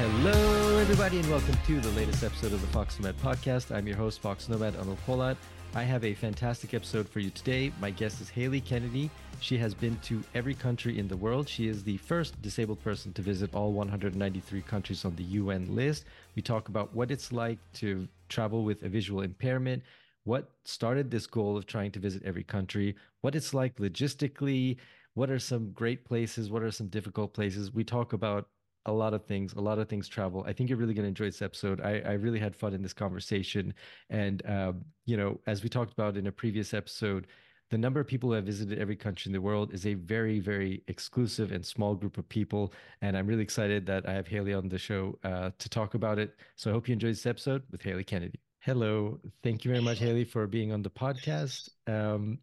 Hello, 0.00 0.78
everybody, 0.78 1.18
and 1.18 1.28
welcome 1.28 1.54
to 1.66 1.78
the 1.78 1.90
latest 1.90 2.24
episode 2.24 2.54
of 2.54 2.62
the 2.62 2.66
Fox 2.68 2.98
Nomad 2.98 3.18
podcast. 3.18 3.70
I'm 3.70 3.86
your 3.86 3.98
host, 3.98 4.22
Fox 4.22 4.48
Nomad 4.48 4.72
Anil 4.76 4.96
Polat. 5.04 5.36
I 5.74 5.82
have 5.82 6.06
a 6.06 6.14
fantastic 6.14 6.72
episode 6.72 7.06
for 7.06 7.20
you 7.20 7.28
today. 7.28 7.70
My 7.82 7.90
guest 7.90 8.18
is 8.22 8.30
Hayley 8.30 8.62
Kennedy. 8.62 9.10
She 9.40 9.58
has 9.58 9.74
been 9.74 9.98
to 10.04 10.24
every 10.34 10.54
country 10.54 10.98
in 10.98 11.06
the 11.06 11.18
world. 11.18 11.46
She 11.50 11.68
is 11.68 11.84
the 11.84 11.98
first 11.98 12.40
disabled 12.40 12.82
person 12.82 13.12
to 13.12 13.20
visit 13.20 13.54
all 13.54 13.74
193 13.74 14.62
countries 14.62 15.04
on 15.04 15.16
the 15.16 15.22
UN 15.22 15.76
list. 15.76 16.06
We 16.34 16.40
talk 16.40 16.70
about 16.70 16.94
what 16.94 17.10
it's 17.10 17.30
like 17.30 17.58
to 17.74 18.08
travel 18.30 18.64
with 18.64 18.82
a 18.82 18.88
visual 18.88 19.20
impairment, 19.20 19.82
what 20.24 20.48
started 20.64 21.10
this 21.10 21.26
goal 21.26 21.58
of 21.58 21.66
trying 21.66 21.90
to 21.90 21.98
visit 21.98 22.22
every 22.24 22.44
country, 22.44 22.96
what 23.20 23.34
it's 23.34 23.52
like 23.52 23.76
logistically, 23.76 24.78
what 25.12 25.28
are 25.28 25.38
some 25.38 25.72
great 25.72 26.06
places, 26.06 26.50
what 26.50 26.62
are 26.62 26.70
some 26.70 26.86
difficult 26.88 27.34
places. 27.34 27.74
We 27.74 27.84
talk 27.84 28.14
about 28.14 28.48
a 28.86 28.92
lot 28.92 29.14
of 29.14 29.24
things, 29.24 29.52
a 29.54 29.60
lot 29.60 29.78
of 29.78 29.88
things 29.88 30.08
travel. 30.08 30.44
I 30.46 30.52
think 30.52 30.68
you're 30.70 30.78
really 30.78 30.94
going 30.94 31.04
to 31.04 31.08
enjoy 31.08 31.26
this 31.26 31.42
episode. 31.42 31.80
I, 31.80 32.00
I 32.04 32.12
really 32.12 32.38
had 32.38 32.56
fun 32.56 32.72
in 32.72 32.82
this 32.82 32.92
conversation. 32.92 33.74
And, 34.08 34.42
um, 34.46 34.84
you 35.04 35.16
know, 35.16 35.38
as 35.46 35.62
we 35.62 35.68
talked 35.68 35.92
about 35.92 36.16
in 36.16 36.26
a 36.26 36.32
previous 36.32 36.72
episode, 36.72 37.26
the 37.70 37.78
number 37.78 38.00
of 38.00 38.06
people 38.06 38.30
who 38.30 38.34
have 38.34 38.44
visited 38.44 38.78
every 38.78 38.96
country 38.96 39.28
in 39.28 39.32
the 39.32 39.40
world 39.40 39.72
is 39.72 39.86
a 39.86 39.94
very, 39.94 40.40
very 40.40 40.82
exclusive 40.88 41.52
and 41.52 41.64
small 41.64 41.94
group 41.94 42.18
of 42.18 42.28
people. 42.28 42.72
And 43.00 43.16
I'm 43.16 43.26
really 43.26 43.42
excited 43.42 43.86
that 43.86 44.08
I 44.08 44.12
have 44.12 44.26
Hayley 44.26 44.54
on 44.54 44.68
the 44.68 44.78
show 44.78 45.18
uh, 45.22 45.50
to 45.56 45.68
talk 45.68 45.94
about 45.94 46.18
it. 46.18 46.34
So 46.56 46.70
I 46.70 46.72
hope 46.72 46.88
you 46.88 46.94
enjoy 46.94 47.08
this 47.08 47.26
episode 47.26 47.62
with 47.70 47.82
Hayley 47.82 48.04
Kennedy. 48.04 48.40
Hello. 48.60 49.20
Thank 49.42 49.64
you 49.64 49.70
very 49.70 49.82
much, 49.82 50.00
Hayley, 50.00 50.24
for 50.24 50.46
being 50.46 50.72
on 50.72 50.82
the 50.82 50.90
podcast. 50.90 51.68
Um, 51.86 52.40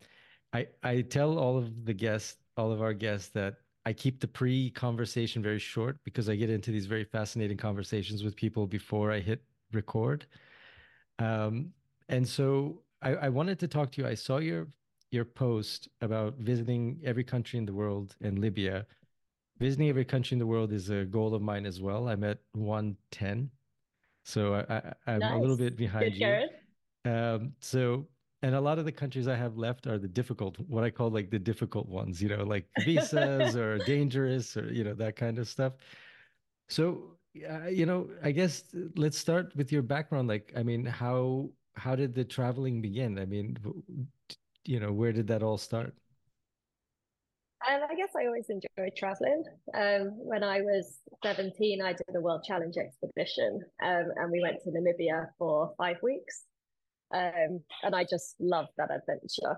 I, 0.54 0.68
I 0.82 1.02
tell 1.02 1.38
all 1.38 1.58
of 1.58 1.86
the 1.86 1.94
guests, 1.94 2.38
all 2.56 2.72
of 2.72 2.82
our 2.82 2.94
guests, 2.94 3.30
that 3.30 3.58
I 3.88 3.94
keep 3.94 4.20
the 4.20 4.28
pre 4.28 4.70
conversation 4.72 5.42
very 5.42 5.60
short 5.60 5.98
because 6.04 6.28
I 6.28 6.36
get 6.36 6.50
into 6.50 6.72
these 6.72 6.88
very 6.88 7.06
fascinating 7.06 7.56
conversations 7.56 8.22
with 8.22 8.36
people 8.36 8.68
before 8.68 9.14
I 9.14 9.22
hit 9.22 9.42
record. 9.72 10.26
Um, 11.20 11.72
and 12.10 12.28
so 12.28 12.82
I, 13.02 13.12
I, 13.16 13.30
wanted 13.30 13.60
to 13.60 13.68
talk 13.70 13.94
to 13.94 14.02
you. 14.02 14.08
I 14.10 14.14
saw 14.14 14.40
your 14.40 14.68
your 15.12 15.24
post 15.24 15.88
about 16.02 16.36
visiting 16.36 17.00
every 17.06 17.24
country 17.24 17.60
in 17.60 17.66
the 17.66 17.74
world 17.74 18.14
and 18.20 18.40
Libya. 18.40 18.86
Visiting 19.58 19.88
every 19.88 20.04
country 20.04 20.36
in 20.36 20.40
the 20.40 20.46
world 20.46 20.74
is 20.74 20.90
a 20.90 21.06
goal 21.06 21.34
of 21.34 21.42
mine 21.42 21.66
as 21.66 21.80
well. 21.80 22.10
I'm 22.10 22.26
at 22.26 22.40
110. 22.56 23.50
So 24.26 24.66
I, 24.70 25.14
am 25.14 25.20
nice. 25.20 25.34
a 25.34 25.38
little 25.38 25.56
bit 25.56 25.78
behind 25.78 26.12
Good 26.12 26.50
you. 27.06 27.10
Um, 27.10 27.54
so 27.62 28.06
and 28.44 28.54
a 28.54 28.62
lot 28.62 28.78
of 28.78 28.86
the 28.86 28.92
countries 28.92 29.28
I 29.28 29.36
have 29.36 29.58
left 29.58 29.88
are 29.88 29.98
the 29.98 30.08
difficult, 30.08 30.60
what 30.68 30.84
I 30.84 30.90
call 30.90 31.10
like 31.10 31.32
the 31.32 31.40
difficult 31.40 31.88
ones, 31.88 32.22
you 32.22 32.30
know, 32.30 32.44
like 32.44 32.66
visas 32.86 33.56
or 33.56 33.80
dangerous 33.80 34.56
or, 34.56 34.72
you 34.72 34.84
know, 34.84 34.94
that 34.94 35.16
kind 35.16 35.40
of 35.40 35.48
stuff. 35.48 35.74
So, 36.68 37.18
uh, 37.50 37.68
you 37.68 37.86
know, 37.86 38.10
I 38.24 38.32
guess 38.32 38.64
let's 38.96 39.18
start 39.18 39.56
with 39.56 39.72
your 39.72 39.82
background. 39.82 40.28
Like, 40.28 40.54
I 40.56 40.62
mean, 40.62 40.86
how, 40.86 41.50
how 41.76 41.96
did 41.96 42.14
the 42.14 42.24
traveling 42.24 42.82
begin? 42.82 43.18
I 43.18 43.26
mean, 43.26 43.58
you 44.66 44.80
know, 44.80 44.92
where 44.92 45.14
did 45.14 45.28
that 45.28 45.42
all 45.42 45.58
start? 45.58 45.96
Um, 47.68 47.82
I 47.90 47.96
guess 47.96 48.10
I 48.16 48.28
always 48.28 48.50
enjoyed 48.50 48.96
traveling. 48.96 49.44
Um, 49.74 50.12
when 50.16 50.44
I 50.44 50.62
was 50.62 51.00
17, 51.24 51.82
I 51.82 51.94
did 51.94 52.16
a 52.16 52.22
World 52.22 52.44
Challenge 52.44 52.76
expedition 52.78 53.62
um, 53.84 54.12
and 54.16 54.32
we 54.32 54.42
went 54.42 54.62
to 54.64 54.70
Namibia 54.70 55.30
for 55.40 55.74
five 55.76 55.98
weeks. 56.04 56.44
Um, 57.14 57.62
and 57.84 57.96
I 57.96 58.04
just 58.04 58.36
loved 58.40 58.72
that 58.78 58.90
adventure. 58.92 59.58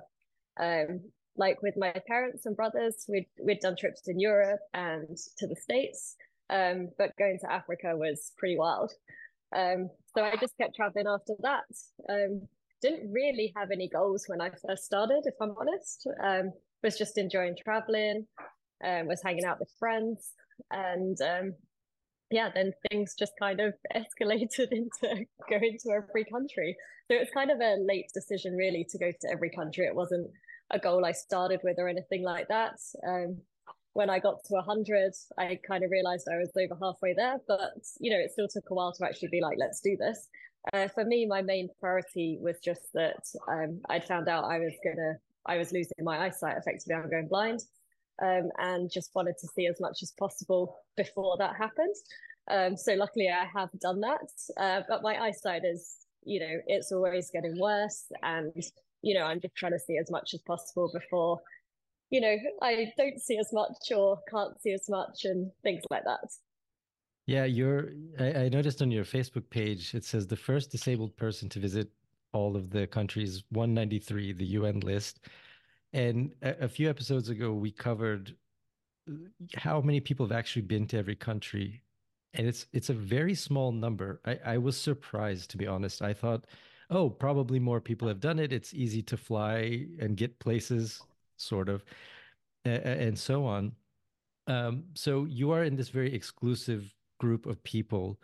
Um, 0.59 1.01
like 1.35 1.61
with 1.61 1.75
my 1.77 1.93
parents 2.07 2.45
and 2.45 2.55
brothers, 2.55 3.05
we'd 3.07 3.27
we'd 3.43 3.61
done 3.61 3.75
trips 3.77 4.07
in 4.07 4.19
Europe 4.19 4.59
and 4.73 5.17
to 5.37 5.47
the 5.47 5.55
States. 5.55 6.15
Um, 6.49 6.89
but 6.97 7.15
going 7.17 7.37
to 7.41 7.51
Africa 7.51 7.95
was 7.95 8.33
pretty 8.37 8.57
wild. 8.57 8.91
Um, 9.55 9.89
so 10.15 10.23
I 10.23 10.35
just 10.39 10.57
kept 10.57 10.75
traveling 10.75 11.07
after 11.07 11.33
that. 11.41 11.63
Um, 12.09 12.47
didn't 12.81 13.11
really 13.11 13.53
have 13.55 13.71
any 13.71 13.89
goals 13.89 14.25
when 14.27 14.41
I 14.41 14.49
first 14.67 14.85
started, 14.85 15.23
if 15.25 15.35
I'm 15.41 15.53
honest. 15.59 16.07
Um, 16.23 16.51
was 16.83 16.97
just 16.97 17.17
enjoying 17.17 17.55
traveling, 17.61 18.25
was 18.81 19.21
hanging 19.23 19.43
out 19.43 19.59
with 19.59 19.69
friends, 19.77 20.31
and 20.71 21.17
yeah, 22.31 22.49
then 22.53 22.73
things 22.89 23.15
just 23.17 23.33
kind 23.39 23.59
of 23.59 23.73
escalated 23.95 24.67
into 24.71 25.25
going 25.49 25.77
to 25.83 25.91
every 25.91 26.25
country. 26.25 26.75
So 27.09 27.17
it's 27.17 27.31
kind 27.31 27.51
of 27.51 27.59
a 27.59 27.77
late 27.79 28.11
decision, 28.13 28.55
really, 28.55 28.85
to 28.89 28.97
go 28.97 29.11
to 29.11 29.31
every 29.31 29.49
country. 29.49 29.85
It 29.85 29.95
wasn't 29.95 30.29
a 30.71 30.79
goal 30.79 31.05
I 31.05 31.11
started 31.11 31.61
with 31.63 31.79
or 31.79 31.87
anything 31.87 32.23
like 32.23 32.47
that. 32.49 32.79
Um, 33.07 33.37
when 33.93 34.09
I 34.09 34.19
got 34.19 34.43
to 34.45 34.53
100, 34.53 35.13
I 35.37 35.59
kind 35.67 35.83
of 35.83 35.89
realized 35.89 36.27
I 36.31 36.37
was 36.37 36.51
over 36.55 36.77
halfway 36.79 37.13
there, 37.13 37.37
but 37.47 37.73
you 37.99 38.11
know, 38.11 38.19
it 38.19 38.31
still 38.31 38.47
took 38.47 38.69
a 38.69 38.73
while 38.73 38.93
to 38.93 39.05
actually 39.05 39.29
be 39.29 39.41
like, 39.41 39.57
let's 39.59 39.81
do 39.81 39.97
this. 39.97 40.27
Uh, 40.73 40.87
for 40.87 41.03
me, 41.03 41.25
my 41.25 41.41
main 41.41 41.69
priority 41.79 42.37
was 42.39 42.59
just 42.63 42.93
that 42.93 43.23
um, 43.47 43.81
I'd 43.89 44.05
found 44.05 44.29
out 44.29 44.43
I 44.43 44.59
was 44.59 44.73
gonna, 44.83 45.17
I 45.47 45.57
was 45.57 45.71
losing 45.71 46.03
my 46.03 46.25
eyesight. 46.25 46.57
Effectively, 46.57 46.93
I'm 46.93 47.09
going 47.09 47.27
blind 47.27 47.63
um, 48.21 48.49
and 48.57 48.91
just 48.91 49.11
wanted 49.15 49.35
to 49.41 49.47
see 49.47 49.67
as 49.67 49.79
much 49.79 49.99
as 50.01 50.13
possible 50.17 50.77
before 50.97 51.37
that 51.37 51.55
happened. 51.55 51.95
Um, 52.49 52.75
so 52.75 52.93
luckily, 52.93 53.29
I 53.29 53.45
have 53.57 53.69
done 53.79 54.01
that. 54.01 54.29
Uh, 54.57 54.81
but 54.87 55.03
my 55.03 55.17
eyesight 55.17 55.63
is, 55.63 55.97
you 56.23 56.39
know, 56.39 56.59
it's 56.67 56.91
always 56.91 57.29
getting 57.31 57.59
worse, 57.59 58.05
and 58.23 58.53
you 59.01 59.13
know, 59.13 59.23
I'm 59.25 59.39
just 59.39 59.55
trying 59.55 59.71
to 59.73 59.79
see 59.79 59.97
as 59.97 60.11
much 60.11 60.33
as 60.33 60.41
possible 60.41 60.89
before, 60.93 61.39
you 62.09 62.19
know, 62.19 62.35
I 62.61 62.91
don't 62.97 63.19
see 63.21 63.37
as 63.37 63.53
much 63.53 63.91
or 63.95 64.19
can't 64.29 64.59
see 64.61 64.73
as 64.73 64.89
much, 64.89 65.25
and 65.25 65.51
things 65.63 65.83
like 65.89 66.03
that. 66.05 66.27
Yeah, 67.27 67.45
you're. 67.45 67.91
I, 68.19 68.33
I 68.33 68.49
noticed 68.49 68.81
on 68.81 68.91
your 68.91 69.05
Facebook 69.05 69.49
page 69.49 69.93
it 69.93 70.03
says 70.03 70.25
the 70.25 70.35
first 70.35 70.71
disabled 70.71 71.15
person 71.15 71.47
to 71.49 71.59
visit 71.59 71.89
all 72.33 72.55
of 72.55 72.69
the 72.69 72.87
countries 72.87 73.43
193, 73.51 74.33
the 74.33 74.45
UN 74.45 74.79
list. 74.81 75.19
And 75.93 76.31
a, 76.41 76.65
a 76.65 76.67
few 76.67 76.89
episodes 76.89 77.29
ago, 77.29 77.53
we 77.53 77.71
covered 77.71 78.35
uh, 79.09 79.15
how 79.55 79.81
many 79.81 79.99
people 79.99 80.25
have 80.25 80.37
actually 80.37 80.63
been 80.63 80.87
to 80.87 80.97
every 80.97 81.15
country. 81.15 81.81
And 82.33 82.47
it's 82.47 82.67
it's 82.73 82.89
a 82.89 82.93
very 82.93 83.33
small 83.33 83.71
number. 83.71 84.21
I, 84.25 84.39
I 84.45 84.57
was 84.59 84.77
surprised, 84.77 85.49
to 85.51 85.57
be 85.57 85.65
honest. 85.65 86.01
I 86.01 86.13
thought, 86.13 86.45
oh, 86.91 87.09
probably 87.09 87.59
more 87.59 87.81
people 87.81 88.07
have 88.07 88.19
done 88.19 88.39
it. 88.39 88.53
It's 88.53 88.73
easy 88.73 89.01
to 89.03 89.17
fly 89.17 89.87
and 89.99 90.15
get 90.15 90.39
places, 90.39 91.01
sort 91.37 91.69
of, 91.69 91.83
and, 92.65 92.83
and 92.83 93.19
so 93.19 93.45
on. 93.45 93.71
Um, 94.47 94.83
so 94.93 95.25
you 95.25 95.51
are 95.51 95.63
in 95.63 95.75
this 95.75 95.89
very 95.89 96.13
exclusive 96.13 96.93
group 97.19 97.45
of 97.45 97.63
people, 97.63 98.19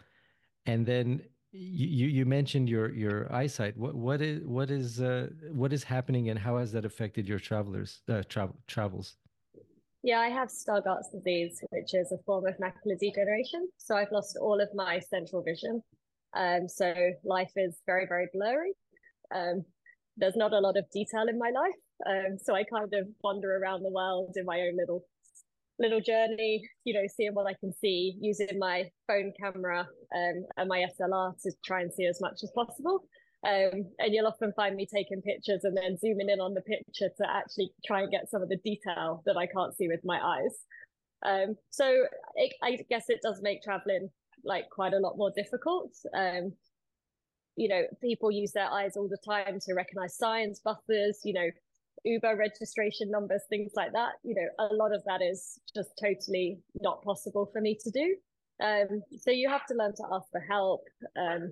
and 0.65 0.85
then 0.85 1.21
you 1.55 2.07
you 2.07 2.25
mentioned 2.25 2.69
your 2.69 2.91
your 2.93 3.31
eyesight. 3.33 3.77
What 3.77 3.95
what 3.95 4.21
is 4.21 4.43
what 4.45 4.69
is 4.69 5.01
uh, 5.01 5.27
what 5.51 5.73
is 5.73 5.83
happening, 5.83 6.29
and 6.29 6.39
how 6.39 6.57
has 6.57 6.71
that 6.73 6.85
affected 6.85 7.27
your 7.27 7.39
travelers 7.39 8.01
uh, 8.09 8.23
travel 8.27 8.55
travels? 8.67 9.15
Yeah, 10.03 10.19
I 10.19 10.29
have 10.29 10.49
Stargardt's 10.49 11.09
disease, 11.11 11.63
which 11.71 11.93
is 11.93 12.11
a 12.11 12.17
form 12.25 12.45
of 12.45 12.55
macular 12.57 12.97
degeneration. 12.99 13.67
So 13.77 13.95
I've 13.95 14.11
lost 14.11 14.37
all 14.39 14.61
of 14.61 14.69
my 14.75 14.99
central 14.99 15.41
vision. 15.41 15.81
Um, 16.35 16.67
so 16.67 16.93
life 17.23 17.51
is 17.55 17.77
very 17.85 18.05
very 18.07 18.27
blurry. 18.33 18.73
Um, 19.33 19.63
there's 20.17 20.35
not 20.35 20.53
a 20.53 20.59
lot 20.59 20.77
of 20.77 20.85
detail 20.91 21.25
in 21.27 21.37
my 21.37 21.49
life. 21.49 21.79
Um, 22.05 22.37
so 22.41 22.53
I 22.53 22.63
kind 22.63 22.93
of 22.93 23.07
wander 23.23 23.57
around 23.57 23.83
the 23.83 23.91
world 23.91 24.33
in 24.35 24.45
my 24.45 24.61
own 24.61 24.77
little 24.77 25.05
little 25.79 25.99
journey, 25.99 26.67
you 26.83 26.93
know, 26.93 27.05
seeing 27.07 27.33
what 27.33 27.47
I 27.47 27.55
can 27.59 27.73
see 27.73 28.17
using 28.21 28.57
my 28.59 28.89
phone 29.07 29.33
camera 29.39 29.87
um, 30.15 30.45
and 30.57 30.69
my 30.69 30.85
SLR 30.99 31.33
to 31.43 31.51
try 31.65 31.81
and 31.81 31.93
see 31.93 32.05
as 32.05 32.19
much 32.21 32.39
as 32.43 32.51
possible. 32.55 33.07
Um, 33.45 33.85
and 33.99 34.13
you'll 34.13 34.27
often 34.27 34.53
find 34.55 34.75
me 34.75 34.87
taking 34.91 35.21
pictures 35.21 35.63
and 35.63 35.77
then 35.77 35.97
zooming 35.97 36.29
in 36.29 36.39
on 36.39 36.53
the 36.53 36.61
picture 36.61 37.09
to 37.17 37.29
actually 37.29 37.71
try 37.85 38.01
and 38.01 38.11
get 38.11 38.29
some 38.29 38.41
of 38.41 38.49
the 38.49 38.57
detail 38.57 39.21
that 39.25 39.37
I 39.37 39.45
can't 39.45 39.75
see 39.75 39.87
with 39.87 39.99
my 40.03 40.19
eyes. 40.19 40.55
Um, 41.23 41.55
so 41.69 42.05
it, 42.35 42.53
I 42.63 42.79
guess 42.89 43.05
it 43.09 43.19
does 43.21 43.41
make 43.41 43.61
traveling 43.61 44.09
like 44.43 44.69
quite 44.69 44.93
a 44.93 44.99
lot 44.99 45.17
more 45.17 45.31
difficult. 45.35 45.91
Um, 46.15 46.53
you 47.55 47.69
know, 47.69 47.83
people 48.01 48.31
use 48.31 48.51
their 48.51 48.69
eyes 48.69 48.97
all 48.97 49.07
the 49.07 49.17
time 49.25 49.59
to 49.61 49.73
recognize 49.73 50.17
signs, 50.17 50.59
buses, 50.59 51.21
you 51.23 51.33
know, 51.33 51.49
Uber 52.05 52.35
registration 52.37 53.11
numbers, 53.11 53.41
things 53.49 53.73
like 53.75 53.91
that. 53.93 54.13
You 54.23 54.35
know, 54.35 54.67
a 54.69 54.73
lot 54.73 54.93
of 54.93 55.03
that 55.05 55.21
is 55.21 55.59
just 55.75 55.89
totally 56.01 56.59
not 56.81 57.03
possible 57.03 57.49
for 57.51 57.61
me 57.61 57.77
to 57.83 57.91
do. 57.91 58.15
Um, 58.63 59.01
so 59.17 59.31
you 59.31 59.49
have 59.49 59.65
to 59.67 59.73
learn 59.73 59.93
to 59.95 60.03
ask 60.13 60.29
for 60.31 60.39
help. 60.39 60.85
Um, 61.17 61.51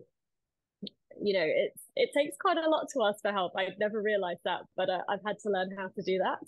you 1.22 1.34
know, 1.34 1.46
it's 1.46 1.82
it 1.96 2.10
takes 2.16 2.38
quite 2.40 2.58
a 2.58 2.70
lot 2.70 2.88
to 2.94 3.04
ask 3.04 3.22
for 3.22 3.32
help. 3.32 3.54
I've 3.58 3.80
never 3.80 4.02
realized 4.02 4.42
that, 4.46 4.62
but 4.78 4.90
uh, 4.90 5.02
I've 5.10 5.24
had 5.26 5.38
to 5.44 5.50
learn 5.50 5.70
how 5.78 5.88
to 5.88 6.02
do 6.04 6.20
that. 6.20 6.44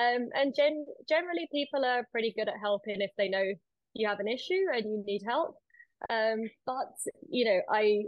Um, 0.00 0.28
and 0.34 0.54
gen- 0.54 0.86
generally, 1.08 1.48
people 1.52 1.84
are 1.84 2.06
pretty 2.10 2.34
good 2.36 2.48
at 2.48 2.54
helping 2.60 3.00
if 3.00 3.10
they 3.16 3.28
know 3.28 3.44
you 3.94 4.08
have 4.08 4.20
an 4.20 4.28
issue 4.28 4.64
and 4.74 4.84
you 4.84 5.02
need 5.06 5.22
help. 5.26 5.56
Um, 6.10 6.40
but 6.66 6.92
you 7.28 7.44
know, 7.44 7.60
I 7.70 8.04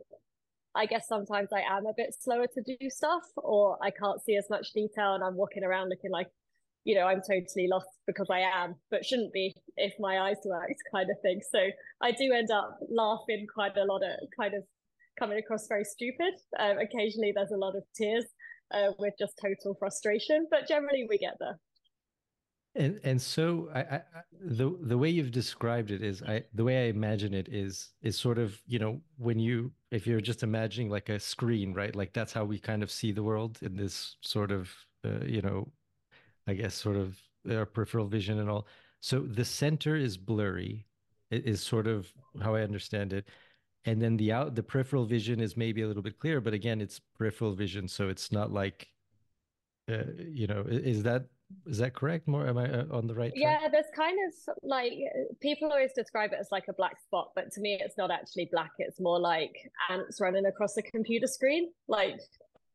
I 0.74 0.86
guess 0.86 1.06
sometimes 1.08 1.50
I 1.52 1.60
am 1.60 1.86
a 1.86 1.94
bit 1.96 2.14
slower 2.18 2.46
to 2.46 2.62
do 2.62 2.90
stuff 2.90 3.22
or 3.36 3.78
I 3.82 3.90
can't 3.90 4.22
see 4.22 4.36
as 4.36 4.50
much 4.50 4.72
detail 4.72 5.14
and 5.14 5.22
I'm 5.22 5.36
walking 5.36 5.64
around 5.64 5.88
looking 5.88 6.10
like 6.10 6.28
you 6.84 6.94
know, 6.94 7.06
I'm 7.06 7.22
totally 7.22 7.66
lost 7.66 7.88
because 8.06 8.28
I 8.30 8.40
am, 8.40 8.76
but 8.90 9.04
shouldn't 9.04 9.32
be 9.32 9.54
if 9.76 9.94
my 9.98 10.20
eyes 10.20 10.36
worked, 10.44 10.82
kind 10.92 11.10
of 11.10 11.16
thing. 11.22 11.40
So 11.50 11.58
I 12.02 12.12
do 12.12 12.32
end 12.32 12.50
up 12.50 12.78
laughing 12.90 13.46
quite 13.52 13.76
a 13.76 13.84
lot 13.84 14.02
at 14.04 14.20
kind 14.38 14.54
of 14.54 14.64
coming 15.18 15.38
across 15.38 15.66
very 15.66 15.84
stupid. 15.84 16.34
Um, 16.58 16.78
occasionally, 16.78 17.32
there's 17.34 17.52
a 17.52 17.56
lot 17.56 17.74
of 17.74 17.84
tears 17.96 18.26
uh, 18.72 18.92
with 18.98 19.14
just 19.18 19.40
total 19.40 19.74
frustration, 19.78 20.46
but 20.50 20.68
generally, 20.68 21.06
we 21.08 21.18
get 21.18 21.36
there. 21.40 21.58
And 22.76 22.98
and 23.04 23.22
so 23.22 23.70
I, 23.72 23.80
I, 23.80 24.02
the 24.40 24.76
the 24.82 24.98
way 24.98 25.08
you've 25.08 25.30
described 25.30 25.92
it 25.92 26.02
is 26.02 26.22
I 26.22 26.44
the 26.54 26.64
way 26.64 26.86
I 26.86 26.88
imagine 26.88 27.32
it 27.32 27.48
is 27.48 27.92
is 28.02 28.18
sort 28.18 28.38
of 28.38 28.60
you 28.66 28.78
know 28.80 29.00
when 29.16 29.38
you 29.38 29.72
if 29.92 30.06
you're 30.06 30.20
just 30.20 30.42
imagining 30.42 30.90
like 30.90 31.08
a 31.08 31.20
screen 31.20 31.72
right? 31.72 31.94
Like 31.94 32.12
that's 32.12 32.32
how 32.32 32.44
we 32.44 32.58
kind 32.58 32.82
of 32.82 32.90
see 32.90 33.12
the 33.12 33.22
world 33.22 33.58
in 33.62 33.76
this 33.76 34.16
sort 34.22 34.50
of 34.50 34.70
uh, 35.04 35.24
you 35.24 35.40
know 35.40 35.70
I 36.46 36.54
guess 36.54 36.74
sort 36.74 36.96
of 36.96 37.16
our 37.50 37.66
peripheral 37.66 38.06
vision 38.06 38.40
and 38.40 38.50
all. 38.50 38.66
So 39.00 39.20
the 39.20 39.44
center 39.44 39.96
is 39.96 40.16
blurry 40.16 40.86
is 41.30 41.62
sort 41.62 41.86
of 41.86 42.12
how 42.42 42.54
I 42.54 42.62
understand 42.62 43.12
it. 43.12 43.28
And 43.84 44.00
then 44.00 44.16
the 44.16 44.32
out 44.32 44.54
the 44.54 44.62
peripheral 44.62 45.04
vision 45.04 45.40
is 45.40 45.56
maybe 45.56 45.82
a 45.82 45.86
little 45.86 46.02
bit 46.02 46.18
clearer 46.18 46.40
but 46.40 46.54
again 46.54 46.80
it's 46.80 47.00
peripheral 47.18 47.52
vision 47.54 47.86
so 47.86 48.08
it's 48.08 48.32
not 48.32 48.50
like 48.50 48.88
uh, 49.90 50.04
you 50.18 50.46
know 50.46 50.64
is 50.66 51.02
that 51.02 51.26
is 51.66 51.78
that 51.78 51.94
correct? 51.94 52.26
More 52.28 52.46
am 52.46 52.58
i 52.58 52.68
uh, 52.68 52.84
on 52.90 53.06
the 53.06 53.14
right 53.14 53.34
track? 53.34 53.62
yeah 53.62 53.68
there's 53.68 53.90
kind 53.94 54.16
of 54.26 54.54
like 54.62 54.92
people 55.40 55.70
always 55.70 55.92
describe 55.94 56.32
it 56.32 56.38
as 56.40 56.48
like 56.50 56.64
a 56.68 56.72
black 56.72 57.00
spot 57.00 57.28
but 57.34 57.50
to 57.52 57.60
me 57.60 57.78
it's 57.80 57.96
not 57.98 58.10
actually 58.10 58.48
black. 58.52 58.70
It's 58.78 59.00
more 59.00 59.20
like 59.20 59.54
ants 59.90 60.20
running 60.20 60.46
across 60.46 60.76
a 60.76 60.82
computer 60.82 61.26
screen. 61.26 61.70
Like 61.88 62.20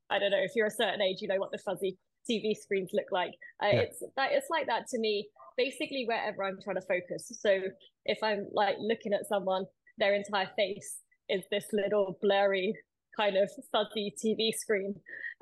i 0.10 0.18
don't 0.18 0.31
know 0.31 0.44
if 0.44 0.51
you're 0.56 0.68
a 0.68 0.71
certain 0.71 1.01
age 1.01 1.18
you 1.21 1.27
know 1.27 1.38
what 1.38 1.51
the 1.51 1.60
fuzzy 1.60 1.98
tv 2.30 2.56
screens 2.56 2.89
look 2.94 3.12
like. 3.12 3.33
Uh, 3.63 3.68
yeah. 3.68 3.80
it's 3.81 4.04
that 4.16 4.31
it's 4.31 4.50
like 4.50 4.68
that 4.68 4.88
to 4.88 5.00
me 5.00 5.27
basically 5.57 6.06
wherever 6.07 6.44
i'm 6.44 6.57
trying 6.63 6.77
to 6.77 6.81
focus. 6.81 7.31
So 7.39 7.60
if 8.06 8.19
i'm 8.24 8.48
like 8.51 8.75
looking 8.80 9.13
at 9.13 9.27
someone 9.27 9.66
their 9.98 10.16
entire 10.16 10.50
face 10.56 11.00
is 11.30 11.44
this 11.51 11.66
little 11.74 12.18
blurry 12.21 12.74
kind 13.15 13.38
of 13.38 13.50
fuzzy 13.71 14.13
TV 14.23 14.51
screen. 14.53 14.95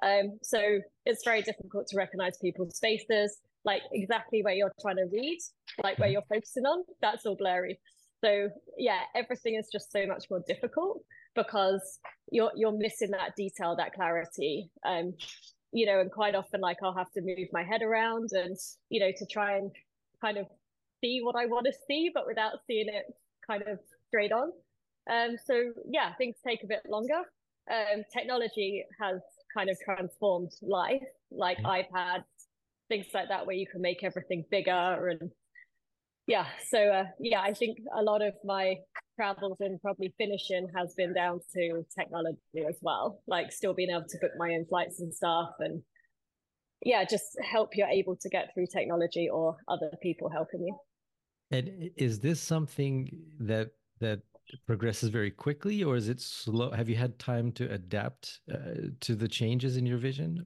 Um, 0.03 0.37
so 0.43 0.79
it's 1.05 1.21
very 1.25 1.41
difficult 1.41 1.87
to 1.87 1.97
recognize 1.97 2.37
people's 2.41 2.79
faces, 2.79 3.39
like 3.65 3.81
exactly 3.91 4.41
where 4.43 4.53
you're 4.53 4.71
trying 4.81 4.97
to 4.97 5.07
read, 5.11 5.39
like 5.83 5.99
where 5.99 6.09
you're 6.09 6.23
focusing 6.29 6.65
on, 6.65 6.83
that's 7.01 7.25
all 7.25 7.35
blurry. 7.35 7.79
So 8.23 8.49
yeah, 8.77 9.01
everything 9.15 9.55
is 9.55 9.69
just 9.71 9.91
so 9.91 10.05
much 10.05 10.25
more 10.29 10.41
difficult 10.47 11.01
because 11.35 11.99
you're 12.31 12.51
you're 12.55 12.75
missing 12.75 13.11
that 13.11 13.35
detail, 13.37 13.75
that 13.77 13.93
clarity. 13.93 14.69
Um, 14.85 15.13
you 15.71 15.85
know, 15.85 15.99
and 15.99 16.11
quite 16.11 16.35
often 16.35 16.61
like 16.61 16.77
I'll 16.81 16.95
have 16.95 17.11
to 17.11 17.21
move 17.21 17.47
my 17.51 17.63
head 17.63 17.81
around 17.81 18.29
and, 18.31 18.55
you 18.89 18.99
know, 18.99 19.11
to 19.15 19.25
try 19.25 19.57
and 19.57 19.71
kind 20.21 20.37
of 20.37 20.47
see 21.03 21.19
what 21.21 21.35
I 21.35 21.45
want 21.45 21.65
to 21.65 21.73
see, 21.87 22.09
but 22.13 22.25
without 22.25 22.53
seeing 22.65 22.87
it 22.87 23.05
kind 23.45 23.63
of 23.63 23.79
straight 24.07 24.31
on. 24.31 24.51
Um, 25.11 25.37
so 25.45 25.73
yeah, 25.89 26.13
things 26.17 26.35
take 26.45 26.63
a 26.63 26.67
bit 26.67 26.81
longer. 26.89 27.21
Um, 27.69 28.03
technology 28.13 28.83
has 29.01 29.19
kind 29.55 29.69
of 29.69 29.77
transformed 29.83 30.51
life, 30.61 31.01
like 31.31 31.57
mm-hmm. 31.57 31.95
iPads, 31.95 32.23
things 32.89 33.07
like 33.13 33.29
that, 33.29 33.45
where 33.45 33.55
you 33.55 33.67
can 33.67 33.81
make 33.81 34.03
everything 34.03 34.45
bigger 34.49 35.09
and 35.09 35.31
yeah. 36.27 36.45
So 36.69 36.79
uh, 36.79 37.05
yeah, 37.19 37.41
I 37.41 37.53
think 37.53 37.77
a 37.97 38.03
lot 38.03 38.21
of 38.21 38.33
my 38.43 38.75
travels 39.15 39.57
and 39.61 39.81
probably 39.81 40.13
finishing 40.17 40.67
has 40.75 40.93
been 40.95 41.13
down 41.13 41.39
to 41.55 41.85
technology 41.97 42.37
as 42.67 42.77
well, 42.81 43.21
like 43.27 43.51
still 43.51 43.73
being 43.73 43.89
able 43.89 44.07
to 44.07 44.17
book 44.19 44.31
my 44.37 44.53
own 44.53 44.65
flights 44.65 44.99
and 44.99 45.13
stuff 45.13 45.51
and 45.59 45.81
yeah, 46.85 47.03
just 47.05 47.37
help 47.41 47.75
you're 47.75 47.87
able 47.87 48.15
to 48.17 48.29
get 48.29 48.53
through 48.53 48.67
technology 48.71 49.29
or 49.29 49.57
other 49.67 49.91
people 50.03 50.29
helping 50.29 50.61
you. 50.67 50.75
And 51.49 51.89
is 51.95 52.19
this 52.19 52.41
something 52.41 53.09
that 53.39 53.71
that 53.99 54.21
progresses 54.65 55.09
very 55.09 55.31
quickly 55.31 55.83
or 55.83 55.95
is 55.95 56.09
it 56.09 56.21
slow? 56.21 56.71
Have 56.71 56.89
you 56.89 56.95
had 56.95 57.19
time 57.19 57.51
to 57.53 57.71
adapt 57.71 58.39
uh, 58.51 58.89
to 59.01 59.15
the 59.15 59.27
changes 59.27 59.77
in 59.77 59.85
your 59.85 59.97
vision? 59.97 60.45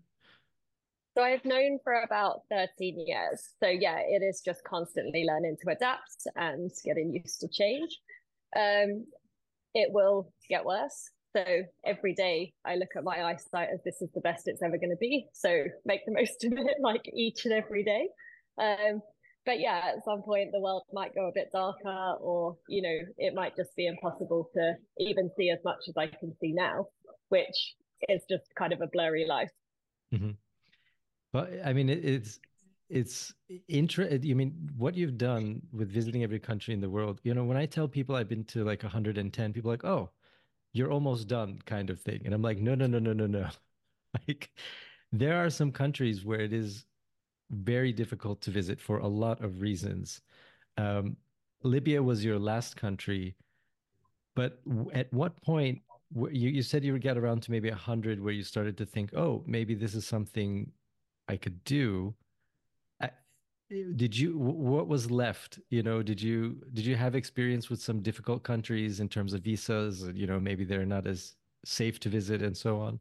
So 1.17 1.23
i've 1.23 1.43
known 1.43 1.79
for 1.83 2.01
about 2.01 2.41
13 2.49 3.05
years. 3.05 3.49
So 3.61 3.69
yeah 3.69 3.99
it 3.99 4.23
is 4.23 4.41
just 4.43 4.63
constantly 4.63 5.25
learning 5.25 5.57
to 5.63 5.71
adapt 5.71 6.27
and 6.35 6.71
getting 6.85 7.13
used 7.13 7.41
to 7.41 7.47
change. 7.47 7.99
Um, 8.55 9.05
it 9.73 9.89
will 9.91 10.33
get 10.49 10.65
worse. 10.65 11.09
So 11.35 11.45
every 11.85 12.13
day 12.13 12.53
i 12.65 12.75
look 12.75 12.89
at 12.97 13.05
my 13.05 13.23
eyesight 13.23 13.69
as 13.73 13.79
this 13.85 14.01
is 14.01 14.09
the 14.13 14.21
best 14.21 14.47
it's 14.47 14.61
ever 14.61 14.77
going 14.77 14.89
to 14.89 14.97
be. 14.99 15.27
So 15.33 15.65
make 15.85 16.05
the 16.05 16.13
most 16.13 16.43
of 16.43 16.53
it 16.53 16.77
like 16.81 17.09
each 17.13 17.45
and 17.45 17.53
every 17.53 17.83
day. 17.83 18.07
Um, 18.61 19.01
but 19.45 19.59
yeah, 19.59 19.81
at 19.95 20.05
some 20.05 20.21
point 20.21 20.51
the 20.51 20.59
world 20.59 20.83
might 20.93 21.15
go 21.15 21.27
a 21.27 21.31
bit 21.33 21.49
darker, 21.51 22.15
or 22.19 22.57
you 22.67 22.81
know, 22.81 22.97
it 23.17 23.33
might 23.33 23.55
just 23.55 23.75
be 23.75 23.87
impossible 23.87 24.49
to 24.53 24.75
even 24.99 25.29
see 25.37 25.49
as 25.49 25.59
much 25.63 25.79
as 25.87 25.97
I 25.97 26.07
can 26.07 26.33
see 26.39 26.53
now, 26.53 26.87
which 27.29 27.75
is 28.09 28.21
just 28.29 28.43
kind 28.57 28.73
of 28.73 28.81
a 28.81 28.87
blurry 28.87 29.25
life. 29.25 29.51
Mm-hmm. 30.13 30.31
But 31.33 31.51
I 31.65 31.73
mean, 31.73 31.89
it, 31.89 32.03
it's 32.05 32.39
it's 32.89 33.33
interesting. 33.67 34.23
You 34.23 34.35
mean 34.35 34.69
what 34.77 34.95
you've 34.95 35.17
done 35.17 35.61
with 35.71 35.91
visiting 35.91 36.23
every 36.23 36.39
country 36.39 36.73
in 36.73 36.81
the 36.81 36.89
world? 36.89 37.19
You 37.23 37.33
know, 37.33 37.43
when 37.43 37.57
I 37.57 37.65
tell 37.65 37.87
people 37.87 38.15
I've 38.15 38.29
been 38.29 38.43
to 38.45 38.63
like 38.63 38.83
110, 38.83 39.53
people 39.53 39.71
like, 39.71 39.85
"Oh, 39.85 40.09
you're 40.73 40.91
almost 40.91 41.27
done," 41.27 41.59
kind 41.65 41.89
of 41.89 41.99
thing, 42.01 42.21
and 42.25 42.33
I'm 42.33 42.41
like, 42.41 42.59
"No, 42.59 42.75
no, 42.75 42.85
no, 42.87 42.99
no, 42.99 43.13
no, 43.13 43.27
no." 43.27 43.47
like, 44.27 44.51
there 45.11 45.43
are 45.43 45.49
some 45.49 45.71
countries 45.71 46.25
where 46.25 46.41
it 46.41 46.53
is 46.53 46.85
very 47.51 47.91
difficult 47.93 48.41
to 48.41 48.51
visit 48.51 48.79
for 48.79 48.99
a 48.99 49.07
lot 49.07 49.43
of 49.43 49.61
reasons. 49.61 50.21
Um, 50.77 51.17
Libya 51.63 52.01
was 52.01 52.23
your 52.25 52.39
last 52.39 52.75
country, 52.75 53.35
but 54.35 54.61
at 54.93 55.11
what 55.13 55.39
point 55.43 55.81
you, 56.31 56.49
you 56.49 56.61
said 56.63 56.83
you 56.83 56.93
would 56.93 57.01
get 57.01 57.17
around 57.17 57.41
to 57.43 57.51
maybe 57.51 57.69
a 57.69 57.75
hundred 57.75 58.21
where 58.21 58.33
you 58.33 58.43
started 58.43 58.77
to 58.77 58.85
think, 58.85 59.13
oh, 59.15 59.43
maybe 59.45 59.75
this 59.75 59.95
is 59.95 60.05
something 60.07 60.71
I 61.27 61.37
could 61.37 61.63
do. 61.63 62.15
did 63.95 64.17
you? 64.17 64.37
What 64.37 64.87
was 64.87 65.09
left? 65.09 65.59
You 65.69 65.83
know, 65.83 66.03
did 66.03 66.21
you 66.21 66.61
did 66.73 66.85
you 66.85 66.95
have 66.95 67.15
experience 67.15 67.69
with 67.69 67.81
some 67.81 68.01
difficult 68.01 68.43
countries 68.43 68.99
in 68.99 69.07
terms 69.09 69.33
of 69.33 69.41
visas? 69.41 70.03
You 70.13 70.27
know, 70.27 70.39
maybe 70.39 70.65
they're 70.65 70.85
not 70.85 71.07
as 71.07 71.35
safe 71.65 71.99
to 72.01 72.09
visit 72.09 72.41
and 72.41 72.55
so 72.55 72.79
on. 72.79 72.99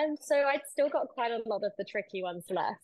Um, 0.00 0.16
so 0.20 0.36
I'd 0.36 0.66
still 0.70 0.88
got 0.88 1.08
quite 1.08 1.32
a 1.32 1.42
lot 1.48 1.62
of 1.64 1.72
the 1.78 1.84
tricky 1.84 2.22
ones 2.22 2.44
left. 2.50 2.80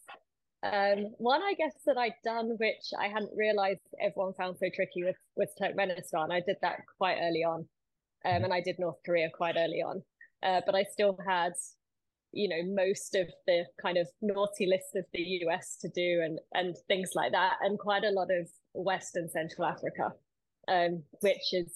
Um, 0.63 1.15
one 1.19 1.43
I 1.43 1.55
guess 1.57 1.75
that 1.87 1.99
I'd 1.99 2.15
done, 2.25 2.57
which 2.59 2.91
I 2.99 3.09
hadn't 3.09 3.31
realized 3.37 3.81
everyone 4.01 4.33
found 4.35 4.57
so 4.59 4.67
tricky, 4.75 5.05
was 5.05 5.15
was 5.37 5.49
Turkmenistan. 5.61 6.33
I 6.33 6.41
did 6.41 6.57
that 6.63 6.81
quite 6.99 7.19
early 7.21 7.45
on, 7.45 7.61
um, 8.25 8.33
mm-hmm. 8.33 8.45
and 8.45 8.53
I 8.53 8.61
did 8.61 8.79
North 8.79 8.99
Korea 9.05 9.29
quite 9.33 9.57
early 9.57 9.83
on. 9.83 10.03
Uh, 10.43 10.61
but 10.67 10.75
I 10.75 10.85
still 10.85 11.19
had, 11.27 11.53
you 12.33 12.49
know, 12.49 12.63
most 12.75 13.15
of 13.15 13.29
the 13.47 13.65
kind 13.81 13.99
of 13.99 14.09
naughty 14.23 14.67
list 14.67 14.97
of 14.97 15.05
the 15.13 15.23
US 15.47 15.77
to 15.83 15.89
do, 15.89 16.23
and 16.25 16.41
and 16.55 16.77
things 16.89 17.11
like 17.15 17.33
that, 17.33 17.55
and 17.63 17.79
quite 17.79 18.05
a 18.05 18.11
lot 18.11 18.29
of 18.31 18.49
West 18.75 19.17
and 19.17 19.31
Central 19.31 19.67
Africa, 19.67 20.13
um, 20.69 21.03
which 21.21 21.53
is 21.53 21.73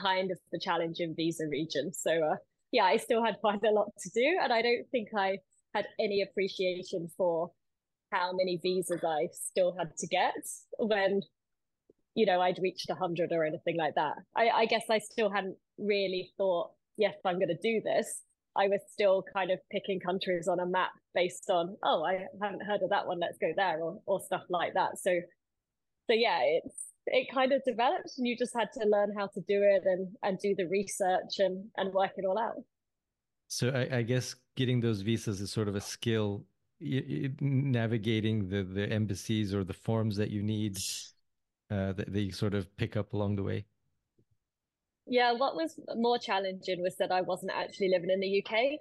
kind 0.00 0.30
of 0.30 0.38
the 0.52 0.58
challenging 0.58 1.14
visa 1.14 1.46
region. 1.50 1.92
So 1.92 2.12
uh, 2.12 2.36
yeah, 2.72 2.84
I 2.84 2.96
still 2.96 3.24
had 3.24 3.36
quite 3.40 3.62
a 3.64 3.70
lot 3.70 3.90
to 4.00 4.10
do. 4.10 4.38
And 4.42 4.52
I 4.52 4.62
don't 4.62 4.88
think 4.90 5.08
I 5.16 5.38
had 5.74 5.86
any 5.98 6.22
appreciation 6.22 7.08
for 7.16 7.50
how 8.12 8.32
many 8.32 8.58
visas 8.62 9.04
I 9.04 9.28
still 9.32 9.74
had 9.78 9.96
to 9.98 10.06
get 10.06 10.34
when, 10.78 11.22
you 12.14 12.26
know, 12.26 12.40
I'd 12.40 12.58
reached 12.60 12.88
100 12.88 13.32
or 13.32 13.44
anything 13.44 13.76
like 13.76 13.94
that. 13.94 14.16
I, 14.36 14.48
I 14.48 14.66
guess 14.66 14.84
I 14.90 14.98
still 14.98 15.30
hadn't 15.30 15.56
really 15.78 16.30
thought, 16.36 16.70
yes, 16.96 17.14
I'm 17.24 17.36
going 17.36 17.48
to 17.48 17.54
do 17.62 17.80
this. 17.84 18.22
I 18.56 18.66
was 18.66 18.80
still 18.90 19.24
kind 19.32 19.52
of 19.52 19.60
picking 19.70 20.00
countries 20.00 20.48
on 20.48 20.58
a 20.58 20.66
map 20.66 20.90
based 21.14 21.50
on, 21.50 21.76
oh, 21.84 22.04
I 22.04 22.26
haven't 22.42 22.64
heard 22.64 22.82
of 22.82 22.90
that 22.90 23.06
one, 23.06 23.20
let's 23.20 23.38
go 23.38 23.52
there, 23.56 23.78
or, 23.80 24.00
or 24.06 24.20
stuff 24.20 24.42
like 24.48 24.74
that. 24.74 24.98
So, 24.98 25.20
so 26.08 26.14
yeah, 26.14 26.40
it's 26.42 26.89
it 27.06 27.32
kind 27.32 27.52
of 27.52 27.62
developed 27.64 28.10
and 28.18 28.26
you 28.26 28.36
just 28.36 28.54
had 28.54 28.68
to 28.72 28.86
learn 28.86 29.12
how 29.16 29.26
to 29.26 29.40
do 29.40 29.60
it 29.62 29.82
and 29.84 30.08
and 30.22 30.38
do 30.38 30.54
the 30.56 30.66
research 30.66 31.38
and 31.38 31.64
and 31.76 31.92
work 31.92 32.12
it 32.16 32.24
all 32.24 32.38
out 32.38 32.62
so 33.48 33.70
i, 33.70 33.98
I 33.98 34.02
guess 34.02 34.36
getting 34.56 34.80
those 34.80 35.00
visas 35.00 35.40
is 35.40 35.50
sort 35.50 35.68
of 35.68 35.76
a 35.76 35.80
skill 35.80 36.44
navigating 36.80 38.48
the 38.48 38.62
the 38.62 38.90
embassies 38.90 39.54
or 39.54 39.64
the 39.64 39.74
forms 39.74 40.16
that 40.16 40.30
you 40.30 40.42
need 40.42 40.78
uh, 41.70 41.92
that, 41.92 42.12
that 42.12 42.20
you 42.20 42.32
sort 42.32 42.54
of 42.54 42.74
pick 42.76 42.96
up 42.96 43.12
along 43.12 43.36
the 43.36 43.42
way 43.42 43.64
yeah 45.06 45.32
what 45.32 45.54
was 45.54 45.78
more 45.96 46.18
challenging 46.18 46.82
was 46.82 46.96
that 46.96 47.12
i 47.12 47.20
wasn't 47.20 47.52
actually 47.54 47.88
living 47.88 48.10
in 48.10 48.20
the 48.20 48.42
uk 48.42 48.80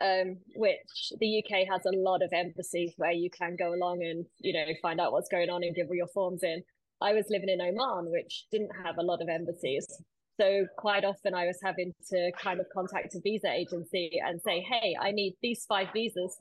um, 0.00 0.38
which 0.54 1.12
the 1.18 1.44
UK 1.44 1.68
has 1.68 1.84
a 1.84 1.96
lot 1.96 2.22
of 2.22 2.32
embassies 2.32 2.94
where 2.96 3.12
you 3.12 3.28
can 3.30 3.56
go 3.56 3.74
along 3.74 4.02
and 4.02 4.24
you 4.38 4.52
know 4.52 4.64
find 4.80 5.00
out 5.00 5.12
what's 5.12 5.28
going 5.28 5.50
on 5.50 5.62
and 5.62 5.74
give 5.74 5.88
all 5.88 5.94
your 5.94 6.06
forms 6.08 6.42
in. 6.42 6.62
I 7.00 7.12
was 7.14 7.26
living 7.30 7.48
in 7.48 7.60
Oman, 7.60 8.10
which 8.10 8.46
didn't 8.50 8.70
have 8.84 8.98
a 8.98 9.02
lot 9.02 9.22
of 9.22 9.28
embassies. 9.28 9.86
So 10.40 10.66
quite 10.78 11.04
often 11.04 11.34
I 11.34 11.46
was 11.46 11.58
having 11.62 11.92
to 12.10 12.32
kind 12.40 12.60
of 12.60 12.66
contact 12.72 13.14
a 13.14 13.20
visa 13.20 13.50
agency 13.50 14.20
and 14.24 14.40
say, 14.40 14.60
hey, 14.60 14.96
I 15.00 15.10
need 15.10 15.36
these 15.42 15.64
five 15.66 15.88
visas. 15.92 16.38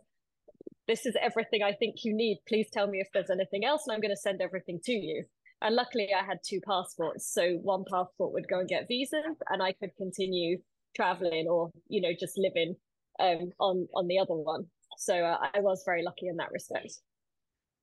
this 0.88 1.06
is 1.06 1.16
everything 1.22 1.62
I 1.63 1.74
think 1.74 2.04
you 2.04 2.13
need. 2.16 2.39
Please 2.48 2.68
tell 2.74 2.88
me 2.88 3.00
if 3.00 3.08
there's 3.13 3.30
anything 3.30 3.63
else, 3.63 3.84
and 3.86 3.94
I'm 3.94 4.01
going 4.01 4.16
to 4.16 4.20
send 4.20 4.42
everything 4.42 4.80
to 4.86 4.92
you. 4.92 5.24
And 5.62 5.75
luckily, 5.75 6.10
I 6.20 6.25
had 6.25 6.39
two 6.44 6.60
passports. 6.68 7.32
So 7.32 7.60
one 7.62 7.84
passport 7.89 8.34
would 8.34 8.48
go 8.48 8.60
and 8.60 8.68
get 8.68 8.88
visas, 8.88 9.36
and 9.50 9.62
I 9.62 9.74
could 9.74 9.96
continue 9.98 10.58
traveling 10.96 11.48
or, 11.48 11.70
you 11.89 12.01
know, 12.01 12.13
just 12.20 12.38
living 12.38 12.75
um, 13.20 13.51
on, 13.60 13.88
on 13.96 14.08
the 14.08 14.18
other 14.18 14.34
one. 14.34 14.66
So 14.98 15.13
uh, 15.13 15.38
I 15.54 15.60
was 15.60 15.84
very 15.86 16.04
lucky 16.04 16.28
in 16.28 16.38
that 16.38 16.51
respect. 16.51 16.94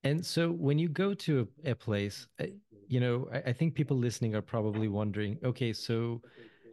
And 0.07 0.25
so 0.25 0.51
when 0.51 0.79
you 0.79 0.89
go 0.89 1.15
to 1.15 1.49
a, 1.65 1.73
a 1.73 1.75
place, 1.75 2.29
uh, 2.41 2.47
you 2.87 3.01
know, 3.01 3.29
I, 3.33 3.51
I, 3.51 3.53
think 3.53 3.75
people 3.75 3.97
listening 3.97 4.37
are 4.37 4.43
probably 4.43 4.87
wondering, 4.87 5.37
okay, 5.45 5.73
so, 5.73 6.23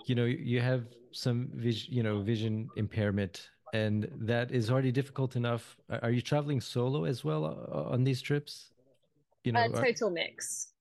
you 0.06 0.14
know, 0.14 0.26
you 0.26 0.62
have 0.62 0.84
some 1.12 1.50
vision, 1.56 1.94
you 1.96 2.04
know, 2.04 2.22
vision 2.22 2.70
impairment 2.76 3.50
and 3.74 4.08
that 4.20 4.52
is 4.52 4.70
already 4.70 4.92
difficult 4.92 5.36
enough. 5.36 5.76
Are 6.04 6.12
you 6.12 6.22
traveling 6.22 6.62
solo 6.62 7.06
as 7.06 7.24
well 7.24 7.44
uh, 7.46 7.94
on 7.94 8.04
these 8.04 8.22
trips? 8.22 8.70
You 9.44 9.54
know, 9.54 9.62
uh, 9.62 9.82
total 9.82 10.12
mix. 10.12 10.74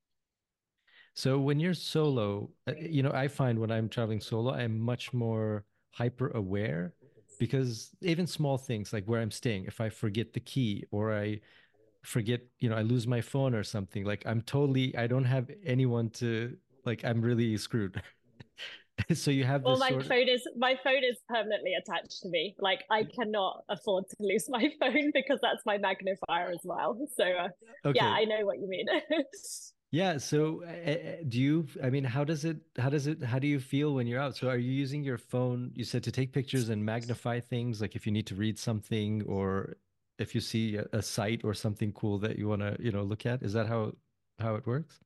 So 1.14 1.38
when 1.38 1.58
you're 1.58 1.72
solo, 1.72 2.50
uh, 2.68 2.72
you 2.78 3.02
know, 3.02 3.12
I 3.12 3.28
find 3.28 3.58
when 3.58 3.70
I'm 3.70 3.88
traveling 3.88 4.20
solo, 4.20 4.52
I'm 4.52 4.78
much 4.78 5.14
more 5.14 5.64
hyper 5.92 6.28
aware 6.34 6.92
because 7.38 7.90
even 8.02 8.26
small 8.26 8.58
things 8.58 8.92
like 8.92 9.04
where 9.06 9.22
I'm 9.22 9.30
staying, 9.30 9.64
if 9.64 9.80
I 9.80 9.88
forget 9.88 10.34
the 10.34 10.40
key 10.40 10.84
or 10.90 11.14
I 11.14 11.40
forget, 12.02 12.40
you 12.58 12.68
know, 12.68 12.76
I 12.76 12.82
lose 12.82 13.06
my 13.06 13.20
phone 13.20 13.54
or 13.54 13.62
something, 13.62 14.04
like 14.04 14.22
I'm 14.26 14.42
totally, 14.42 14.96
I 14.96 15.06
don't 15.06 15.24
have 15.24 15.50
anyone 15.64 16.10
to, 16.10 16.56
like, 16.84 17.04
I'm 17.04 17.20
really 17.20 17.56
screwed. 17.56 18.00
so 19.14 19.30
you 19.30 19.44
have 19.44 19.62
well 19.62 19.78
my 19.78 19.90
phone 19.90 20.28
is 20.28 20.46
my 20.56 20.76
phone 20.84 21.02
is 21.02 21.16
permanently 21.28 21.72
attached 21.74 22.20
to 22.22 22.28
me. 22.28 22.54
Like 22.58 22.84
i 22.90 23.04
cannot 23.04 23.64
afford 23.68 24.04
to 24.10 24.16
lose 24.20 24.46
my 24.48 24.70
phone 24.80 25.10
because 25.14 25.38
that's 25.42 25.64
my 25.64 25.78
magnifier 25.78 26.50
as 26.50 26.60
well. 26.64 26.98
So 27.16 27.24
uh, 27.24 27.48
okay. 27.86 27.98
yeah 28.00 28.10
i 28.10 28.24
know 28.24 28.44
what 28.44 28.58
you 28.58 28.68
mean. 28.68 28.86
Yeah 29.94 30.16
so 30.16 30.64
uh, 30.64 31.22
do 31.28 31.38
you 31.38 31.66
i 31.84 31.90
mean 31.90 32.02
how 32.02 32.24
does 32.24 32.46
it 32.46 32.56
how 32.78 32.88
does 32.88 33.06
it 33.06 33.22
how 33.22 33.38
do 33.38 33.46
you 33.46 33.60
feel 33.60 33.94
when 33.94 34.06
you're 34.06 34.20
out? 34.20 34.34
So 34.34 34.48
are 34.48 34.56
you 34.56 34.72
using 34.72 35.04
your 35.04 35.18
phone 35.18 35.70
you 35.74 35.84
said 35.84 36.02
to 36.04 36.10
take 36.10 36.32
pictures 36.32 36.70
and 36.70 36.82
magnify 36.82 37.40
things 37.40 37.82
like 37.82 37.94
if 37.94 38.06
you 38.06 38.12
need 38.12 38.26
to 38.28 38.34
read 38.34 38.58
something 38.58 39.22
or 39.26 39.76
if 40.18 40.34
you 40.34 40.40
see 40.40 40.76
a, 40.76 40.86
a 40.92 41.02
site 41.02 41.42
or 41.44 41.54
something 41.54 41.92
cool 41.92 42.18
that 42.18 42.38
you 42.38 42.48
want 42.48 42.62
to 42.62 42.76
you 42.80 42.92
know 42.92 43.02
look 43.02 43.26
at 43.26 43.42
is 43.42 43.52
that 43.52 43.66
how 43.66 43.92
how 44.38 44.54
it 44.54 44.66
works 44.66 45.00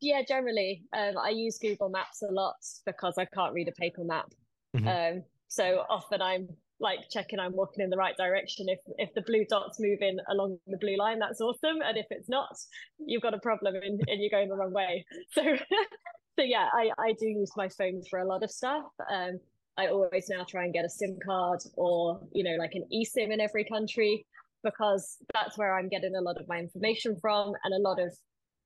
yeah, 0.00 0.22
generally, 0.26 0.84
um, 0.96 1.18
I 1.18 1.30
use 1.30 1.58
Google 1.58 1.88
Maps 1.88 2.22
a 2.22 2.32
lot 2.32 2.56
because 2.86 3.14
I 3.18 3.24
can't 3.24 3.52
read 3.52 3.68
a 3.68 3.72
paper 3.72 4.04
map. 4.04 4.32
Mm-hmm. 4.76 4.88
Um, 5.18 5.24
so 5.48 5.84
often 5.88 6.22
I'm 6.22 6.48
like 6.78 7.00
checking 7.10 7.38
I'm 7.38 7.54
walking 7.54 7.82
in 7.82 7.90
the 7.90 7.96
right 7.96 8.16
direction. 8.16 8.68
If 8.68 8.78
if 8.98 9.12
the 9.14 9.22
blue 9.22 9.44
dot's 9.48 9.80
moving 9.80 10.18
along 10.30 10.58
the 10.66 10.78
blue 10.78 10.96
line, 10.96 11.18
that's 11.18 11.40
awesome. 11.40 11.82
And 11.84 11.98
if 11.98 12.06
it's 12.10 12.28
not, 12.28 12.56
you've 12.98 13.22
got 13.22 13.34
a 13.34 13.40
problem 13.40 13.74
and, 13.74 14.00
and 14.06 14.20
you're 14.20 14.30
going 14.30 14.48
the 14.48 14.56
wrong 14.56 14.72
way. 14.72 15.04
So 15.32 15.42
so 16.38 16.44
yeah, 16.44 16.68
I, 16.72 16.90
I 16.98 17.12
do 17.18 17.26
use 17.26 17.50
my 17.56 17.68
phone 17.68 18.02
for 18.08 18.20
a 18.20 18.26
lot 18.26 18.42
of 18.42 18.50
stuff. 18.50 18.84
Um, 19.12 19.40
I 19.76 19.86
always 19.88 20.28
now 20.28 20.44
try 20.44 20.64
and 20.64 20.72
get 20.72 20.84
a 20.84 20.90
SIM 20.90 21.16
card 21.24 21.60
or 21.76 22.20
you 22.32 22.44
know 22.44 22.56
like 22.58 22.74
an 22.74 22.84
eSIM 22.92 23.32
in 23.32 23.40
every 23.40 23.64
country 23.64 24.26
because 24.62 25.16
that's 25.32 25.56
where 25.56 25.78
I'm 25.78 25.88
getting 25.88 26.14
a 26.14 26.20
lot 26.20 26.36
of 26.38 26.48
my 26.48 26.58
information 26.58 27.16
from 27.20 27.52
and 27.64 27.74
a 27.74 27.88
lot 27.88 27.98
of 28.00 28.12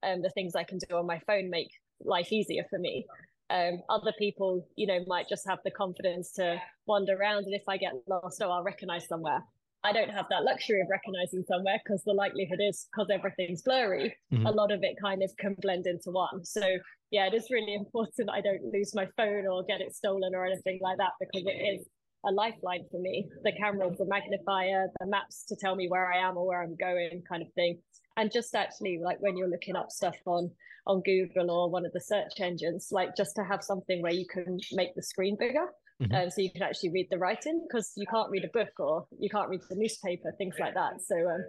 um, 0.03 0.23
the 0.23 0.31
things 0.31 0.55
I 0.55 0.65
can 0.65 0.79
do 0.89 0.97
on 0.97 1.07
my 1.07 1.21
phone 1.27 1.51
make 1.51 1.71
life 2.01 2.33
easier 2.33 2.65
for 2.69 2.79
me. 2.79 3.07
Um, 3.51 3.83
other 3.89 4.13
people, 4.19 4.67
you 4.77 4.87
know, 4.87 5.05
might 5.07 5.29
just 5.29 5.47
have 5.47 5.59
the 5.65 5.71
confidence 5.71 6.33
to 6.33 6.61
wander 6.87 7.15
around, 7.15 7.45
and 7.45 7.55
if 7.55 7.69
I 7.69 7.77
get 7.77 7.93
lost, 8.09 8.43
oh, 8.43 8.51
I'll 8.51 8.63
recognize 8.63 9.07
somewhere. 9.07 9.43
I 9.85 9.93
don't 9.93 10.11
have 10.11 10.27
that 10.31 10.45
luxury 10.45 10.81
of 10.81 10.89
recognizing 10.91 11.45
somewhere 11.47 11.79
because 11.85 12.03
the 12.05 12.15
likelihood 12.15 12.61
is 12.61 12.87
because 12.91 13.09
everything's 13.13 13.63
blurry, 13.63 14.17
mm-hmm. 14.33 14.47
a 14.47 14.51
lot 14.51 14.73
of 14.73 14.83
it 14.83 14.97
kind 15.01 15.23
of 15.23 15.31
can 15.39 15.55
blend 15.61 15.87
into 15.87 16.11
one. 16.11 16.45
So 16.45 16.63
yeah, 17.11 17.27
it 17.27 17.35
is 17.35 17.49
really 17.51 17.75
important 17.83 18.31
I 18.31 18.41
don't 18.41 18.73
lose 18.73 18.95
my 18.95 19.07
phone 19.17 19.47
or 19.47 19.63
get 19.65 19.81
it 19.81 19.95
stolen 19.95 20.35
or 20.35 20.47
anything 20.47 20.79
like 20.83 20.99
that 20.99 21.13
because 21.21 21.47
it 21.47 21.81
is 21.81 21.87
a 22.27 22.33
lifeline 22.33 22.85
for 22.91 22.99
me. 23.01 23.29
The 23.43 23.53
camera, 23.53 23.91
the 23.97 24.07
magnifier, 24.07 24.87
the 24.99 25.07
maps 25.07 25.45
to 25.47 25.57
tell 25.57 25.77
me 25.77 25.89
where 25.89 26.11
I 26.11 26.27
am 26.27 26.39
or 26.39 26.47
where 26.47 26.63
I'm 26.63 26.77
going, 26.77 27.23
kind 27.29 27.43
of 27.43 27.53
thing 27.53 27.79
and 28.17 28.31
just 28.33 28.55
actually 28.55 29.01
like 29.03 29.19
when 29.21 29.37
you're 29.37 29.49
looking 29.49 29.77
up 29.77 29.91
stuff 29.91 30.17
on 30.27 30.51
on 30.87 31.03
google 31.05 31.51
or 31.51 31.71
one 31.71 31.87
of 31.87 31.93
the 31.93 32.01
search 32.01 32.41
engines 32.41 32.89
like 32.91 33.17
just 33.17 33.35
to 33.37 33.43
have 33.43 33.63
something 33.63 34.03
where 34.03 34.13
you 34.13 34.27
can 34.27 34.59
make 34.73 34.95
the 34.95 35.03
screen 35.03 35.37
bigger 35.39 35.67
mm-hmm. 36.03 36.15
um, 36.15 36.31
so 36.31 36.41
you 36.41 36.51
can 36.51 36.63
actually 36.63 36.91
read 36.91 37.07
the 37.11 37.19
writing 37.19 37.65
because 37.67 37.93
you 37.97 38.07
can't 38.07 38.31
read 38.31 38.45
a 38.45 38.49
book 38.49 38.71
or 38.79 39.07
you 39.19 39.29
can't 39.29 39.49
read 39.49 39.61
the 39.69 39.77
newspaper 39.77 40.33
things 40.39 40.55
like 40.59 40.75
that. 40.75 41.01
So 41.01 41.17
um 41.17 41.45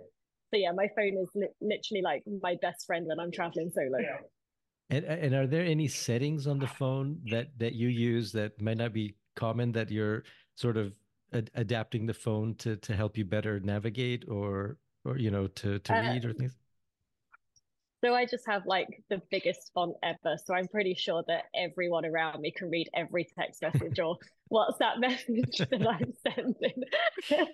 so 0.53 0.59
yeah 0.59 0.71
my 0.71 0.87
phone 0.95 1.17
is 1.21 1.29
li- 1.35 1.47
literally 1.61 2.01
like 2.01 2.23
my 2.41 2.55
best 2.61 2.85
friend 2.85 3.05
when 3.07 3.19
i'm 3.19 3.31
traveling 3.31 3.69
solo. 3.73 3.97
And, 4.91 5.03
and 5.03 5.33
are 5.33 5.47
there 5.47 5.65
any 5.65 5.87
settings 5.87 6.45
on 6.45 6.59
the 6.59 6.67
phone 6.67 7.17
that 7.31 7.47
that 7.57 7.73
you 7.73 7.87
use 7.87 8.31
that 8.33 8.61
might 8.61 8.77
not 8.77 8.93
be 8.93 9.15
common 9.35 9.71
that 9.71 9.89
you're 9.89 10.23
sort 10.53 10.77
of 10.77 10.93
ad- 11.33 11.49
adapting 11.55 12.05
the 12.05 12.13
phone 12.13 12.53
to 12.55 12.75
to 12.77 12.95
help 12.95 13.17
you 13.17 13.25
better 13.25 13.59
navigate 13.59 14.25
or 14.29 14.77
or 15.03 15.17
you 15.17 15.31
know 15.31 15.47
to 15.47 15.79
to 15.79 15.93
uh, 15.93 16.01
read 16.01 16.23
or 16.25 16.33
things 16.33 16.55
so 18.05 18.13
I 18.13 18.25
just 18.25 18.45
have 18.47 18.67
like 18.67 19.01
the 19.09 19.19
biggest 19.31 19.71
font 19.73 19.95
ever. 20.03 20.37
So 20.45 20.53
I'm 20.53 20.67
pretty 20.67 20.93
sure 20.93 21.23
that 21.27 21.45
everyone 21.55 22.05
around 22.05 22.39
me 22.39 22.51
can 22.55 22.69
read 22.69 22.87
every 22.95 23.27
text 23.37 23.63
message 23.63 23.99
or 23.99 24.17
WhatsApp 24.53 24.99
message 24.99 25.57
that 25.57 25.87
I'm 25.87 26.13
sending. 26.23 26.83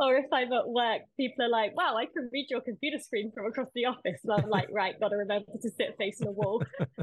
or 0.00 0.16
if 0.16 0.26
I'm 0.32 0.52
at 0.52 0.68
work, 0.68 1.02
people 1.16 1.46
are 1.46 1.48
like, 1.48 1.76
wow, 1.76 1.96
I 1.96 2.06
can 2.06 2.30
read 2.32 2.46
your 2.48 2.60
computer 2.60 2.98
screen 3.00 3.32
from 3.34 3.46
across 3.46 3.66
the 3.74 3.86
office. 3.86 4.20
And 4.22 4.32
I'm 4.32 4.48
like, 4.48 4.68
right, 4.70 4.98
got 5.00 5.08
to 5.08 5.16
remember 5.16 5.50
to 5.60 5.70
sit 5.70 5.96
facing 5.98 6.26
the 6.26 6.32
wall. 6.32 6.62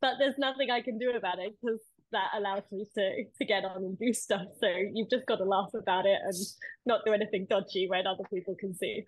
but 0.00 0.14
there's 0.18 0.38
nothing 0.38 0.70
I 0.70 0.80
can 0.80 0.98
do 0.98 1.10
about 1.10 1.38
it 1.38 1.54
because 1.60 1.80
that 2.12 2.28
allows 2.36 2.62
me 2.70 2.86
to 2.94 3.24
to 3.38 3.44
get 3.44 3.64
on 3.64 3.84
and 3.84 3.98
do 3.98 4.12
stuff. 4.14 4.46
So 4.60 4.68
you've 4.94 5.10
just 5.10 5.26
got 5.26 5.36
to 5.36 5.44
laugh 5.44 5.70
about 5.74 6.06
it 6.06 6.18
and 6.24 6.34
not 6.86 7.00
do 7.04 7.12
anything 7.12 7.46
dodgy 7.50 7.88
when 7.88 8.06
other 8.06 8.24
people 8.32 8.54
can 8.58 8.74
see. 8.74 9.04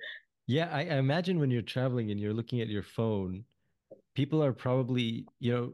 Yeah, 0.48 0.70
I, 0.72 0.80
I 0.80 0.96
imagine 0.96 1.38
when 1.38 1.50
you're 1.50 1.60
traveling 1.60 2.10
and 2.10 2.18
you're 2.18 2.32
looking 2.32 2.62
at 2.62 2.68
your 2.68 2.82
phone, 2.82 3.44
people 4.14 4.42
are 4.42 4.54
probably, 4.54 5.26
you 5.40 5.52
know, 5.52 5.72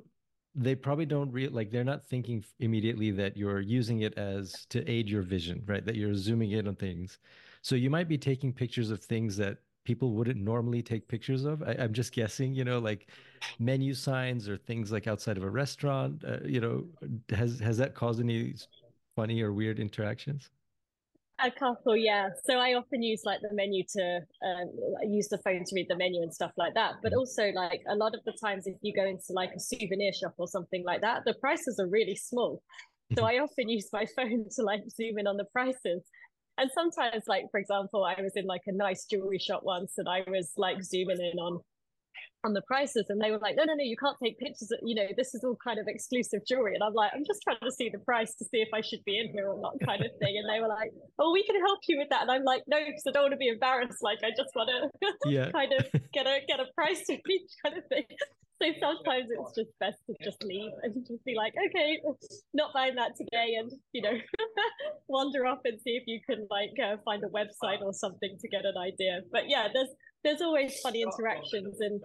they 0.57 0.75
probably 0.75 1.07
don't 1.07 1.31
real 1.33 1.52
like 1.52 1.71
they're 1.71 1.85
not 1.85 2.04
thinking 2.04 2.45
immediately 2.59 3.12
that 3.12 3.37
you're 3.37 3.61
using 3.61 4.00
it 4.00 4.19
as 4.19 4.66
to 4.71 4.88
aid 4.90 5.09
your 5.09 5.23
vision, 5.23 5.62
right? 5.66 5.85
That 5.85 5.95
you're 5.95 6.14
zooming 6.16 6.50
in 6.50 6.66
on 6.66 6.75
things. 6.75 7.19
So 7.62 7.76
you 7.76 7.88
might 7.88 8.09
be 8.09 8.19
taking 8.19 8.52
pictures 8.52 8.90
of 8.90 9.02
things 9.02 9.37
that 9.37 9.59
people 9.85 10.11
wouldn't 10.12 10.40
normally 10.40 10.83
take 10.83 11.07
pictures 11.07 11.45
of. 11.45 11.62
I, 11.62 11.73
am 11.73 11.93
just 11.93 12.12
guessing, 12.12 12.52
you 12.52 12.64
know, 12.64 12.81
like 12.81 13.09
menu 13.61 13.95
signs 13.95 14.49
or 14.49 14.57
things 14.57 14.90
like 14.90 15.07
outside 15.07 15.37
of 15.37 15.45
a 15.45 15.50
restaurant. 15.50 16.25
Uh, 16.26 16.38
you 16.45 16.61
know, 16.61 16.85
has 17.31 17.61
has 17.61 17.78
that 17.78 17.95
caused 17.95 18.21
any 18.21 18.54
funny 19.14 19.40
or 19.40 19.52
weird 19.52 19.78
interactions? 19.78 20.50
A 21.43 21.50
couple, 21.50 21.97
yeah. 21.97 22.29
So 22.45 22.59
I 22.59 22.75
often 22.75 23.03
use 23.03 23.23
like 23.25 23.41
the 23.41 23.53
menu 23.53 23.83
to 23.97 24.21
um, 24.47 24.71
use 25.03 25.29
the 25.29 25.38
phone 25.38 25.64
to 25.64 25.75
read 25.75 25.87
the 25.88 25.97
menu 25.97 26.23
and 26.23 26.33
stuff 26.33 26.53
like 26.57 26.75
that. 26.75 26.95
But 27.03 27.11
mm-hmm. 27.11 27.19
also, 27.19 27.50
like 27.50 27.83
a 27.88 27.97
lot 27.97 28.14
of 28.14 28.21
the 28.25 28.37
times, 28.43 28.67
if 28.67 28.76
you 28.83 28.95
go 28.95 29.05
into 29.05 29.33
like 29.33 29.50
a 29.55 29.61
souvenir 29.61 30.12
shop 30.12 30.35
or 30.38 30.47
something 30.47 30.85
like 30.85 31.00
that, 31.00 31.23
the 31.25 31.35
prices 31.35 31.81
are 31.81 31.88
really 31.88 32.14
small. 32.14 32.62
So 33.12 33.23
mm-hmm. 33.23 33.26
I 33.26 33.38
often 33.38 33.69
use 33.69 33.88
my 33.93 34.07
phone 34.17 34.47
to 34.57 34.62
like 34.62 34.83
zoom 34.97 35.19
in 35.19 35.26
on 35.26 35.37
the 35.37 35.47
prices 35.47 36.03
and 36.59 36.71
sometimes 36.73 37.25
like 37.26 37.45
for 37.50 37.59
example 37.59 38.05
i 38.05 38.21
was 38.21 38.33
in 38.37 38.47
like 38.47 38.62
a 38.67 38.73
nice 38.73 39.07
jewelry 39.11 39.38
shop 39.38 39.62
once 39.64 39.95
and 39.99 40.09
i 40.09 40.23
was 40.29 40.53
like 40.57 40.83
zooming 40.83 41.21
in 41.21 41.38
on 41.38 41.61
on 42.44 42.52
the 42.52 42.62
prices 42.62 43.06
and 43.08 43.20
they 43.20 43.30
were 43.30 43.38
like 43.38 43.56
no 43.56 43.64
no 43.64 43.74
no 43.74 43.82
you 43.82 43.96
can't 43.96 44.16
take 44.22 44.38
pictures 44.38 44.70
of, 44.70 44.78
you 44.82 44.94
know 44.94 45.06
this 45.16 45.34
is 45.34 45.42
all 45.44 45.56
kind 45.62 45.78
of 45.78 45.86
exclusive 45.88 46.40
jewelry. 46.46 46.74
And 46.74 46.82
i'm 46.82 46.94
like 46.94 47.10
i'm 47.14 47.24
just 47.26 47.42
trying 47.42 47.58
to 47.62 47.72
see 47.72 47.88
the 47.88 47.98
price 47.98 48.34
to 48.36 48.44
see 48.44 48.58
if 48.58 48.68
i 48.74 48.80
should 48.80 49.04
be 49.04 49.18
in 49.18 49.32
here 49.32 49.48
or 49.48 49.60
not 49.60 49.74
kind 49.84 50.04
of 50.04 50.10
thing. 50.20 50.36
And 50.36 50.48
they 50.48 50.60
were 50.60 50.68
like 50.68 50.92
oh 51.18 51.32
we 51.32 51.44
can 51.44 51.56
help 51.60 51.80
you 51.88 51.98
with 51.98 52.08
that. 52.10 52.22
And 52.22 52.30
i'm 52.30 52.44
like 52.44 52.62
no 52.66 52.78
because 52.78 53.04
i 53.08 53.10
don't 53.12 53.24
want 53.24 53.32
to 53.32 53.38
be 53.38 53.48
embarrassed. 53.48 54.02
Like 54.02 54.18
i 54.24 54.30
just 54.30 54.54
want 54.54 54.70
to 54.70 55.08
yeah. 55.30 55.50
kind 55.50 55.72
of 55.72 55.86
get 56.12 56.26
a 56.26 56.40
get 56.46 56.60
a 56.60 56.66
price 56.74 57.04
to 57.06 57.14
each 57.14 57.52
kind 57.64 57.78
of 57.78 57.84
thing. 57.88 58.04
So 58.62 58.70
sometimes 58.78 59.26
it's 59.30 59.54
just 59.56 59.70
best 59.80 59.98
to 60.06 60.14
just 60.22 60.42
leave 60.44 60.70
and 60.82 60.94
just 61.06 61.24
be 61.24 61.34
like, 61.36 61.54
okay, 61.68 61.98
not 62.54 62.72
buying 62.72 62.94
that 62.94 63.16
today, 63.16 63.56
and 63.58 63.70
you 63.92 64.00
know, 64.00 64.14
wander 65.08 65.44
off 65.44 65.58
and 65.64 65.80
see 65.80 65.98
if 65.98 66.04
you 66.06 66.20
can 66.24 66.46
like 66.50 66.70
uh, 66.78 66.96
find 67.04 67.24
a 67.24 67.28
website 67.28 67.82
or 67.82 67.92
something 67.92 68.38
to 68.40 68.48
get 68.48 68.64
an 68.64 68.78
idea. 68.78 69.22
But 69.32 69.48
yeah, 69.48 69.68
there's 69.74 69.90
there's 70.22 70.40
always 70.40 70.78
funny 70.80 71.02
interactions, 71.02 71.80
and 71.80 72.00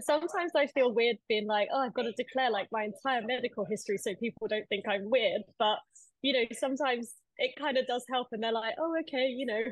sometimes 0.00 0.52
I 0.56 0.66
feel 0.68 0.92
weird 0.92 1.16
being 1.28 1.46
like, 1.46 1.68
oh, 1.72 1.80
I've 1.80 1.94
got 1.94 2.02
to 2.02 2.12
declare 2.12 2.50
like 2.50 2.68
my 2.72 2.84
entire 2.84 3.22
medical 3.26 3.64
history 3.64 3.98
so 3.98 4.14
people 4.14 4.48
don't 4.48 4.68
think 4.68 4.84
I'm 4.88 5.10
weird. 5.10 5.42
But 5.58 5.78
you 6.22 6.32
know, 6.32 6.44
sometimes 6.52 7.12
it 7.36 7.54
kind 7.58 7.76
of 7.76 7.86
does 7.86 8.04
help, 8.10 8.28
and 8.32 8.42
they're 8.42 8.52
like, 8.52 8.74
oh, 8.78 8.94
okay, 9.00 9.26
you 9.28 9.46
know, 9.46 9.62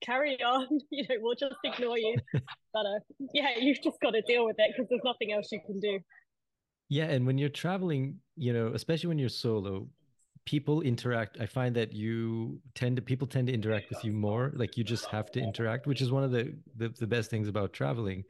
carry 0.00 0.40
on 0.42 0.66
you 0.90 1.04
know 1.08 1.16
we'll 1.20 1.34
just 1.34 1.56
ignore 1.64 1.98
you. 1.98 2.16
But 2.74 2.80
uh, 2.86 3.00
yeah 3.32 3.58
you've 3.58 3.82
just 3.82 3.98
got 4.00 4.10
to 4.10 4.22
deal 4.22 4.44
with 4.44 4.56
it 4.58 4.72
because 4.76 4.88
there's 4.88 5.02
nothing 5.04 5.32
else 5.32 5.50
you 5.50 5.60
can 5.66 5.80
do. 5.80 5.98
Yeah 6.88 7.06
and 7.06 7.26
when 7.26 7.38
you're 7.38 7.48
traveling 7.48 8.16
you 8.36 8.52
know 8.52 8.72
especially 8.74 9.08
when 9.08 9.18
you're 9.18 9.28
solo 9.28 9.88
people 10.44 10.80
interact 10.80 11.38
i 11.40 11.46
find 11.46 11.74
that 11.76 11.92
you 11.92 12.60
tend 12.74 12.96
to 12.96 13.02
people 13.02 13.26
tend 13.26 13.48
to 13.48 13.52
interact 13.52 13.90
with 13.90 14.02
you 14.04 14.12
more 14.12 14.52
like 14.54 14.78
you 14.78 14.84
just 14.84 15.04
have 15.06 15.30
to 15.30 15.40
interact 15.40 15.86
which 15.86 16.00
is 16.00 16.10
one 16.10 16.22
of 16.22 16.30
the 16.30 16.54
the, 16.76 16.88
the 17.00 17.06
best 17.06 17.30
things 17.30 17.48
about 17.48 17.72
traveling 17.72 18.22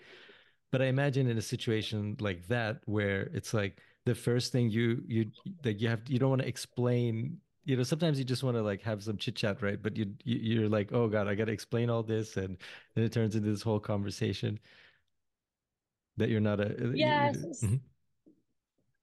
but 0.71 0.83
i 0.83 0.87
imagine 0.87 1.29
in 1.29 1.39
a 1.39 1.43
situation 1.43 2.17
like 2.21 2.47
that 2.49 2.81
where 2.87 3.29
it's 3.33 3.55
like 3.55 3.81
the 4.05 4.15
first 4.15 4.53
thing 4.53 4.71
you 4.71 5.03
you 5.07 5.31
that 5.63 5.81
you 5.81 5.89
have 5.89 6.01
you 6.09 6.19
don't 6.19 6.31
want 6.31 6.43
to 6.43 6.49
explain 6.49 7.39
you 7.65 7.77
know 7.77 7.83
sometimes 7.83 8.19
you 8.19 8.25
just 8.25 8.43
want 8.43 8.57
to 8.57 8.63
like 8.63 8.81
have 8.83 9.03
some 9.03 9.19
chit 9.19 9.37
chat 9.37 9.61
right? 9.61 9.81
But 9.83 9.95
you, 9.97 10.07
you 10.25 10.65
are 10.65 10.69
like 10.69 10.93
oh 10.93 11.09
god 11.09 11.29
i 11.29 11.35
got 11.35 11.45
to 11.45 11.53
explain 11.53 11.91
all 11.91 12.03
this 12.03 12.37
and 12.39 12.57
then 12.95 13.05
it 13.05 13.13
turns 13.13 13.37
into 13.37 13.51
this 13.51 13.63
whole 13.63 13.79
conversation 13.79 14.59
that 16.17 16.31
you're 16.31 16.41
not 16.41 16.61
a 16.61 16.93
yes. 16.95 17.37
mm-hmm. 17.63 17.77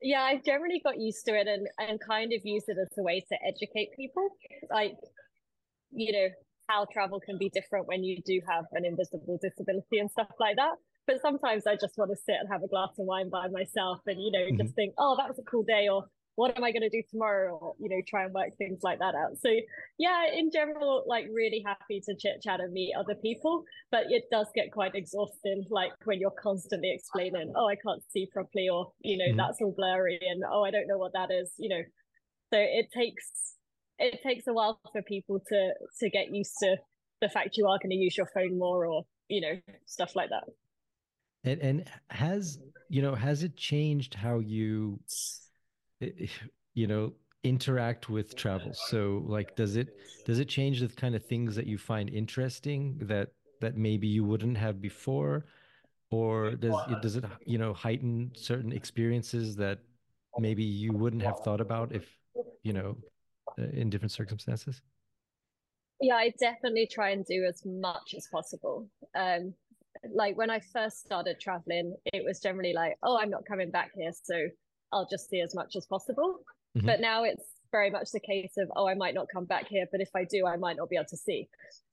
yeah 0.01 0.23
i've 0.23 0.43
generally 0.43 0.81
got 0.83 0.99
used 0.99 1.23
to 1.25 1.35
it 1.39 1.47
and 1.47 1.67
and 1.77 1.99
kind 1.99 2.33
of 2.33 2.41
use 2.43 2.63
it 2.67 2.77
as 2.81 2.97
a 2.97 3.03
way 3.03 3.23
to 3.29 3.37
educate 3.47 3.89
people 3.95 4.27
like 4.71 4.97
you 5.91 6.11
know 6.11 6.27
how 6.67 6.85
travel 6.91 7.19
can 7.19 7.37
be 7.37 7.49
different 7.49 7.87
when 7.87 8.03
you 8.03 8.17
do 8.25 8.41
have 8.49 8.65
an 8.73 8.83
invisible 8.83 9.37
disability 9.39 9.99
and 9.99 10.09
stuff 10.09 10.27
like 10.39 10.55
that 10.55 10.73
but 11.07 11.21
sometimes 11.21 11.67
I 11.67 11.75
just 11.75 11.97
want 11.97 12.11
to 12.11 12.17
sit 12.17 12.35
and 12.39 12.49
have 12.51 12.63
a 12.63 12.67
glass 12.67 12.89
of 12.97 13.05
wine 13.05 13.29
by 13.29 13.47
myself 13.47 13.99
and, 14.07 14.21
you 14.21 14.31
know, 14.31 14.39
mm-hmm. 14.39 14.61
just 14.61 14.75
think, 14.75 14.93
oh, 14.97 15.15
that 15.17 15.29
was 15.29 15.39
a 15.39 15.43
cool 15.43 15.63
day 15.63 15.87
or 15.87 16.05
what 16.35 16.57
am 16.57 16.63
I 16.63 16.71
going 16.71 16.81
to 16.81 16.89
do 16.89 17.01
tomorrow 17.09 17.57
or, 17.57 17.75
you 17.79 17.89
know, 17.89 18.01
try 18.07 18.25
and 18.25 18.33
work 18.33 18.57
things 18.57 18.79
like 18.83 18.99
that 18.99 19.15
out. 19.15 19.37
So 19.41 19.49
yeah, 19.97 20.25
in 20.33 20.51
general, 20.51 21.03
like 21.07 21.27
really 21.31 21.63
happy 21.65 22.01
to 22.05 22.15
chit 22.15 22.41
chat 22.41 22.59
and 22.59 22.73
meet 22.73 22.93
other 22.97 23.15
people, 23.15 23.63
but 23.91 24.05
it 24.09 24.25
does 24.31 24.47
get 24.53 24.71
quite 24.71 24.95
exhausting. 24.95 25.65
Like 25.69 25.91
when 26.03 26.19
you're 26.19 26.31
constantly 26.31 26.91
explaining, 26.93 27.53
oh, 27.55 27.69
I 27.69 27.75
can't 27.75 28.03
see 28.11 28.27
properly 28.33 28.67
or, 28.67 28.91
you 28.99 29.17
know, 29.17 29.25
mm-hmm. 29.25 29.37
that's 29.37 29.61
all 29.61 29.73
blurry 29.75 30.19
and, 30.29 30.43
oh, 30.51 30.63
I 30.63 30.71
don't 30.71 30.87
know 30.87 30.97
what 30.97 31.13
that 31.13 31.29
is, 31.31 31.51
you 31.57 31.69
know, 31.69 31.83
so 32.53 32.59
it 32.59 32.87
takes, 32.93 33.55
it 33.97 34.21
takes 34.21 34.45
a 34.47 34.53
while 34.53 34.79
for 34.91 35.01
people 35.03 35.39
to, 35.47 35.73
to 36.01 36.09
get 36.09 36.33
used 36.33 36.53
to 36.61 36.75
the 37.21 37.29
fact 37.29 37.55
you 37.55 37.65
are 37.67 37.79
going 37.81 37.91
to 37.91 37.95
use 37.95 38.17
your 38.17 38.29
phone 38.33 38.57
more 38.57 38.85
or, 38.85 39.03
you 39.29 39.39
know, 39.39 39.57
stuff 39.85 40.15
like 40.17 40.29
that. 40.29 40.43
And 41.45 41.61
and 41.61 41.91
has 42.09 42.59
you 42.89 43.01
know 43.01 43.15
has 43.15 43.43
it 43.43 43.55
changed 43.55 44.13
how 44.15 44.39
you 44.39 44.99
eh, 46.01 46.09
eh, 46.21 46.27
you 46.73 46.87
know 46.87 47.13
interact 47.43 48.09
with 48.09 48.35
travel? 48.35 48.73
So 48.73 49.23
like 49.27 49.55
does 49.55 49.75
it 49.75 49.89
does 50.25 50.39
it 50.39 50.49
change 50.49 50.81
the 50.81 50.87
kind 50.89 51.15
of 51.15 51.25
things 51.25 51.55
that 51.55 51.67
you 51.67 51.77
find 51.77 52.09
interesting 52.09 52.97
that 53.03 53.29
that 53.61 53.77
maybe 53.77 54.07
you 54.07 54.23
wouldn't 54.23 54.57
have 54.57 54.81
before? 54.81 55.45
Or 56.11 56.55
does 56.55 56.85
it 56.87 57.01
does 57.01 57.17
it 57.17 57.25
you 57.45 57.57
know 57.57 57.73
heighten 57.73 58.31
certain 58.35 58.71
experiences 58.73 59.55
that 59.57 59.79
maybe 60.37 60.63
you 60.63 60.95
wouldn't 60.95 61.23
have 61.23 61.39
thought 61.39 61.61
about 61.61 61.93
if 61.93 62.17
you 62.63 62.73
know 62.73 62.97
eh, 63.59 63.67
in 63.73 63.89
different 63.89 64.13
circumstances? 64.13 64.81
Yeah, 66.01 66.15
I 66.15 66.33
definitely 66.39 66.87
try 66.87 67.11
and 67.11 67.25
do 67.25 67.45
as 67.45 67.65
much 67.65 68.13
as 68.17 68.27
possible. 68.27 68.89
Um, 69.15 69.53
like 70.13 70.37
when 70.37 70.49
I 70.49 70.59
first 70.59 70.99
started 71.05 71.39
traveling, 71.39 71.95
it 72.05 72.23
was 72.25 72.39
generally 72.39 72.73
like, 72.73 72.97
oh, 73.03 73.17
I'm 73.17 73.29
not 73.29 73.45
coming 73.45 73.71
back 73.71 73.91
here, 73.95 74.11
so 74.23 74.35
I'll 74.91 75.07
just 75.09 75.29
see 75.29 75.41
as 75.41 75.55
much 75.55 75.75
as 75.75 75.85
possible. 75.85 76.39
Mm-hmm. 76.77 76.87
But 76.87 77.01
now 77.01 77.23
it's 77.23 77.43
very 77.71 77.89
much 77.89 78.11
the 78.11 78.19
case 78.19 78.53
of, 78.57 78.69
oh, 78.75 78.87
I 78.87 78.93
might 78.95 79.13
not 79.13 79.27
come 79.33 79.45
back 79.45 79.67
here, 79.67 79.85
but 79.91 80.01
if 80.01 80.09
I 80.15 80.23
do, 80.23 80.45
I 80.45 80.57
might 80.57 80.77
not 80.77 80.89
be 80.89 80.95
able 80.95 81.05
to 81.09 81.17
see. 81.17 81.47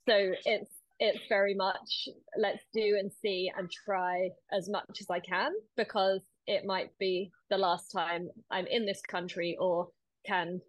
So 0.08 0.32
it's 0.44 0.70
it's 1.04 1.26
very 1.28 1.54
much 1.54 2.08
let's 2.38 2.62
do 2.72 2.96
and 2.96 3.10
see 3.22 3.50
and 3.58 3.68
try 3.84 4.28
as 4.52 4.68
much 4.68 4.98
as 5.00 5.06
I 5.10 5.18
can 5.18 5.50
because 5.76 6.20
it 6.46 6.64
might 6.64 6.90
be 6.98 7.32
the 7.50 7.58
last 7.58 7.90
time 7.90 8.28
I'm 8.52 8.66
in 8.66 8.86
this 8.86 9.00
country 9.00 9.56
or 9.58 9.88
can, 10.24 10.60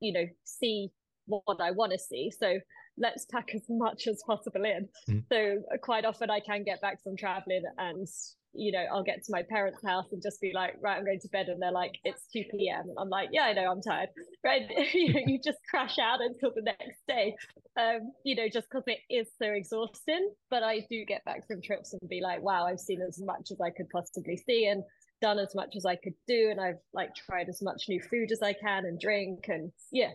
you 0.00 0.12
know, 0.12 0.24
see 0.44 0.88
what 1.26 1.60
I 1.60 1.70
want 1.72 1.92
to 1.92 1.98
see. 1.98 2.30
So 2.30 2.58
let's 2.96 3.26
pack 3.26 3.50
as 3.54 3.62
much 3.68 4.06
as 4.06 4.22
possible 4.26 4.64
in. 4.64 4.88
Mm. 5.08 5.24
So 5.30 5.62
quite 5.82 6.04
often 6.04 6.30
I 6.30 6.40
can 6.40 6.64
get 6.64 6.80
back 6.80 7.02
from 7.02 7.16
traveling 7.16 7.64
and 7.78 8.06
you 8.54 8.72
know, 8.72 8.84
I'll 8.92 9.02
get 9.02 9.24
to 9.24 9.32
my 9.32 9.42
parents' 9.42 9.82
house 9.84 10.06
and 10.12 10.22
just 10.22 10.40
be 10.40 10.52
like, 10.54 10.76
right, 10.80 10.96
I'm 10.96 11.04
going 11.04 11.20
to 11.20 11.28
bed. 11.28 11.48
And 11.48 11.60
they're 11.60 11.72
like, 11.72 11.92
it's 12.04 12.22
2 12.32 12.44
p.m. 12.52 12.84
And 12.88 12.96
I'm 12.98 13.08
like, 13.08 13.30
yeah, 13.32 13.42
I 13.42 13.52
know, 13.52 13.70
I'm 13.70 13.82
tired. 13.82 14.10
Right. 14.44 14.62
you, 14.94 15.12
know, 15.12 15.20
you 15.26 15.40
just 15.44 15.58
crash 15.68 15.98
out 15.98 16.20
until 16.20 16.52
the 16.54 16.62
next 16.62 17.00
day, 17.08 17.34
um, 17.78 18.12
you 18.24 18.36
know, 18.36 18.48
just 18.48 18.68
because 18.70 18.84
it 18.86 19.00
is 19.10 19.28
so 19.42 19.48
exhausting. 19.48 20.30
But 20.50 20.62
I 20.62 20.86
do 20.88 21.04
get 21.04 21.24
back 21.24 21.46
from 21.46 21.62
trips 21.62 21.92
and 21.92 22.08
be 22.08 22.20
like, 22.22 22.42
wow, 22.42 22.66
I've 22.66 22.80
seen 22.80 23.02
as 23.06 23.20
much 23.20 23.50
as 23.50 23.60
I 23.60 23.70
could 23.70 23.88
possibly 23.90 24.36
see 24.36 24.66
and 24.66 24.84
done 25.20 25.38
as 25.38 25.54
much 25.54 25.74
as 25.76 25.84
I 25.84 25.96
could 25.96 26.14
do. 26.28 26.48
And 26.50 26.60
I've 26.60 26.80
like 26.92 27.10
tried 27.14 27.48
as 27.48 27.60
much 27.60 27.84
new 27.88 28.00
food 28.08 28.30
as 28.30 28.42
I 28.42 28.52
can 28.52 28.84
and 28.84 29.00
drink. 29.00 29.46
And 29.48 29.72
yeah. 29.90 30.12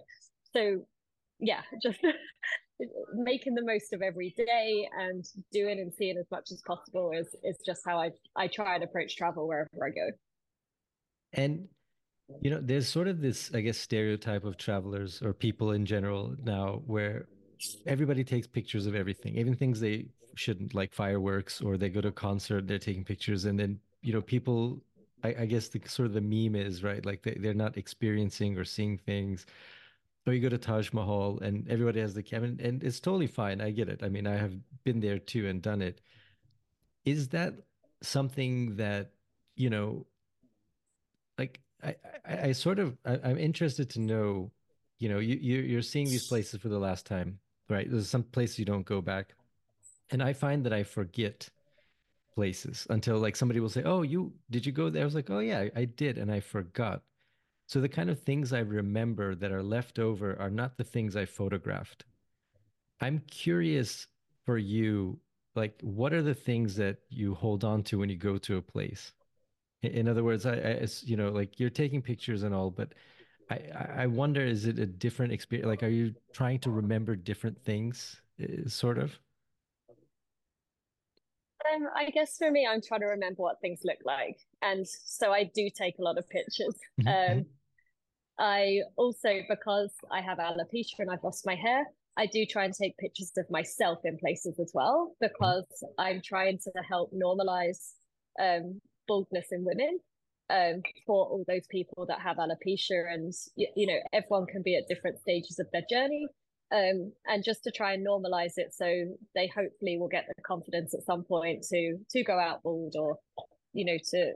So 0.56 0.86
yeah, 1.40 1.62
just 1.82 2.00
making 3.14 3.56
the 3.56 3.64
most 3.64 3.94
of 3.94 4.02
every 4.02 4.34
day 4.38 4.88
and 5.00 5.26
doing 5.52 5.80
and 5.80 5.94
seeing 5.94 6.18
as 6.18 6.26
much 6.32 6.52
as 6.52 6.62
possible 6.66 7.12
is 7.12 7.36
is 7.44 7.58
just 7.66 7.82
how 7.86 7.98
I 7.98 8.12
I 8.36 8.48
try 8.48 8.76
and 8.76 8.84
approach 8.84 9.16
travel 9.16 9.48
wherever 9.48 9.70
I 9.84 9.90
go. 9.90 10.10
And 11.34 11.68
you 12.42 12.52
know, 12.52 12.60
there's 12.62 12.88
sort 12.88 13.08
of 13.08 13.22
this, 13.22 13.52
I 13.54 13.62
guess, 13.62 13.78
stereotype 13.78 14.44
of 14.44 14.58
travelers 14.58 15.22
or 15.22 15.34
people 15.34 15.72
in 15.72 15.86
general 15.86 16.36
now 16.44 16.82
where 16.86 17.28
everybody 17.88 18.24
takes 18.24 18.46
pictures 18.46 18.86
of 18.86 18.96
everything, 18.96 19.36
even 19.36 19.56
things 19.56 19.80
they 19.80 20.06
shouldn't, 20.36 20.76
like 20.76 20.94
fireworks, 20.94 21.60
or 21.60 21.76
they 21.78 21.90
go 21.90 22.02
to 22.02 22.10
a 22.10 22.12
concert, 22.12 22.68
they're 22.68 22.78
taking 22.78 23.04
pictures, 23.04 23.46
and 23.46 23.60
then 23.60 23.80
you 24.02 24.14
know, 24.14 24.22
people. 24.22 24.82
I, 25.22 25.36
I 25.42 25.46
guess 25.48 25.68
the 25.68 25.82
sort 25.86 26.06
of 26.06 26.14
the 26.14 26.22
meme 26.22 26.56
is 26.56 26.82
right, 26.82 27.06
like 27.06 27.24
they, 27.24 27.34
they're 27.34 27.54
not 27.54 27.76
experiencing 27.76 28.58
or 28.58 28.64
seeing 28.64 28.98
things 28.98 29.46
or 30.30 30.34
you 30.34 30.42
go 30.42 30.50
to 30.50 30.58
Taj 30.58 30.94
Mahal 30.94 31.40
and 31.40 31.68
everybody 31.70 32.00
has 32.00 32.14
the 32.14 32.22
camera, 32.22 32.50
and 32.60 32.84
it's 32.84 33.00
totally 33.00 33.28
fine. 33.28 33.62
I 33.62 33.72
get 33.72 33.90
it. 33.90 34.04
I 34.04 34.10
mean, 34.10 34.28
I 34.28 34.38
have 34.38 34.54
been 34.84 35.00
there 35.00 35.18
too 35.18 35.48
and 35.48 35.62
done 35.62 35.82
it. 35.82 36.02
Is 37.04 37.30
that 37.30 37.56
something 38.04 38.76
that 38.76 39.12
you 39.56 39.70
know? 39.70 40.06
Like, 41.40 41.62
I, 41.84 41.96
I, 42.26 42.42
I 42.50 42.52
sort 42.52 42.80
of, 42.80 42.98
I, 43.06 43.20
I'm 43.24 43.40
interested 43.40 43.90
to 43.92 44.02
know. 44.02 44.52
You 45.00 45.10
know, 45.10 45.20
you, 45.20 45.38
you 45.42 45.60
you're 45.62 45.82
seeing 45.82 46.10
these 46.10 46.28
places 46.28 46.60
for 46.60 46.68
the 46.68 46.78
last 46.78 47.06
time, 47.06 47.40
right? 47.70 47.90
There's 47.90 48.10
some 48.10 48.24
places 48.24 48.60
you 48.60 48.66
don't 48.66 48.86
go 48.86 49.02
back, 49.02 49.34
and 50.12 50.22
I 50.22 50.34
find 50.34 50.66
that 50.66 50.74
I 50.74 50.84
forget 50.84 51.50
places 52.36 52.86
until 52.90 53.18
like 53.18 53.36
somebody 53.36 53.62
will 53.62 53.70
say, 53.70 53.84
"Oh, 53.84 54.04
you 54.04 54.34
did 54.52 54.66
you 54.66 54.74
go 54.74 54.90
there?" 54.90 55.02
I 55.02 55.06
was 55.06 55.16
like, 55.16 55.30
"Oh 55.30 55.40
yeah, 55.40 55.70
I 55.76 55.86
did," 55.86 56.18
and 56.18 56.32
I 56.32 56.42
forgot. 56.42 57.02
So 57.70 57.80
the 57.80 57.88
kind 57.88 58.10
of 58.10 58.20
things 58.20 58.52
I 58.52 58.62
remember 58.62 59.36
that 59.36 59.52
are 59.52 59.62
left 59.62 60.00
over 60.00 60.36
are 60.42 60.50
not 60.50 60.76
the 60.76 60.84
things 60.84 61.16
I 61.16 61.26
photographed. 61.26 62.04
I'm 63.00 63.22
curious 63.30 64.08
for 64.44 64.58
you, 64.58 65.20
like, 65.54 65.80
what 65.82 66.12
are 66.12 66.24
the 66.24 66.34
things 66.34 66.76
that 66.78 66.98
you 67.10 67.36
hold 67.36 67.64
on 67.64 67.84
to 67.84 68.00
when 68.00 68.10
you 68.10 68.16
go 68.16 68.40
to 68.40 68.58
a 68.58 68.62
place? 68.64 69.14
In 69.84 70.08
other 70.08 70.24
words, 70.24 70.48
I, 70.48 70.56
I 70.56 70.88
you 71.04 71.16
know, 71.16 71.30
like 71.30 71.60
you're 71.60 71.70
taking 71.70 72.02
pictures 72.02 72.42
and 72.42 72.56
all, 72.56 72.72
but 72.72 72.94
I, 73.52 73.60
I 73.98 74.08
wonder, 74.08 74.44
is 74.44 74.66
it 74.66 74.80
a 74.80 74.88
different 74.88 75.32
experience? 75.32 75.68
Like, 75.68 75.84
are 75.84 75.90
you 75.90 76.16
trying 76.34 76.58
to 76.62 76.72
remember 76.72 77.16
different 77.16 77.64
things, 77.64 78.20
eh, 78.42 78.64
sort 78.66 78.98
of? 78.98 79.20
Um, 81.72 81.88
I 81.96 82.10
guess 82.10 82.36
for 82.36 82.50
me, 82.50 82.66
I'm 82.66 82.82
trying 82.82 83.02
to 83.02 83.08
remember 83.08 83.44
what 83.44 83.62
things 83.62 83.82
look 83.84 84.00
like, 84.06 84.40
and 84.64 84.88
so 84.88 85.32
I 85.32 85.44
do 85.44 85.70
take 85.70 86.00
a 86.00 86.02
lot 86.02 86.18
of 86.18 86.28
pictures. 86.30 86.74
Mm-hmm. 87.00 87.38
Um, 87.38 87.46
I 88.40 88.80
also, 88.96 89.42
because 89.50 89.92
I 90.12 90.22
have 90.22 90.38
alopecia 90.38 91.00
and 91.00 91.12
I've 91.12 91.24
lost 91.24 91.46
my 91.46 91.56
hair, 91.56 91.86
I 92.18 92.26
do 92.26 92.46
try 92.46 92.66
and 92.66 92.74
take 92.74 92.98
pictures 92.98 93.32
of 93.38 93.46
myself 93.50 94.00
in 94.06 94.18
places 94.18 94.60
as 94.60 94.72
well 94.74 95.16
because 95.22 95.66
I'm 95.98 96.22
trying 96.24 96.58
to 96.60 96.72
help 96.88 97.12
normalize 97.14 97.94
um, 98.42 98.80
baldness 99.08 99.48
in 99.52 99.66
women 99.66 100.00
um, 100.50 100.82
for 101.06 101.26
all 101.26 101.44
those 101.48 101.68
people 101.70 102.06
that 102.08 102.20
have 102.22 102.38
alopecia. 102.38 103.14
And, 103.14 103.34
you, 103.56 103.68
you, 103.76 103.88
know, 103.88 104.00
everyone 104.14 104.48
can 104.48 104.64
be 104.64 104.76
at 104.76 104.88
different 104.88 105.20
stages 105.20 105.60
of 105.60 105.68
their 105.72 105.84
journey. 105.90 106.28
Um, 106.72 107.14
and 107.26 107.44
just 107.44 107.64
to 107.64 107.72
try 107.72 107.94
and 107.94 108.06
normalize 108.06 108.54
it 108.58 108.76
so 108.76 108.86
they 109.34 109.48
hopefully 109.48 109.98
will 109.98 110.08
get 110.08 110.26
the 110.28 110.40
confidence 110.44 110.94
at 110.94 111.02
some 111.02 111.24
point 111.24 111.64
to 111.72 111.98
to 112.12 112.24
go 112.24 112.38
out 112.38 112.62
bald 112.62 112.94
or 112.96 113.18
you 113.74 113.86
know 113.86 113.98
to 114.12 114.34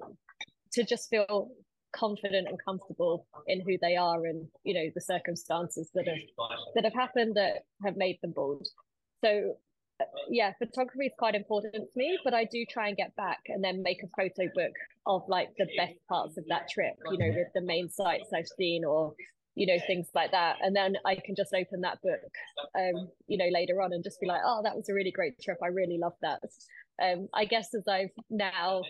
to 0.71 0.83
just 0.83 1.11
feel 1.11 1.51
confident 1.93 2.47
and 2.47 2.57
comfortable 2.63 3.25
in 3.47 3.61
who 3.61 3.77
they 3.81 3.95
are 3.95 4.25
and 4.25 4.47
you 4.63 4.73
know 4.73 4.89
the 4.93 5.01
circumstances 5.01 5.89
that 5.93 6.07
have 6.07 6.17
that 6.75 6.83
have 6.83 6.93
happened 6.93 7.35
that 7.35 7.65
have 7.83 7.95
made 7.97 8.17
them 8.21 8.31
bold. 8.31 8.67
So 9.23 9.55
uh, 10.01 10.05
yeah 10.29 10.51
photography 10.59 11.05
is 11.05 11.13
quite 11.19 11.35
important 11.35 11.75
to 11.75 11.95
me 11.95 12.17
but 12.23 12.33
i 12.33 12.43
do 12.45 12.65
try 12.67 12.87
and 12.87 12.97
get 12.97 13.15
back 13.15 13.37
and 13.47 13.63
then 13.63 13.83
make 13.83 14.01
a 14.01 14.07
photo 14.17 14.49
book 14.55 14.73
of 15.05 15.21
like 15.27 15.49
the 15.59 15.67
best 15.77 15.93
parts 16.09 16.35
of 16.35 16.43
that 16.47 16.67
trip 16.67 16.95
you 17.11 17.17
know 17.19 17.27
with 17.27 17.47
the 17.53 17.61
main 17.61 17.87
sites 17.87 18.29
i've 18.33 18.47
seen 18.57 18.83
or 18.83 19.13
you 19.55 19.67
know 19.67 19.77
things 19.85 20.07
like 20.13 20.31
that. 20.31 20.57
And 20.61 20.75
then 20.75 20.95
i 21.05 21.15
can 21.15 21.35
just 21.35 21.53
open 21.53 21.81
that 21.81 22.01
book 22.01 22.31
um 22.75 23.09
you 23.27 23.37
know 23.37 23.49
later 23.51 23.81
on 23.81 23.93
and 23.93 24.03
just 24.03 24.19
be 24.19 24.27
like 24.27 24.41
oh 24.45 24.61
that 24.63 24.75
was 24.75 24.89
a 24.89 24.93
really 24.93 25.11
great 25.11 25.39
trip. 25.39 25.57
I 25.63 25.67
really 25.67 25.97
loved 25.97 26.17
that. 26.21 26.41
Um 27.01 27.27
i 27.33 27.45
guess 27.45 27.73
as 27.73 27.87
i've 27.87 28.11
now 28.29 28.81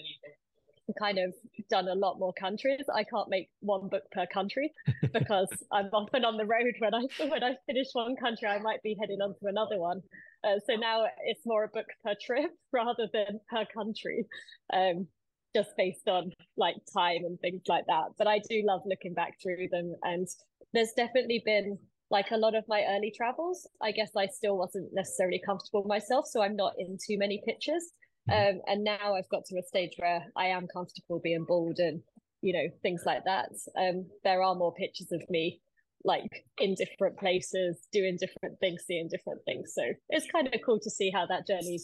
kind 1.00 1.18
of 1.20 1.34
done 1.70 1.88
a 1.88 1.96
lot 1.96 2.20
more 2.20 2.34
countries. 2.34 2.86
I 2.94 3.04
can't 3.04 3.30
make 3.30 3.50
one 3.62 3.88
book 3.88 4.04
per 4.12 4.26
country 4.26 4.74
because 5.14 5.50
I'm 5.72 5.90
often 5.94 6.26
on 6.26 6.38
the 6.38 6.46
road 6.46 6.74
when 6.80 6.94
I 6.94 7.02
when 7.28 7.44
I 7.44 7.56
finish 7.66 7.88
one 7.94 8.16
country, 8.16 8.48
I 8.48 8.60
might 8.60 8.82
be 8.84 8.96
heading 9.00 9.22
on 9.22 9.36
to 9.40 9.48
another 9.48 9.80
one. 9.80 10.02
Uh, 10.44 10.60
so 10.66 10.76
now 10.76 11.06
it's 11.26 11.46
more 11.46 11.64
a 11.64 11.70
book 11.70 11.88
per 12.04 12.16
trip 12.22 12.52
rather 12.72 13.08
than 13.14 13.40
per 13.50 13.66
country, 13.74 14.26
um, 14.74 15.08
just 15.56 15.72
based 15.78 16.08
on 16.08 16.32
like 16.58 16.76
time 16.94 17.24
and 17.26 17.40
things 17.40 17.62
like 17.68 17.86
that. 17.88 18.10
But 18.18 18.28
I 18.28 18.40
do 18.40 18.62
love 18.66 18.82
looking 18.86 19.14
back 19.14 19.42
through 19.42 19.70
them, 19.72 19.96
and 20.04 20.28
there's 20.74 20.94
definitely 20.96 21.42
been 21.46 21.78
like 22.10 22.32
a 22.32 22.38
lot 22.38 22.56
of 22.56 22.64
my 22.68 22.84
early 22.90 23.12
travels. 23.16 23.68
I 23.82 23.92
guess 23.92 24.12
I 24.16 24.28
still 24.28 24.58
wasn't 24.58 24.94
necessarily 24.94 25.42
comfortable 25.44 25.84
myself, 25.86 26.28
so 26.28 26.42
I'm 26.42 26.56
not 26.56 26.74
in 26.78 26.98
too 27.04 27.18
many 27.18 27.42
pictures. 27.46 27.92
Mm-hmm. 28.30 28.58
Um, 28.58 28.62
and 28.68 28.84
now 28.84 29.16
I've 29.16 29.30
got 29.30 29.46
to 29.46 29.58
a 29.58 29.64
stage 29.64 29.94
where 29.98 30.26
I 30.36 30.48
am 30.48 30.68
comfortable 30.68 31.20
being 31.24 31.46
bald 31.46 31.80
and 31.80 32.02
you 32.42 32.54
know 32.54 32.68
things 32.82 33.04
like 33.06 33.26
that. 33.26 33.50
Um, 33.78 34.06
there 34.24 34.42
are 34.42 34.56
more 34.56 34.74
pictures 34.74 35.12
of 35.12 35.22
me 35.30 35.62
like 36.06 36.46
in 36.60 36.76
different 36.76 37.18
places, 37.18 37.88
doing 37.92 38.18
different 38.20 38.60
things, 38.60 38.84
seeing 38.86 39.08
different 39.10 39.42
things. 39.46 39.72
So 39.74 39.84
it's 40.10 40.28
kind 40.32 40.48
of 40.54 40.60
cool 40.66 40.80
to 40.82 40.90
see 40.90 41.10
how 41.10 41.26
that 41.28 41.48
journey 41.48 41.80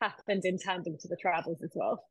happened 0.00 0.42
in 0.44 0.58
tandem 0.58 0.96
to 1.00 1.08
the 1.08 1.16
travels 1.20 1.58
as 1.62 1.72
well. 1.74 2.02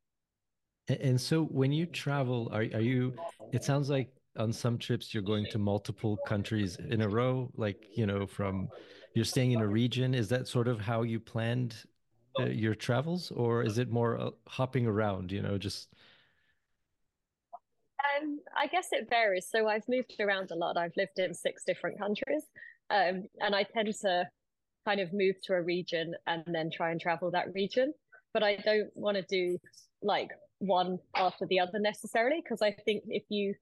And 0.88 1.20
so 1.20 1.44
when 1.46 1.72
you 1.72 1.86
travel, 1.86 2.50
are 2.52 2.62
are 2.62 2.82
you? 2.82 3.14
It 3.52 3.64
sounds 3.64 3.90
like 3.90 4.10
on 4.38 4.54
some 4.54 4.78
trips 4.78 5.14
you're 5.14 5.24
going 5.24 5.48
to 5.52 5.58
multiple 5.58 6.18
countries 6.26 6.78
in 6.90 7.02
a 7.02 7.10
row, 7.10 7.52
like 7.56 7.86
you 7.96 8.06
know, 8.06 8.26
from 8.26 8.70
you're 9.14 9.26
staying 9.26 9.52
in 9.52 9.62
a 9.62 9.68
region. 9.68 10.14
Is 10.14 10.30
that 10.30 10.48
sort 10.48 10.68
of 10.68 10.80
how 10.80 11.02
you 11.02 11.20
planned 11.20 11.76
uh, 12.40 12.46
your 12.46 12.76
travels, 12.76 13.32
or 13.32 13.64
is 13.64 13.78
it 13.78 13.90
more 13.90 14.20
uh, 14.20 14.30
hopping 14.48 14.86
around? 14.86 15.32
You 15.32 15.42
know, 15.42 15.58
just 15.58 15.90
um, 18.18 18.40
I 18.56 18.68
guess 18.68 18.90
it 18.92 19.10
varies. 19.10 19.48
So 19.50 19.68
I've 19.68 19.88
moved 19.88 20.16
around 20.20 20.52
a 20.52 20.56
lot. 20.56 20.78
I've 20.78 20.96
lived 20.98 21.20
in 21.20 21.34
six 21.34 21.64
different 21.64 21.98
countries, 22.00 22.44
um, 22.90 23.28
and 23.42 23.56
I 23.56 23.64
tend 23.64 23.94
to 24.02 24.28
kind 24.86 25.00
of 25.00 25.12
move 25.14 25.36
to 25.44 25.54
a 25.54 25.62
region 25.62 26.16
and 26.28 26.44
then 26.48 26.70
try 26.72 26.92
and 26.92 27.02
travel 27.02 27.32
that 27.32 27.54
region. 27.54 27.94
But 28.34 28.44
I 28.44 28.58
don't 28.58 28.90
want 28.96 29.18
to 29.18 29.24
do 29.24 29.58
like 30.02 30.30
one 30.60 31.00
after 31.16 31.46
the 31.46 31.60
other 31.60 31.80
necessarily 31.80 32.42
because 32.42 32.62
I 32.62 32.72
think 32.72 33.04
if 33.08 33.24
you 33.30 33.54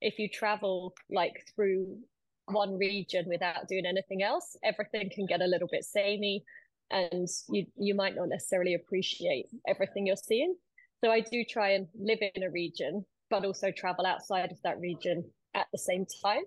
if 0.00 0.18
you 0.18 0.28
travel 0.28 0.94
like 1.10 1.46
through 1.54 1.98
one 2.46 2.78
region 2.78 3.26
without 3.28 3.68
doing 3.68 3.86
anything 3.86 4.22
else, 4.22 4.56
everything 4.64 5.10
can 5.10 5.26
get 5.26 5.40
a 5.40 5.46
little 5.46 5.68
bit 5.70 5.84
samey, 5.84 6.44
and 6.90 7.28
you 7.48 7.66
you 7.76 7.94
might 7.94 8.16
not 8.16 8.28
necessarily 8.28 8.74
appreciate 8.74 9.46
everything 9.66 10.06
you're 10.06 10.16
seeing. 10.16 10.54
So 11.02 11.10
I 11.10 11.20
do 11.20 11.44
try 11.48 11.70
and 11.70 11.86
live 11.94 12.18
in 12.34 12.42
a 12.42 12.50
region 12.50 13.04
but 13.30 13.44
also 13.44 13.70
travel 13.70 14.04
outside 14.04 14.50
of 14.50 14.60
that 14.62 14.78
region 14.80 15.24
at 15.54 15.66
the 15.72 15.78
same 15.78 16.04
time, 16.22 16.42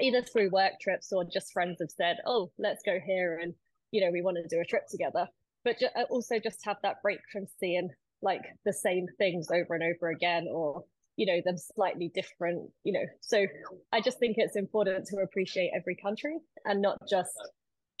either 0.00 0.22
through 0.22 0.50
work 0.50 0.72
trips 0.80 1.10
or 1.10 1.24
just 1.24 1.52
friends 1.52 1.78
have 1.80 1.90
said, 1.90 2.18
oh, 2.26 2.52
let's 2.58 2.82
go 2.84 2.98
here 3.04 3.40
and, 3.42 3.54
you 3.90 4.04
know, 4.04 4.10
we 4.12 4.22
want 4.22 4.36
to 4.36 4.54
do 4.54 4.60
a 4.60 4.64
trip 4.64 4.86
together. 4.88 5.26
But 5.64 5.78
ju- 5.80 5.88
uh, 5.96 6.04
also 6.10 6.38
just 6.38 6.64
have 6.64 6.76
that 6.82 7.02
break 7.02 7.18
from 7.32 7.46
seeing 7.58 7.88
like 8.22 8.42
the 8.64 8.72
same 8.72 9.06
things 9.18 9.48
over 9.50 9.74
and 9.74 9.82
over 9.82 10.10
again 10.10 10.46
or, 10.50 10.84
you 11.16 11.26
know, 11.26 11.40
them 11.44 11.56
slightly 11.58 12.10
different, 12.14 12.70
you 12.84 12.92
know. 12.92 13.04
So 13.22 13.46
I 13.92 14.00
just 14.00 14.18
think 14.18 14.36
it's 14.38 14.56
important 14.56 15.06
to 15.06 15.16
appreciate 15.16 15.72
every 15.74 15.96
country 15.96 16.36
and 16.66 16.82
not 16.82 16.98
just 17.08 17.32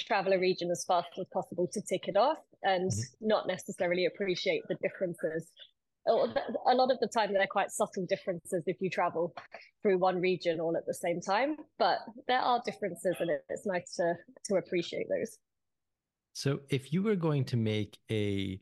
travel 0.00 0.32
a 0.32 0.38
region 0.38 0.70
as 0.70 0.84
fast 0.84 1.08
as 1.18 1.26
possible 1.32 1.68
to 1.72 1.80
tick 1.80 2.08
it 2.08 2.16
off 2.16 2.38
and 2.62 2.90
mm-hmm. 2.90 3.26
not 3.28 3.46
necessarily 3.46 4.06
appreciate 4.06 4.62
the 4.68 4.76
differences 4.76 5.50
a 6.08 6.74
lot 6.74 6.90
of 6.90 7.00
the 7.00 7.08
time 7.08 7.32
they're 7.32 7.46
quite 7.46 7.70
subtle 7.70 8.06
differences 8.08 8.62
if 8.66 8.76
you 8.80 8.88
travel 8.88 9.34
through 9.82 9.98
one 9.98 10.20
region 10.20 10.60
all 10.60 10.76
at 10.76 10.86
the 10.86 10.94
same 10.94 11.20
time 11.20 11.56
but 11.78 11.98
there 12.28 12.38
are 12.38 12.62
differences 12.64 13.16
and 13.20 13.30
it's 13.48 13.66
nice 13.66 13.94
to 13.94 14.14
to 14.44 14.56
appreciate 14.56 15.08
those 15.08 15.38
so 16.32 16.60
if 16.68 16.92
you 16.92 17.02
were 17.02 17.16
going 17.16 17.44
to 17.44 17.56
make 17.56 17.98
a 18.10 18.60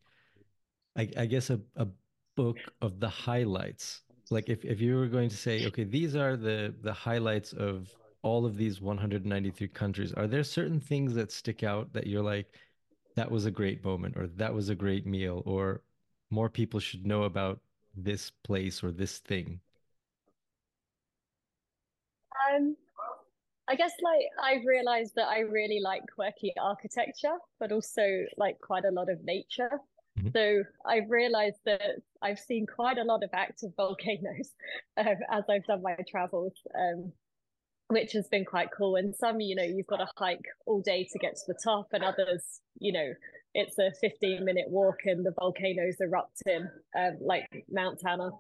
i, 0.96 1.08
I 1.16 1.26
guess 1.26 1.50
a, 1.50 1.60
a 1.76 1.86
book 2.36 2.56
of 2.80 2.98
the 2.98 3.08
highlights 3.08 4.00
like 4.30 4.48
if, 4.48 4.64
if 4.64 4.80
you 4.80 4.96
were 4.96 5.08
going 5.08 5.28
to 5.28 5.36
say 5.36 5.66
okay 5.66 5.84
these 5.84 6.16
are 6.16 6.36
the 6.36 6.74
the 6.82 6.92
highlights 6.92 7.52
of 7.52 7.90
all 8.24 8.46
of 8.46 8.56
these 8.56 8.80
193 8.80 9.68
countries 9.68 10.12
are 10.14 10.26
there 10.26 10.42
certain 10.42 10.80
things 10.80 11.14
that 11.14 11.30
stick 11.30 11.62
out 11.62 11.92
that 11.92 12.06
you're 12.06 12.22
like 12.22 12.58
that 13.16 13.30
was 13.30 13.44
a 13.44 13.50
great 13.50 13.84
moment 13.84 14.16
or 14.16 14.26
that 14.26 14.52
was 14.52 14.70
a 14.70 14.74
great 14.74 15.06
meal 15.06 15.42
or 15.46 15.82
more 16.30 16.48
people 16.48 16.80
should 16.80 17.06
know 17.06 17.24
about 17.24 17.60
this 17.96 18.30
place 18.42 18.82
or 18.82 18.90
this 18.90 19.18
thing? 19.18 19.60
Um, 22.50 22.76
I 23.68 23.76
guess 23.76 23.92
like 24.02 24.26
I've 24.42 24.66
realized 24.66 25.12
that 25.16 25.28
I 25.28 25.40
really 25.40 25.80
like 25.80 26.02
quirky 26.12 26.52
architecture, 26.60 27.36
but 27.60 27.72
also 27.72 28.24
like 28.36 28.58
quite 28.60 28.84
a 28.84 28.90
lot 28.90 29.10
of 29.10 29.22
nature. 29.22 29.80
Mm-hmm. 30.18 30.28
So 30.34 30.62
I've 30.84 31.10
realized 31.10 31.60
that 31.66 32.00
I've 32.22 32.38
seen 32.38 32.66
quite 32.66 32.98
a 32.98 33.04
lot 33.04 33.22
of 33.22 33.30
active 33.32 33.70
volcanoes 33.76 34.50
um, 34.96 35.16
as 35.30 35.44
I've 35.48 35.64
done 35.66 35.82
my 35.82 35.96
travels, 36.08 36.52
um, 36.74 37.12
which 37.94 38.12
has 38.12 38.28
been 38.28 38.44
quite 38.44 38.68
cool. 38.76 38.96
And 38.96 39.14
some, 39.14 39.40
you 39.40 39.54
know, 39.54 39.62
you've 39.62 39.86
got 39.86 39.98
to 39.98 40.08
hike 40.16 40.44
all 40.66 40.80
day 40.80 41.08
to 41.12 41.18
get 41.18 41.36
to 41.36 41.42
the 41.46 41.58
top, 41.62 41.88
and 41.92 42.02
others, 42.02 42.60
you 42.78 42.92
know, 42.92 43.12
it's 43.54 43.78
a 43.78 43.92
15 44.00 44.44
minute 44.44 44.66
walk 44.68 44.98
and 45.04 45.24
the 45.24 45.32
volcanoes 45.38 45.96
erupting, 46.00 46.68
um, 46.98 47.18
like 47.20 47.46
Mount 47.70 48.00
Tana 48.00 48.30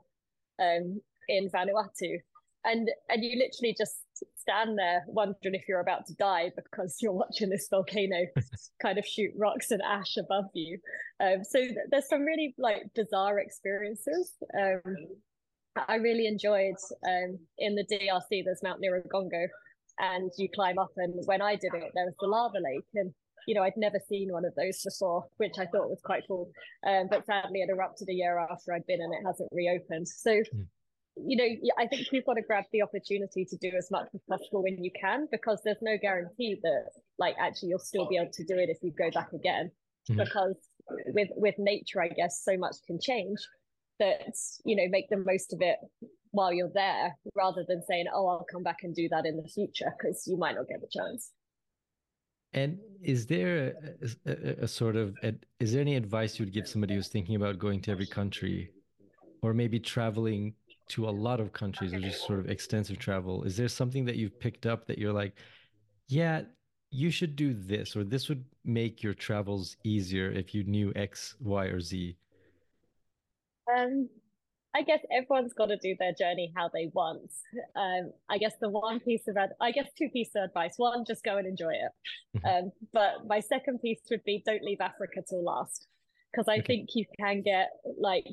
um, 0.60 1.00
in 1.28 1.48
Vanuatu. 1.48 2.18
And, 2.64 2.88
and 3.08 3.22
you 3.22 3.38
literally 3.38 3.76
just 3.78 3.94
stand 4.36 4.76
there 4.78 5.04
wondering 5.06 5.54
if 5.54 5.68
you're 5.68 5.80
about 5.80 6.06
to 6.06 6.14
die 6.14 6.50
because 6.56 6.96
you're 7.00 7.12
watching 7.12 7.50
this 7.50 7.68
volcano 7.70 8.26
kind 8.82 8.98
of 8.98 9.06
shoot 9.06 9.30
rocks 9.36 9.70
and 9.70 9.82
ash 9.82 10.16
above 10.16 10.46
you. 10.54 10.78
Um, 11.20 11.44
so 11.44 11.60
th- 11.60 11.76
there's 11.90 12.08
some 12.08 12.22
really 12.22 12.54
like 12.58 12.82
bizarre 12.94 13.38
experiences. 13.38 14.32
Um, 14.58 14.82
I 15.76 15.96
really 15.96 16.26
enjoyed 16.26 16.76
um, 17.06 17.38
in 17.58 17.74
the 17.74 17.84
DRC, 17.84 18.44
there's 18.44 18.62
Mount 18.62 18.80
Nyiragongo, 18.80 19.46
and 19.98 20.30
you 20.38 20.48
climb 20.54 20.78
up. 20.78 20.92
And 20.96 21.14
when 21.26 21.42
I 21.42 21.56
did 21.56 21.74
it, 21.74 21.92
there 21.94 22.04
was 22.04 22.14
the 22.20 22.28
lava 22.28 22.58
lake, 22.58 22.86
and 22.94 23.12
you 23.46 23.54
know, 23.54 23.62
I'd 23.62 23.76
never 23.76 24.00
seen 24.08 24.32
one 24.32 24.44
of 24.44 24.54
those 24.54 24.82
before, 24.82 25.26
which 25.36 25.58
I 25.58 25.66
thought 25.66 25.90
was 25.90 26.00
quite 26.02 26.22
cool. 26.26 26.50
Um, 26.86 27.08
but 27.10 27.26
sadly, 27.26 27.60
it 27.60 27.70
erupted 27.70 28.08
a 28.08 28.14
year 28.14 28.38
after 28.38 28.72
I'd 28.72 28.86
been 28.86 29.02
and 29.02 29.12
it 29.12 29.26
hasn't 29.26 29.50
reopened. 29.52 30.08
So, 30.08 30.30
mm. 30.30 30.66
you 31.16 31.36
know, 31.36 31.72
I 31.78 31.86
think 31.86 32.06
you've 32.10 32.24
got 32.24 32.34
to 32.34 32.42
grab 32.42 32.64
the 32.72 32.80
opportunity 32.80 33.44
to 33.44 33.56
do 33.58 33.70
as 33.76 33.90
much 33.90 34.06
as 34.14 34.20
possible 34.28 34.62
when 34.62 34.82
you 34.82 34.90
can, 34.98 35.28
because 35.30 35.60
there's 35.62 35.82
no 35.82 35.98
guarantee 36.00 36.58
that, 36.62 36.86
like, 37.18 37.34
actually 37.38 37.68
you'll 37.68 37.80
still 37.80 38.08
be 38.08 38.16
able 38.16 38.32
to 38.32 38.44
do 38.44 38.56
it 38.56 38.70
if 38.70 38.78
you 38.82 38.92
go 38.96 39.10
back 39.10 39.32
again. 39.34 39.70
Mm. 40.10 40.24
Because 40.24 40.56
with 41.08 41.28
with 41.36 41.54
nature, 41.58 42.02
I 42.02 42.08
guess 42.08 42.42
so 42.44 42.56
much 42.56 42.76
can 42.86 42.98
change 43.00 43.38
that 44.04 44.34
you 44.64 44.76
know 44.76 44.88
make 44.96 45.08
the 45.08 45.22
most 45.30 45.52
of 45.54 45.60
it 45.60 45.78
while 46.30 46.52
you're 46.52 46.74
there, 46.74 47.16
rather 47.34 47.64
than 47.68 47.80
saying, 47.88 48.06
"Oh, 48.12 48.26
I'll 48.26 48.46
come 48.50 48.62
back 48.62 48.80
and 48.82 48.94
do 48.94 49.08
that 49.10 49.24
in 49.30 49.36
the 49.40 49.48
future," 49.48 49.90
because 49.96 50.26
you 50.26 50.36
might 50.36 50.56
not 50.56 50.68
get 50.68 50.80
the 50.80 50.92
chance. 50.98 51.32
And 52.52 52.78
is 53.02 53.26
there 53.26 53.74
a, 54.26 54.30
a, 54.30 54.64
a 54.66 54.68
sort 54.68 54.96
of 54.96 55.14
a, 55.22 55.34
is 55.58 55.72
there 55.72 55.80
any 55.80 55.96
advice 55.96 56.38
you 56.38 56.44
would 56.44 56.54
give 56.54 56.68
somebody 56.68 56.94
who's 56.94 57.08
thinking 57.08 57.36
about 57.36 57.58
going 57.58 57.80
to 57.82 57.90
every 57.90 58.06
country, 58.06 58.70
or 59.42 59.52
maybe 59.54 59.78
traveling 59.80 60.54
to 60.88 61.08
a 61.08 61.14
lot 61.26 61.40
of 61.40 61.52
countries, 61.52 61.92
or 61.92 62.00
just 62.00 62.26
sort 62.26 62.38
of 62.38 62.48
extensive 62.48 62.98
travel? 62.98 63.42
Is 63.44 63.56
there 63.56 63.68
something 63.68 64.04
that 64.04 64.16
you've 64.16 64.38
picked 64.38 64.66
up 64.66 64.86
that 64.86 64.98
you're 64.98 65.12
like, 65.12 65.34
yeah, 66.08 66.42
you 66.90 67.10
should 67.10 67.34
do 67.34 67.54
this, 67.54 67.96
or 67.96 68.04
this 68.04 68.28
would 68.28 68.44
make 68.64 69.02
your 69.02 69.14
travels 69.14 69.76
easier 69.84 70.30
if 70.30 70.54
you 70.54 70.62
knew 70.64 70.92
X, 70.94 71.34
Y, 71.40 71.64
or 71.66 71.80
Z? 71.80 72.16
Um, 73.72 74.08
I 74.76 74.82
guess 74.82 75.00
everyone's 75.12 75.52
got 75.52 75.66
to 75.66 75.76
do 75.76 75.94
their 75.98 76.12
journey 76.12 76.52
how 76.56 76.68
they 76.68 76.90
want. 76.92 77.30
Um, 77.76 78.12
I 78.28 78.38
guess 78.38 78.54
the 78.60 78.68
one 78.68 78.98
piece 78.98 79.28
of 79.28 79.36
ad- 79.36 79.54
I 79.60 79.70
guess 79.70 79.88
two 79.96 80.08
pieces 80.08 80.32
of 80.36 80.44
advice. 80.44 80.74
One, 80.78 81.04
just 81.06 81.22
go 81.22 81.36
and 81.36 81.46
enjoy 81.46 81.70
it. 81.70 81.92
Mm-hmm. 82.38 82.66
Um, 82.66 82.72
but 82.92 83.26
my 83.28 83.38
second 83.38 83.80
piece 83.80 84.00
would 84.10 84.24
be 84.24 84.42
don't 84.44 84.64
leave 84.64 84.80
Africa 84.80 85.22
till 85.28 85.44
last, 85.44 85.86
because 86.32 86.48
I 86.48 86.58
okay. 86.58 86.66
think 86.66 86.88
you 86.94 87.04
can 87.20 87.42
get 87.42 87.70
like 87.98 88.26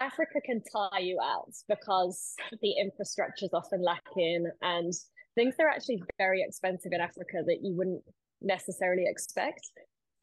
Africa 0.00 0.40
can 0.44 0.62
tire 0.72 1.00
you 1.00 1.18
out 1.22 1.52
because 1.68 2.34
the 2.60 2.72
infrastructure 2.80 3.44
is 3.44 3.54
often 3.54 3.82
lacking 3.82 4.50
and 4.62 4.92
things 5.36 5.54
are 5.60 5.68
actually 5.68 6.02
very 6.18 6.42
expensive 6.42 6.92
in 6.92 7.00
Africa 7.00 7.42
that 7.46 7.58
you 7.62 7.76
wouldn't 7.76 8.02
necessarily 8.40 9.04
expect. 9.06 9.60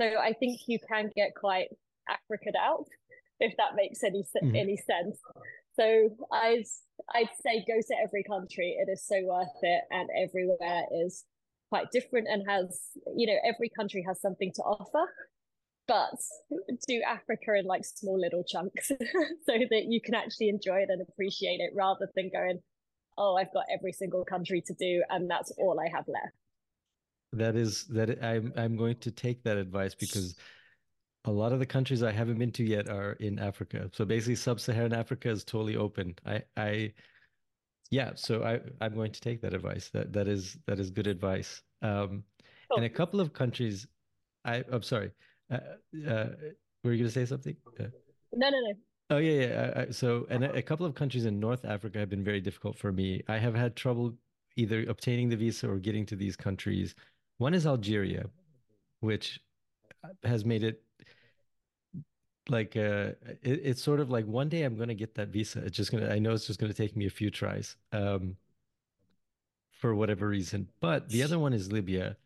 So 0.01 0.05
I 0.05 0.33
think 0.33 0.61
you 0.67 0.79
can 0.89 1.11
get 1.15 1.31
quite 1.39 1.67
African 2.09 2.53
out 2.59 2.87
if 3.39 3.55
that 3.57 3.75
makes 3.75 4.03
any 4.03 4.23
mm-hmm. 4.23 4.55
any 4.55 4.77
sense. 4.77 5.19
So 5.75 6.09
I'd 6.31 6.65
I'd 7.13 7.29
say 7.41 7.63
go 7.67 7.79
to 7.79 7.95
every 8.03 8.23
country. 8.23 8.77
It 8.79 8.91
is 8.91 9.05
so 9.05 9.15
worth 9.23 9.47
it, 9.61 9.83
and 9.91 10.09
everywhere 10.23 10.83
is 11.05 11.23
quite 11.69 11.91
different 11.91 12.27
and 12.29 12.43
has 12.47 12.79
you 13.15 13.27
know 13.27 13.37
every 13.45 13.69
country 13.69 14.03
has 14.07 14.19
something 14.21 14.51
to 14.55 14.61
offer. 14.63 15.05
but 15.87 16.19
do 16.87 17.01
Africa 17.07 17.55
in 17.57 17.65
like 17.65 17.85
small 17.85 18.19
little 18.19 18.43
chunks 18.43 18.87
so 19.45 19.53
that 19.71 19.85
you 19.87 20.01
can 20.01 20.15
actually 20.15 20.49
enjoy 20.49 20.79
it 20.79 20.89
and 20.89 21.01
appreciate 21.01 21.59
it 21.59 21.71
rather 21.75 22.09
than 22.15 22.29
going, 22.29 22.59
oh, 23.17 23.37
I've 23.37 23.53
got 23.53 23.65
every 23.73 23.93
single 23.93 24.25
country 24.25 24.61
to 24.67 24.73
do 24.73 25.01
and 25.09 25.29
that's 25.29 25.51
all 25.57 25.79
I 25.79 25.89
have 25.95 26.05
left. 26.07 26.35
That 27.33 27.55
is 27.55 27.85
that 27.87 28.23
I'm 28.23 28.53
I'm 28.55 28.77
going 28.77 28.97
to 28.99 29.11
take 29.11 29.43
that 29.43 29.57
advice 29.57 29.95
because 29.95 30.35
a 31.27 31.31
lot 31.31 31.51
of 31.51 31.59
the 31.59 31.65
countries 31.65 32.03
I 32.03 32.11
haven't 32.11 32.39
been 32.39 32.51
to 32.53 32.63
yet 32.63 32.89
are 32.89 33.11
in 33.13 33.37
Africa. 33.37 33.89
So 33.93 34.05
basically 34.05 34.35
sub-Saharan 34.35 34.93
Africa 34.93 35.29
is 35.29 35.43
totally 35.43 35.75
open. 35.75 36.15
I 36.25 36.41
I 36.55 36.93
yeah, 37.91 38.11
so 38.15 38.43
I 38.43 38.59
I'm 38.83 38.95
going 38.95 39.11
to 39.11 39.21
take 39.21 39.41
that 39.41 39.53
advice. 39.53 39.89
That 39.89 40.13
that 40.13 40.27
is 40.27 40.57
that 40.67 40.79
is 40.79 40.89
good 40.89 41.07
advice. 41.07 41.61
Um 41.81 42.23
oh. 42.71 42.77
and 42.77 42.85
a 42.85 42.89
couple 42.89 43.19
of 43.19 43.33
countries 43.33 43.87
I 44.45 44.63
I'm 44.71 44.83
sorry. 44.83 45.11
Uh, 45.51 45.59
uh, 46.07 46.27
were 46.83 46.91
you 46.93 46.99
going 46.99 47.07
to 47.07 47.11
say 47.11 47.25
something? 47.25 47.55
Uh, 47.79 47.83
no, 48.33 48.49
no, 48.49 48.57
no. 48.57 48.73
Oh 49.09 49.17
yeah, 49.17 49.41
yeah. 49.41 49.85
so, 49.91 50.27
and 50.29 50.43
a, 50.43 50.57
a, 50.57 50.61
couple 50.61 50.85
of 50.85 50.93
countries 50.93 51.25
in 51.25 51.39
North 51.39 51.63
Africa 51.63 51.97
have 51.99 52.09
been 52.09 52.25
very 52.25 52.41
difficult 52.41 52.77
for 52.77 52.91
me. 52.91 53.23
I 53.29 53.37
have 53.37 53.55
had 53.55 53.77
trouble 53.77 54.13
either 54.57 54.83
obtaining 54.89 55.29
the 55.29 55.37
visa 55.37 55.69
or 55.69 55.77
getting 55.77 56.05
to 56.07 56.17
these 56.17 56.35
countries. 56.35 56.93
One 57.37 57.53
is 57.53 57.65
Algeria, 57.65 58.25
which 58.99 59.39
has 60.23 60.43
made 60.43 60.63
it 60.63 60.83
like 62.49 62.75
uh, 62.75 63.11
it, 63.41 63.61
it's 63.63 63.81
sort 63.81 63.99
of 63.99 64.09
like 64.09 64.25
one 64.25 64.49
day 64.49 64.63
I'm 64.63 64.75
to 64.89 64.95
get 64.95 65.15
that 65.15 65.29
visa. 65.29 65.59
It's 65.65 65.77
just 65.77 65.91
gonna. 65.91 66.09
I 66.09 66.19
know 66.19 66.33
it's 66.33 66.47
just 66.47 66.59
to 66.71 66.77
take 66.77 66.95
me 66.95 67.05
a 67.05 67.09
few 67.09 67.29
tries, 67.29 67.75
um, 67.91 68.37
for 69.71 69.95
whatever 69.95 70.27
reason. 70.27 70.67
But 70.79 71.09
the 71.09 71.23
other 71.23 71.39
one 71.39 71.53
is 71.53 71.71
Libya 71.71 72.17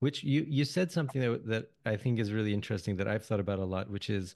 which 0.00 0.22
you 0.22 0.46
you 0.48 0.64
said 0.64 0.92
something 0.92 1.20
that 1.20 1.46
that 1.46 1.70
I 1.84 1.96
think 1.96 2.18
is 2.18 2.32
really 2.32 2.54
interesting 2.54 2.96
that 2.96 3.08
I've 3.08 3.24
thought 3.24 3.40
about 3.40 3.58
a 3.58 3.64
lot, 3.64 3.90
which 3.90 4.10
is 4.10 4.34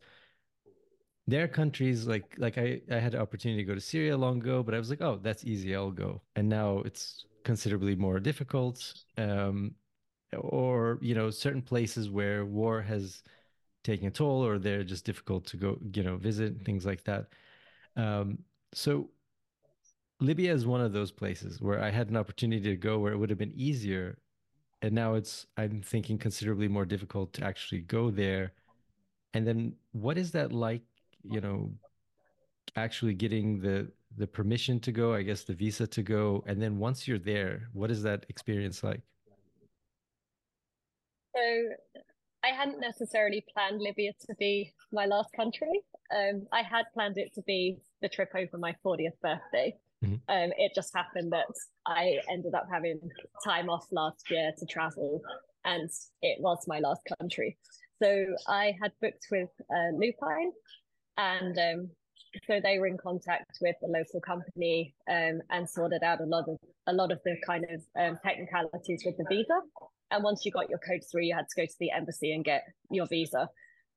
there 1.27 1.45
are 1.45 1.49
countries 1.49 2.07
like 2.07 2.35
like 2.39 2.59
I 2.59 2.81
I 2.91 2.99
had 2.99 3.13
the 3.13 3.21
opportunity 3.21 3.63
to 3.63 3.67
go 3.67 3.75
to 3.75 3.81
Syria 3.81 4.17
long 4.17 4.39
ago, 4.41 4.63
but 4.63 4.75
I 4.75 4.79
was 4.79 4.91
like, 4.91 5.01
oh, 5.01 5.19
that's 5.23 5.45
easy, 5.45 5.75
I'll 5.75 5.91
go. 5.91 6.23
And 6.37 6.49
now 6.49 6.79
it's 6.79 7.27
considerably 7.45 7.97
more 7.97 8.21
difficult. 8.21 8.95
Um, 9.19 9.75
or 10.39 10.99
you 11.03 11.15
know, 11.15 11.31
certain 11.31 11.63
places 11.63 12.11
where 12.11 12.45
war 12.45 12.83
has 12.83 13.23
taken 13.85 14.09
a 14.09 14.11
toll, 14.11 14.45
or 14.45 14.59
they're 14.59 14.85
just 14.85 15.05
difficult 15.05 15.47
to 15.47 15.57
go, 15.57 15.79
you 15.95 16.03
know, 16.03 16.17
visit 16.17 16.65
things 16.65 16.87
like 16.87 17.05
that. 17.05 17.27
Um, 17.97 18.39
so 18.75 19.11
Libya 20.21 20.53
is 20.53 20.67
one 20.67 20.81
of 20.81 20.93
those 20.93 21.11
places 21.11 21.61
where 21.61 21.83
I 21.83 21.91
had 21.91 22.09
an 22.11 22.17
opportunity 22.17 22.63
to 22.71 22.77
go 22.77 22.99
where 22.99 23.13
it 23.13 23.19
would 23.19 23.31
have 23.31 23.39
been 23.39 23.53
easier 23.55 24.19
and 24.83 24.93
now 24.93 25.15
it's 25.15 25.47
i'm 25.57 25.81
thinking 25.81 26.19
considerably 26.19 26.69
more 26.69 26.85
difficult 26.85 27.33
to 27.33 27.45
actually 27.45 27.81
go 27.81 28.11
there. 28.11 28.53
And 29.35 29.47
then 29.47 29.75
what 29.93 30.19
is 30.19 30.33
that 30.33 30.53
like 30.53 30.83
you 31.23 31.41
know 31.41 31.73
actually 32.77 33.15
getting 33.15 33.61
the 33.61 33.91
the 34.19 34.27
permission 34.27 34.79
to 34.81 34.93
go 34.93 35.15
i 35.15 35.23
guess 35.23 35.45
the 35.45 35.55
visa 35.55 35.87
to 35.87 36.03
go? 36.03 36.45
And 36.47 36.61
then 36.61 36.79
once 36.79 37.09
you're 37.09 37.19
there 37.19 37.69
what 37.73 37.91
is 37.91 38.03
that 38.03 38.27
experience 38.29 38.83
like? 38.83 39.01
So 41.35 41.43
i 42.45 42.49
hadn't 42.49 42.81
necessarily 42.81 43.45
planned 43.53 43.81
libya 43.81 44.13
to 44.21 44.35
be 44.39 44.73
my 44.93 45.07
last 45.07 45.31
country 45.35 45.83
um, 46.17 46.47
i 46.53 46.63
had 46.63 46.85
planned 46.95 47.19
it 47.19 47.33
to 47.35 47.43
be 47.43 47.79
the 48.01 48.09
trip 48.09 48.31
over 48.35 48.59
my 48.59 48.75
40th 48.85 49.19
birthday 49.23 49.75
Mm-hmm. 50.05 50.15
Um, 50.29 50.53
it 50.59 50.73
just 50.75 50.95
happened 50.95 51.33
that 51.33 51.47
I 51.87 52.19
ended 52.31 52.55
up 52.55 52.67
having 52.71 53.01
time 53.45 53.71
off 53.71 53.87
last 53.93 54.31
year 54.31 54.53
to 54.59 54.67
travel, 54.67 55.21
and 55.65 55.89
it 56.23 56.41
was 56.41 56.65
my 56.67 56.81
last 56.81 57.03
country. 57.19 57.57
So 58.03 58.27
I 58.49 58.75
had 58.83 58.93
booked 59.01 59.27
with 59.31 59.51
uh, 59.71 59.97
Lupine, 59.97 60.53
and 61.17 61.59
um, 61.59 61.91
so 62.47 62.61
they 62.63 62.79
were 62.79 62.87
in 62.87 62.97
contact 62.97 63.59
with 63.61 63.77
the 63.81 63.89
local 63.89 64.21
company 64.21 64.95
um, 65.09 65.41
and 65.51 65.69
sorted 65.69 66.03
out 66.03 66.21
a 66.21 66.25
lot 66.25 66.49
of 66.49 66.57
a 66.87 66.93
lot 66.93 67.13
of 67.13 67.21
the 67.25 67.37
kind 67.47 67.65
of 67.71 67.83
um, 68.01 68.19
technicalities 68.25 69.03
with 69.05 69.17
the 69.17 69.25
visa. 69.29 69.61
And 70.11 70.25
once 70.25 70.45
you 70.45 70.53
got 70.53 70.69
your 70.69 70.79
code 70.79 71.03
through, 71.11 71.23
you 71.23 71.35
had 71.35 71.49
to 71.49 71.61
go 71.63 71.67
to 71.67 71.77
the 71.79 71.91
embassy 71.91 72.33
and 72.33 72.45
get 72.45 72.65
your 72.91 73.07
visa 73.07 73.49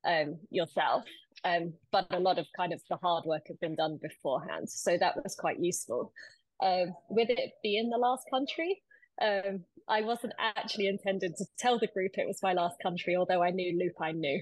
um, 0.06 0.38
yourself. 0.50 1.04
Um, 1.44 1.74
but 1.92 2.08
a 2.12 2.20
lot 2.20 2.40
of 2.40 2.48
kind 2.56 2.74
of 2.74 2.82
the 2.90 2.98
hard 2.98 3.26
work 3.26 3.44
had 3.48 3.60
been 3.60 3.76
done 3.76 4.00
beforehand. 4.02 4.70
So 4.70 4.98
that 4.98 5.16
was 5.22 5.36
quite 5.36 5.60
useful. 5.60 6.14
Um, 6.64 6.94
with 7.10 7.30
it 7.30 7.52
being 7.62 7.90
the 7.90 7.98
last 7.98 8.24
country, 8.30 8.82
um, 9.22 9.66
I 9.88 10.02
wasn't 10.02 10.34
actually 10.40 10.88
intended 10.88 11.36
to 11.38 11.46
tell 11.58 11.80
the 11.80 11.88
group 11.88 12.12
it 12.16 12.28
was 12.28 12.40
my 12.42 12.54
last 12.54 12.78
country, 12.82 13.16
although 13.16 13.44
I 13.44 13.52
knew 13.52 13.78
Lupine 13.78 14.20
knew. 14.20 14.42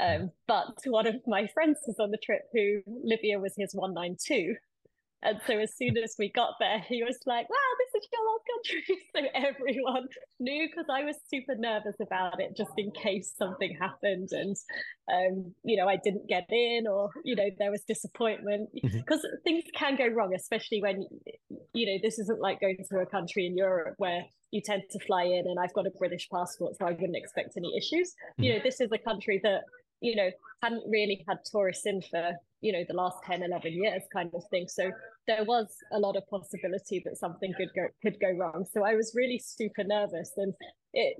Um, 0.00 0.30
but 0.46 0.66
one 0.86 1.06
of 1.06 1.16
my 1.26 1.46
friends 1.48 1.78
was 1.86 1.96
on 1.98 2.10
the 2.10 2.18
trip 2.18 2.42
who 2.52 2.82
Libya 2.86 3.38
was 3.38 3.54
his 3.56 3.74
192. 3.74 4.54
And 5.22 5.40
so 5.48 5.58
as 5.58 5.74
soon 5.76 5.98
as 5.98 6.14
we 6.16 6.30
got 6.30 6.54
there, 6.60 6.78
he 6.88 7.02
was 7.02 7.18
like, 7.26 7.50
wow, 7.50 7.56
this 7.78 8.02
is 8.02 8.08
your 8.12 8.24
last 8.24 8.44
country. 8.54 9.04
So 9.16 9.22
everyone 9.34 10.06
knew 10.38 10.68
because 10.68 10.86
I 10.88 11.02
was 11.02 11.16
super 11.28 11.56
nervous 11.56 11.96
about 12.00 12.40
it, 12.40 12.56
just 12.56 12.70
in 12.76 12.92
case 12.92 13.32
something 13.36 13.76
happened 13.80 14.28
and, 14.30 14.56
um, 15.12 15.54
you 15.64 15.76
know, 15.76 15.88
I 15.88 15.96
didn't 15.96 16.28
get 16.28 16.46
in 16.50 16.86
or, 16.86 17.10
you 17.24 17.34
know, 17.34 17.48
there 17.58 17.72
was 17.72 17.82
disappointment 17.82 18.70
because 18.72 19.20
mm-hmm. 19.20 19.42
things 19.42 19.64
can 19.74 19.96
go 19.96 20.06
wrong, 20.06 20.34
especially 20.36 20.80
when, 20.80 21.04
you 21.74 21.86
know, 21.86 21.98
this 22.00 22.20
isn't 22.20 22.40
like 22.40 22.60
going 22.60 22.84
to 22.88 22.98
a 22.98 23.06
country 23.06 23.46
in 23.46 23.56
Europe 23.56 23.94
where 23.98 24.24
you 24.52 24.60
tend 24.60 24.82
to 24.90 24.98
fly 25.00 25.24
in 25.24 25.46
and 25.46 25.58
I've 25.58 25.74
got 25.74 25.86
a 25.86 25.90
British 25.98 26.28
passport, 26.30 26.76
so 26.76 26.86
I 26.86 26.92
wouldn't 26.92 27.16
expect 27.16 27.56
any 27.56 27.76
issues. 27.76 28.10
Mm-hmm. 28.10 28.42
You 28.44 28.52
know, 28.54 28.60
this 28.62 28.80
is 28.80 28.90
a 28.92 28.98
country 28.98 29.40
that, 29.42 29.62
you 30.00 30.16
know, 30.16 30.30
hadn't 30.62 30.84
really 30.88 31.24
had 31.28 31.38
tourists 31.50 31.86
in 31.86 32.02
for 32.02 32.32
you 32.60 32.72
know 32.72 32.84
the 32.88 32.94
last 32.94 33.18
10 33.24 33.42
11 33.42 33.72
years 33.72 34.02
kind 34.12 34.30
of 34.34 34.42
thing. 34.50 34.66
So 34.68 34.90
there 35.26 35.44
was 35.44 35.68
a 35.92 35.98
lot 35.98 36.16
of 36.16 36.28
possibility 36.28 37.00
that 37.04 37.16
something 37.16 37.52
could 37.56 37.70
go 37.74 37.86
could 38.02 38.18
go 38.20 38.30
wrong. 38.30 38.66
So 38.72 38.84
i 38.84 38.94
was 38.94 39.12
really 39.14 39.38
super 39.38 39.84
nervous. 39.84 40.32
And 40.36 40.52
it 40.92 41.16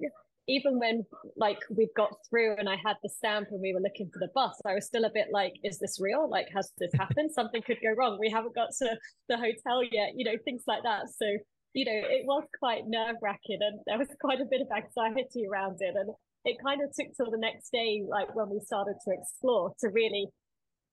even 0.48 0.78
when 0.78 1.04
like 1.36 1.58
we 1.70 1.88
got 1.94 2.10
through 2.28 2.56
and 2.56 2.70
i 2.70 2.76
had 2.82 2.96
the 3.02 3.08
stamp 3.10 3.48
and 3.50 3.60
we 3.60 3.74
were 3.74 3.82
looking 3.82 4.08
for 4.10 4.18
the 4.18 4.30
bus 4.34 4.58
i 4.64 4.72
was 4.72 4.86
still 4.86 5.04
a 5.04 5.10
bit 5.10 5.26
like 5.30 5.52
is 5.62 5.78
this 5.78 5.98
real? 6.00 6.28
Like 6.28 6.48
has 6.54 6.72
this 6.78 6.90
happened? 6.98 7.30
Something 7.32 7.62
could 7.62 7.78
go 7.82 7.94
wrong. 7.96 8.18
We 8.18 8.30
haven't 8.30 8.54
got 8.54 8.70
to 8.78 8.96
the 9.28 9.36
hotel 9.36 9.82
yet 9.92 10.12
you 10.16 10.24
know 10.24 10.38
things 10.44 10.64
like 10.66 10.82
that. 10.82 11.08
So 11.16 11.26
you 11.74 11.84
know 11.84 11.92
it 11.94 12.24
was 12.26 12.44
quite 12.58 12.82
nerve 12.86 13.16
wracking 13.22 13.58
and 13.60 13.80
there 13.86 13.98
was 13.98 14.08
quite 14.20 14.40
a 14.40 14.46
bit 14.50 14.62
of 14.62 14.68
anxiety 14.74 15.46
around 15.46 15.76
it. 15.80 15.94
And 15.94 16.10
it 16.44 16.56
kind 16.64 16.80
of 16.82 16.90
took 16.94 17.14
till 17.16 17.30
the 17.30 17.38
next 17.38 17.70
day 17.70 18.02
like 18.08 18.34
when 18.34 18.48
we 18.50 18.60
started 18.60 18.94
to 19.04 19.10
explore 19.12 19.72
to 19.80 19.88
really 19.88 20.28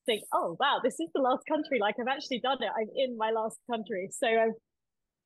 think, 0.05 0.23
oh 0.33 0.55
wow, 0.59 0.79
this 0.83 0.99
is 0.99 1.09
the 1.13 1.21
last 1.21 1.43
country. 1.47 1.79
Like 1.79 1.95
I've 1.99 2.11
actually 2.11 2.39
done 2.39 2.61
it. 2.61 2.69
I'm 2.69 2.89
in 2.95 3.17
my 3.17 3.31
last 3.31 3.57
country. 3.69 4.09
So 4.11 4.27
um, 4.27 4.53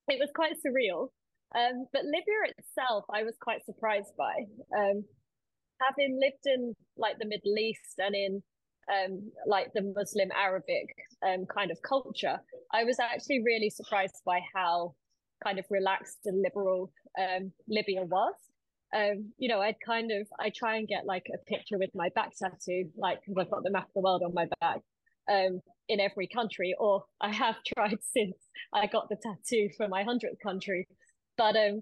it 0.08 0.20
was 0.20 0.30
quite 0.36 0.54
surreal. 0.66 1.10
Um, 1.56 1.88
but 1.92 2.04
Libya 2.06 2.54
itself, 2.58 3.06
I 3.14 3.24
was 3.24 3.36
quite 3.42 3.66
surprised 3.66 4.14
by. 4.18 4.34
Um, 4.78 5.04
having 5.82 6.20
lived 6.22 6.46
in 6.46 6.74
like 6.98 7.18
the 7.20 7.28
Middle 7.28 7.58
East 7.58 7.96
and 7.98 8.16
in 8.16 8.44
um, 8.92 9.32
like 9.46 9.68
the 9.74 9.82
Muslim 9.96 10.30
Arabic 10.36 10.88
um, 11.26 11.46
kind 11.46 11.72
of 11.72 11.78
culture, 11.88 12.40
I 12.74 12.84
was 12.84 12.98
actually 13.00 13.42
really 13.44 13.70
surprised 13.70 14.22
by 14.26 14.40
how 14.54 14.96
kind 15.44 15.58
of 15.58 15.66
relaxed 15.70 16.20
and 16.26 16.42
liberal 16.42 16.92
um, 17.18 17.52
Libya 17.68 18.04
was 18.04 18.34
um, 18.96 19.32
you 19.38 19.50
know, 19.50 19.62
I'd 19.62 19.80
kind 19.86 20.12
of 20.12 20.28
I 20.40 20.52
try 20.56 20.78
and 20.78 20.88
get 20.88 21.06
like 21.06 21.28
a 21.34 21.38
picture 21.46 21.78
with 21.78 21.92
my 21.94 22.10
back 22.16 22.32
tattoo, 22.36 22.90
like 22.98 23.20
because 23.22 23.36
I've 23.40 23.52
got 23.52 23.64
the 23.64 23.72
map 23.72 23.88
of 23.88 23.94
the 23.94 24.02
world 24.02 24.24
on 24.24 24.34
my 24.34 24.48
back, 24.60 24.80
um, 25.30 25.62
in 25.88 26.00
every 26.00 26.28
country, 26.28 26.76
or 26.80 27.04
I 27.22 27.32
have 27.34 27.56
tried 27.76 28.00
since 28.02 28.36
I 28.74 28.88
got 28.88 29.10
the 29.10 29.18
tattoo 29.18 29.70
for 29.78 29.88
my 29.88 30.04
hundredth 30.04 30.42
country. 30.42 30.88
But 31.38 31.56
um, 31.56 31.82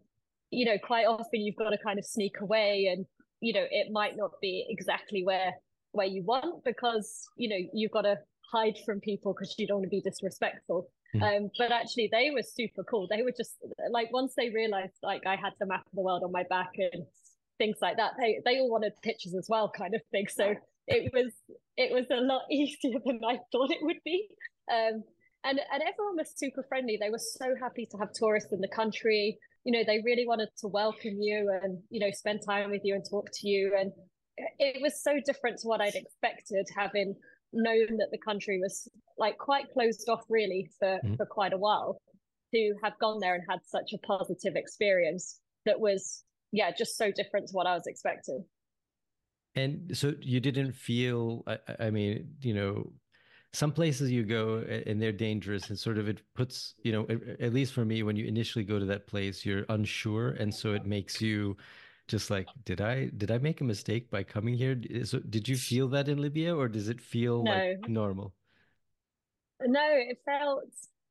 you 0.52 0.66
know, 0.66 0.78
quite 0.84 1.06
often 1.06 1.42
you've 1.42 1.56
got 1.56 1.70
to 1.70 1.78
kind 1.78 1.98
of 1.98 2.06
sneak 2.06 2.42
away, 2.42 2.90
and 2.92 3.06
you 3.40 3.54
know, 3.54 3.66
it 3.70 3.92
might 3.92 4.18
not 4.18 4.32
be 4.42 4.66
exactly 4.70 5.24
where 5.24 5.54
where 5.94 6.08
you 6.08 6.24
want 6.24 6.64
because 6.66 7.28
you 7.38 7.50
know 7.50 7.70
you've 7.74 7.92
got 7.92 8.02
to 8.02 8.18
hide 8.52 8.76
from 8.86 9.00
people 9.00 9.34
because 9.34 9.56
you 9.58 9.66
don't 9.68 9.78
want 9.78 9.86
to 9.86 9.90
be 9.90 10.02
disrespectful. 10.02 10.90
Mm. 11.16 11.24
Um, 11.24 11.50
but 11.58 11.72
actually, 11.72 12.10
they 12.12 12.32
were 12.32 12.44
super 12.44 12.84
cool. 12.84 13.08
They 13.10 13.22
were 13.22 13.34
just 13.36 13.56
like 13.92 14.12
once 14.12 14.34
they 14.36 14.50
realized 14.50 14.94
like 15.04 15.26
I 15.26 15.36
had 15.36 15.54
the 15.60 15.66
map 15.66 15.86
of 15.86 15.92
the 15.94 16.02
world 16.02 16.24
on 16.24 16.32
my 16.32 16.44
back 16.50 16.72
and 16.78 17.06
things 17.58 17.78
like 17.82 17.98
that. 17.98 18.14
They 18.20 18.40
they 18.46 18.60
all 18.60 18.70
wanted 18.70 18.94
pictures 19.04 19.36
as 19.36 19.48
well, 19.50 19.72
kind 19.76 19.96
of 19.96 20.02
thing. 20.12 20.28
So 20.28 20.56
it 20.88 21.12
was 21.14 21.34
it 21.76 21.94
was 21.94 22.06
a 22.12 22.22
lot 22.22 22.44
easier 22.52 23.00
than 23.06 23.22
I 23.28 23.40
thought 23.52 23.72
it 23.72 23.80
would 23.82 24.00
be. 24.04 24.28
Um, 24.72 25.04
and 25.44 25.60
and 25.72 25.82
everyone 25.82 26.18
was 26.18 26.34
super 26.36 26.64
friendly. 26.68 26.98
They 27.00 27.10
were 27.10 27.20
so 27.20 27.56
happy 27.62 27.88
to 27.92 27.98
have 27.98 28.10
tourists 28.14 28.52
in 28.52 28.62
the 28.62 28.68
country. 28.68 29.38
You 29.64 29.74
know, 29.74 29.84
they 29.86 30.02
really 30.04 30.26
wanted 30.28 30.50
to 30.60 30.68
welcome 30.68 31.18
you 31.20 31.52
and 31.62 31.80
you 31.90 32.00
know 32.00 32.12
spend 32.12 32.42
time 32.46 32.70
with 32.72 32.82
you 32.84 32.96
and 32.96 33.04
talk 33.10 33.30
to 33.34 33.48
you. 33.48 33.76
And 33.78 33.92
it 34.60 34.82
was 34.82 35.02
so 35.02 35.20
different 35.26 35.60
to 35.60 35.68
what 35.68 35.82
I'd 35.82 35.96
expected, 35.96 36.68
having 36.76 37.16
known 37.54 37.98
that 37.98 38.10
the 38.12 38.18
country 38.18 38.60
was 38.62 38.88
like 39.18 39.38
quite 39.38 39.66
closed 39.74 40.08
off 40.10 40.24
really 40.30 40.70
for 40.80 41.00
mm. 41.04 41.18
for 41.18 41.26
quite 41.26 41.54
a 41.54 41.58
while 41.58 42.00
to 42.54 42.74
have 42.84 42.94
gone 43.00 43.20
there 43.20 43.36
and 43.36 43.44
had 43.50 43.60
such 43.66 43.94
a 43.94 43.98
positive 44.06 44.54
experience 44.56 45.40
that 45.66 45.80
was 45.80 46.24
yeah 46.52 46.72
just 46.72 46.98
so 46.98 47.12
different 47.12 47.48
to 47.48 47.54
what 47.54 47.68
i 47.68 47.74
was 47.74 47.88
expecting 47.88 48.44
And 49.56 49.98
so 49.98 50.14
you 50.22 50.40
didn't 50.40 50.74
feel, 50.74 51.44
I, 51.48 51.58
I 51.88 51.90
mean, 51.90 52.30
you 52.42 52.54
know, 52.54 52.94
some 53.54 53.72
places 53.72 54.12
you 54.12 54.24
go 54.24 54.64
and 54.86 55.02
they're 55.02 55.12
dangerous 55.12 55.70
and 55.70 55.80
sort 55.80 55.98
of 55.98 56.08
it 56.08 56.22
puts, 56.36 56.76
you 56.84 56.92
know, 56.92 57.08
at 57.40 57.54
least 57.54 57.74
for 57.74 57.84
me, 57.84 58.04
when 58.04 58.16
you 58.16 58.26
initially 58.28 58.64
go 58.64 58.78
to 58.78 58.86
that 58.86 59.08
place, 59.08 59.46
you're 59.46 59.66
unsure. 59.70 60.32
And 60.32 60.54
so 60.54 60.74
it 60.74 60.86
makes 60.86 61.20
you 61.22 61.58
just 62.08 62.30
like, 62.30 62.48
did 62.66 62.82
I, 62.82 63.10
did 63.16 63.32
I 63.32 63.38
make 63.38 63.62
a 63.62 63.66
mistake 63.66 64.10
by 64.10 64.24
coming 64.24 64.56
here? 64.56 64.80
So 65.04 65.20
did 65.20 65.48
you 65.48 65.58
feel 65.58 65.88
that 65.90 66.08
in 66.08 66.22
Libya 66.22 66.56
or 66.56 66.68
does 66.68 66.90
it 66.90 67.02
feel 67.02 67.44
no. 67.44 67.52
like 67.52 67.90
normal? 67.90 68.34
No, 69.62 69.88
it 69.92 70.20
felt 70.24 70.64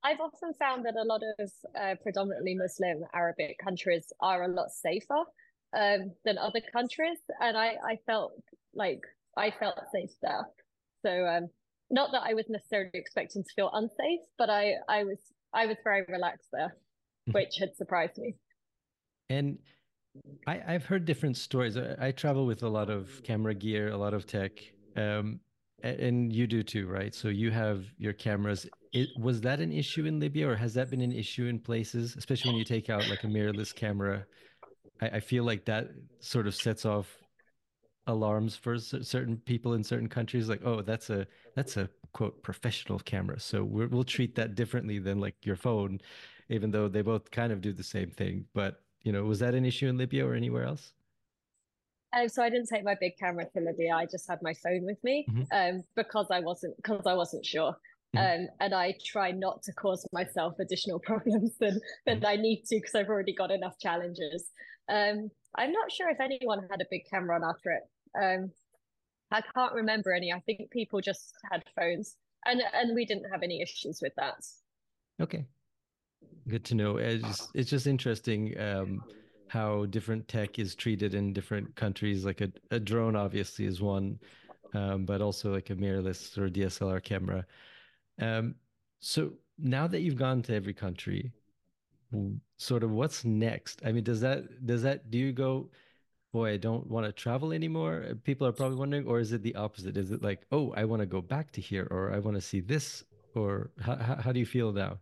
I've 0.06 0.20
often 0.20 0.54
found 0.54 0.84
that 0.84 0.94
a 0.94 1.02
lot 1.02 1.20
of 1.38 1.50
uh, 1.74 1.94
predominantly 2.00 2.54
Muslim 2.54 3.04
Arabic 3.12 3.58
countries 3.58 4.12
are 4.20 4.44
a 4.44 4.48
lot 4.48 4.70
safer 4.70 5.24
um, 5.76 6.12
than 6.24 6.38
other 6.38 6.60
countries, 6.72 7.18
and 7.40 7.56
I, 7.56 7.74
I 7.84 7.98
felt 8.06 8.32
like 8.72 9.00
I 9.36 9.50
felt 9.50 9.80
safe 9.92 10.12
there. 10.22 10.46
So 11.04 11.26
um, 11.26 11.48
not 11.90 12.12
that 12.12 12.22
I 12.22 12.34
was 12.34 12.44
necessarily 12.48 12.90
expecting 12.94 13.42
to 13.42 13.50
feel 13.56 13.70
unsafe, 13.72 14.20
but 14.38 14.48
I 14.48 14.74
I 14.88 15.02
was 15.02 15.18
I 15.52 15.66
was 15.66 15.76
very 15.82 16.04
relaxed 16.08 16.50
there, 16.52 16.76
mm-hmm. 17.28 17.32
which 17.32 17.56
had 17.58 17.74
surprised 17.74 18.18
me. 18.18 18.36
And 19.28 19.58
I, 20.46 20.62
I've 20.66 20.84
heard 20.84 21.04
different 21.04 21.36
stories. 21.36 21.76
I, 21.76 21.96
I 21.98 22.10
travel 22.12 22.46
with 22.46 22.62
a 22.62 22.68
lot 22.68 22.90
of 22.90 23.20
camera 23.24 23.54
gear, 23.54 23.90
a 23.90 23.96
lot 23.96 24.14
of 24.14 24.26
tech. 24.26 24.52
Um, 24.96 25.40
and 25.82 26.32
you 26.32 26.46
do 26.46 26.62
too, 26.62 26.86
right? 26.86 27.14
So 27.14 27.28
you 27.28 27.50
have 27.50 27.84
your 27.98 28.12
cameras. 28.12 28.66
It, 28.92 29.08
was 29.18 29.40
that 29.42 29.60
an 29.60 29.72
issue 29.72 30.06
in 30.06 30.18
Libya, 30.20 30.48
or 30.48 30.56
has 30.56 30.74
that 30.74 30.90
been 30.90 31.02
an 31.02 31.12
issue 31.12 31.46
in 31.46 31.58
places, 31.58 32.16
especially 32.16 32.50
when 32.50 32.58
you 32.58 32.64
take 32.64 32.88
out 32.88 33.08
like 33.08 33.24
a 33.24 33.26
mirrorless 33.26 33.74
camera? 33.74 34.24
I, 35.00 35.08
I 35.08 35.20
feel 35.20 35.44
like 35.44 35.64
that 35.66 35.90
sort 36.20 36.46
of 36.46 36.54
sets 36.54 36.84
off 36.84 37.14
alarms 38.06 38.56
for 38.56 38.78
certain 38.78 39.36
people 39.36 39.74
in 39.74 39.84
certain 39.84 40.08
countries. 40.08 40.48
Like, 40.48 40.64
oh, 40.64 40.80
that's 40.80 41.10
a 41.10 41.26
that's 41.54 41.76
a 41.76 41.90
quote 42.12 42.42
professional 42.42 42.98
camera, 43.00 43.38
so 43.38 43.62
we 43.62 43.86
will 43.86 44.04
treat 44.04 44.34
that 44.36 44.54
differently 44.54 44.98
than 44.98 45.20
like 45.20 45.34
your 45.44 45.56
phone, 45.56 46.00
even 46.48 46.70
though 46.70 46.88
they 46.88 47.02
both 47.02 47.30
kind 47.30 47.52
of 47.52 47.60
do 47.60 47.72
the 47.72 47.82
same 47.82 48.10
thing. 48.10 48.46
But 48.54 48.82
you 49.06 49.12
know, 49.12 49.22
was 49.22 49.38
that 49.38 49.54
an 49.54 49.64
issue 49.64 49.86
in 49.86 49.96
Libya 49.96 50.26
or 50.26 50.34
anywhere 50.34 50.64
else? 50.64 50.92
Um, 52.16 52.28
so 52.28 52.42
I 52.42 52.50
didn't 52.50 52.66
take 52.66 52.82
my 52.82 52.96
big 53.00 53.16
camera 53.18 53.46
to 53.54 53.60
Libya. 53.60 53.94
I 53.94 54.06
just 54.06 54.28
had 54.28 54.40
my 54.42 54.52
phone 54.52 54.84
with 54.84 55.02
me 55.04 55.26
mm-hmm. 55.30 55.42
um, 55.52 55.84
because 55.94 56.26
I 56.30 56.40
wasn't 56.40 56.76
because 56.76 57.06
I 57.06 57.14
wasn't 57.14 57.46
sure. 57.46 57.76
Mm-hmm. 58.16 58.42
Um, 58.42 58.48
and 58.60 58.74
I 58.74 58.94
try 59.04 59.30
not 59.30 59.62
to 59.64 59.72
cause 59.72 60.06
myself 60.12 60.58
additional 60.58 60.98
problems 61.10 61.52
than 61.60 61.80
than 62.04 62.18
mm-hmm. 62.18 62.26
I 62.26 62.36
need 62.36 62.64
to 62.66 62.76
because 62.76 62.96
I've 62.96 63.08
already 63.08 63.32
got 63.32 63.52
enough 63.52 63.78
challenges. 63.78 64.50
Um, 64.88 65.30
I'm 65.54 65.72
not 65.72 65.92
sure 65.92 66.10
if 66.10 66.20
anyone 66.20 66.66
had 66.70 66.80
a 66.80 66.86
big 66.90 67.02
camera 67.08 67.36
on 67.36 67.44
our 67.44 67.56
trip. 67.62 67.82
Um, 68.20 68.50
I 69.30 69.40
can't 69.54 69.72
remember 69.72 70.12
any. 70.12 70.32
I 70.32 70.40
think 70.40 70.70
people 70.70 71.00
just 71.00 71.32
had 71.50 71.62
phones, 71.78 72.16
and 72.44 72.60
and 72.74 72.94
we 72.94 73.04
didn't 73.04 73.30
have 73.30 73.44
any 73.44 73.62
issues 73.62 74.00
with 74.02 74.14
that. 74.16 74.44
Okay, 75.20 75.46
good 76.48 76.64
to 76.66 76.74
know. 76.74 76.96
It's 76.96 77.48
it's 77.54 77.70
just 77.70 77.86
interesting 77.86 78.58
um, 78.60 79.02
how 79.48 79.86
different 79.86 80.28
tech 80.28 80.58
is 80.58 80.74
treated 80.74 81.14
in 81.14 81.32
different 81.32 81.74
countries. 81.76 82.24
Like 82.24 82.40
a, 82.40 82.52
a 82.70 82.80
drone, 82.80 83.16
obviously, 83.16 83.66
is 83.66 83.80
one, 83.80 84.18
um, 84.74 85.04
but 85.04 85.20
also 85.20 85.52
like 85.52 85.70
a 85.70 85.76
mirrorless 85.76 86.36
or 86.38 86.48
DSLR 86.48 87.02
camera. 87.02 87.46
Um, 88.20 88.54
so 89.00 89.32
now 89.58 89.86
that 89.86 90.00
you've 90.00 90.16
gone 90.16 90.42
to 90.42 90.54
every 90.54 90.74
country, 90.74 91.32
sort 92.56 92.82
of 92.82 92.90
what's 92.90 93.24
next? 93.24 93.82
I 93.84 93.92
mean, 93.92 94.04
does 94.04 94.20
that 94.20 94.66
does 94.66 94.82
that 94.82 95.10
do 95.10 95.18
you 95.18 95.32
go? 95.32 95.70
Boy, 96.32 96.52
I 96.52 96.56
don't 96.56 96.86
want 96.88 97.06
to 97.06 97.12
travel 97.12 97.52
anymore. 97.52 98.04
People 98.24 98.46
are 98.46 98.52
probably 98.52 98.76
wondering, 98.76 99.06
or 99.06 99.20
is 99.20 99.32
it 99.32 99.42
the 99.42 99.54
opposite? 99.54 99.96
Is 99.96 100.10
it 100.10 100.22
like, 100.22 100.44
oh, 100.52 100.72
I 100.76 100.84
want 100.84 101.00
to 101.00 101.06
go 101.06 101.22
back 101.22 101.50
to 101.52 101.60
here, 101.60 101.88
or 101.90 102.12
I 102.12 102.18
want 102.18 102.36
to 102.36 102.40
see 102.40 102.60
this, 102.60 103.04
or 103.34 103.70
how 103.80 103.96
how 103.96 104.32
do 104.32 104.40
you 104.40 104.46
feel 104.46 104.72
now? 104.72 104.98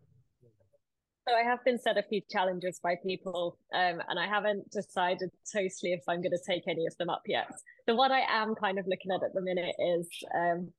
So 1.26 1.34
I 1.34 1.42
have 1.42 1.64
been 1.64 1.78
set 1.78 1.96
a 1.96 2.02
few 2.02 2.20
challenges 2.30 2.80
by 2.82 2.96
people, 3.02 3.56
um, 3.74 4.02
and 4.08 4.18
I 4.18 4.26
haven't 4.26 4.70
decided 4.70 5.30
totally 5.50 5.94
if 5.94 6.02
I'm 6.06 6.20
going 6.20 6.32
to 6.32 6.44
take 6.46 6.68
any 6.68 6.86
of 6.86 6.94
them 6.98 7.08
up 7.08 7.22
yet. 7.26 7.46
The 7.86 7.94
what 7.94 8.10
I 8.10 8.20
am 8.28 8.54
kind 8.54 8.78
of 8.78 8.86
looking 8.86 9.10
at 9.10 9.24
at 9.24 9.32
the 9.32 9.40
minute 9.40 9.74
is 9.78 10.06
um, 10.34 10.70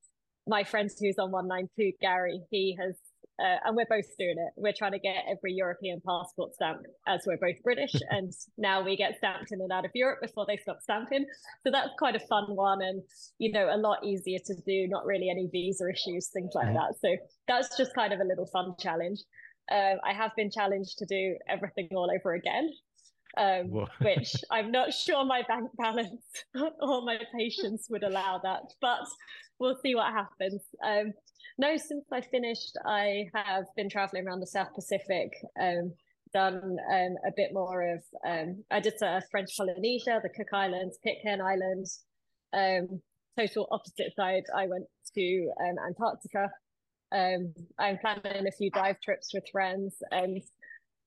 my 0.46 0.62
friend 0.62 0.88
who's 1.00 1.18
on 1.18 1.32
192, 1.32 1.98
Gary. 2.00 2.42
He 2.52 2.78
has, 2.80 2.94
uh, 3.40 3.58
and 3.64 3.74
we're 3.74 3.86
both 3.90 4.06
doing 4.20 4.36
it. 4.38 4.52
We're 4.54 4.72
trying 4.72 4.92
to 4.92 5.00
get 5.00 5.24
every 5.28 5.52
European 5.52 6.00
passport 6.06 6.54
stamp 6.54 6.82
as 7.08 7.22
we're 7.26 7.38
both 7.38 7.60
British, 7.64 7.94
and 8.10 8.32
now 8.56 8.84
we 8.84 8.96
get 8.96 9.18
stamped 9.18 9.50
in 9.50 9.60
and 9.60 9.72
out 9.72 9.84
of 9.84 9.90
Europe 9.94 10.20
before 10.22 10.46
they 10.46 10.58
stop 10.58 10.80
stamping. 10.80 11.26
So 11.64 11.72
that's 11.72 11.90
quite 11.98 12.14
a 12.14 12.20
fun 12.20 12.54
one, 12.54 12.82
and 12.82 13.02
you 13.38 13.50
know, 13.50 13.74
a 13.74 13.76
lot 13.76 14.04
easier 14.04 14.38
to 14.46 14.54
do. 14.64 14.86
Not 14.86 15.06
really 15.06 15.28
any 15.28 15.48
visa 15.50 15.88
issues, 15.90 16.28
things 16.28 16.52
like 16.54 16.72
that. 16.72 16.94
So 17.00 17.16
that's 17.48 17.76
just 17.76 17.96
kind 17.96 18.12
of 18.12 18.20
a 18.20 18.24
little 18.24 18.46
fun 18.46 18.76
challenge. 18.78 19.18
Um, 19.70 19.98
I 20.04 20.12
have 20.12 20.32
been 20.36 20.50
challenged 20.50 20.98
to 20.98 21.06
do 21.06 21.36
everything 21.48 21.88
all 21.92 22.10
over 22.10 22.34
again, 22.34 22.70
um, 23.36 23.70
which 24.02 24.34
I'm 24.50 24.70
not 24.70 24.94
sure 24.94 25.24
my 25.24 25.42
bank 25.48 25.70
balance 25.76 26.22
or 26.80 27.02
my 27.02 27.18
patience 27.36 27.86
would 27.90 28.04
allow 28.04 28.40
that, 28.42 28.62
but 28.80 29.06
we'll 29.58 29.78
see 29.82 29.94
what 29.94 30.12
happens. 30.12 30.62
Um, 30.84 31.12
no, 31.58 31.76
since 31.76 32.04
I 32.12 32.20
finished, 32.20 32.76
I 32.86 33.28
have 33.34 33.64
been 33.76 33.88
traveling 33.88 34.26
around 34.26 34.40
the 34.40 34.46
South 34.46 34.74
Pacific, 34.74 35.32
um, 35.60 35.92
done 36.34 36.76
um, 36.92 37.14
a 37.26 37.32
bit 37.34 37.50
more 37.52 37.94
of, 37.94 38.02
um, 38.26 38.62
I 38.70 38.80
did 38.80 39.00
uh, 39.02 39.20
French 39.30 39.56
Polynesia, 39.56 40.20
the 40.22 40.28
Cook 40.28 40.52
Islands, 40.52 40.98
Pitcairn 41.02 41.40
Islands. 41.40 42.04
total 43.38 43.68
opposite 43.70 44.14
side, 44.16 44.44
I 44.54 44.66
went 44.66 44.84
to 45.14 45.50
Antarctica 45.88 46.50
um, 47.12 47.54
I'm 47.78 47.98
planning 47.98 48.46
a 48.46 48.52
few 48.52 48.70
dive 48.70 49.00
trips 49.00 49.32
with 49.32 49.44
friends 49.50 49.96
and 50.10 50.42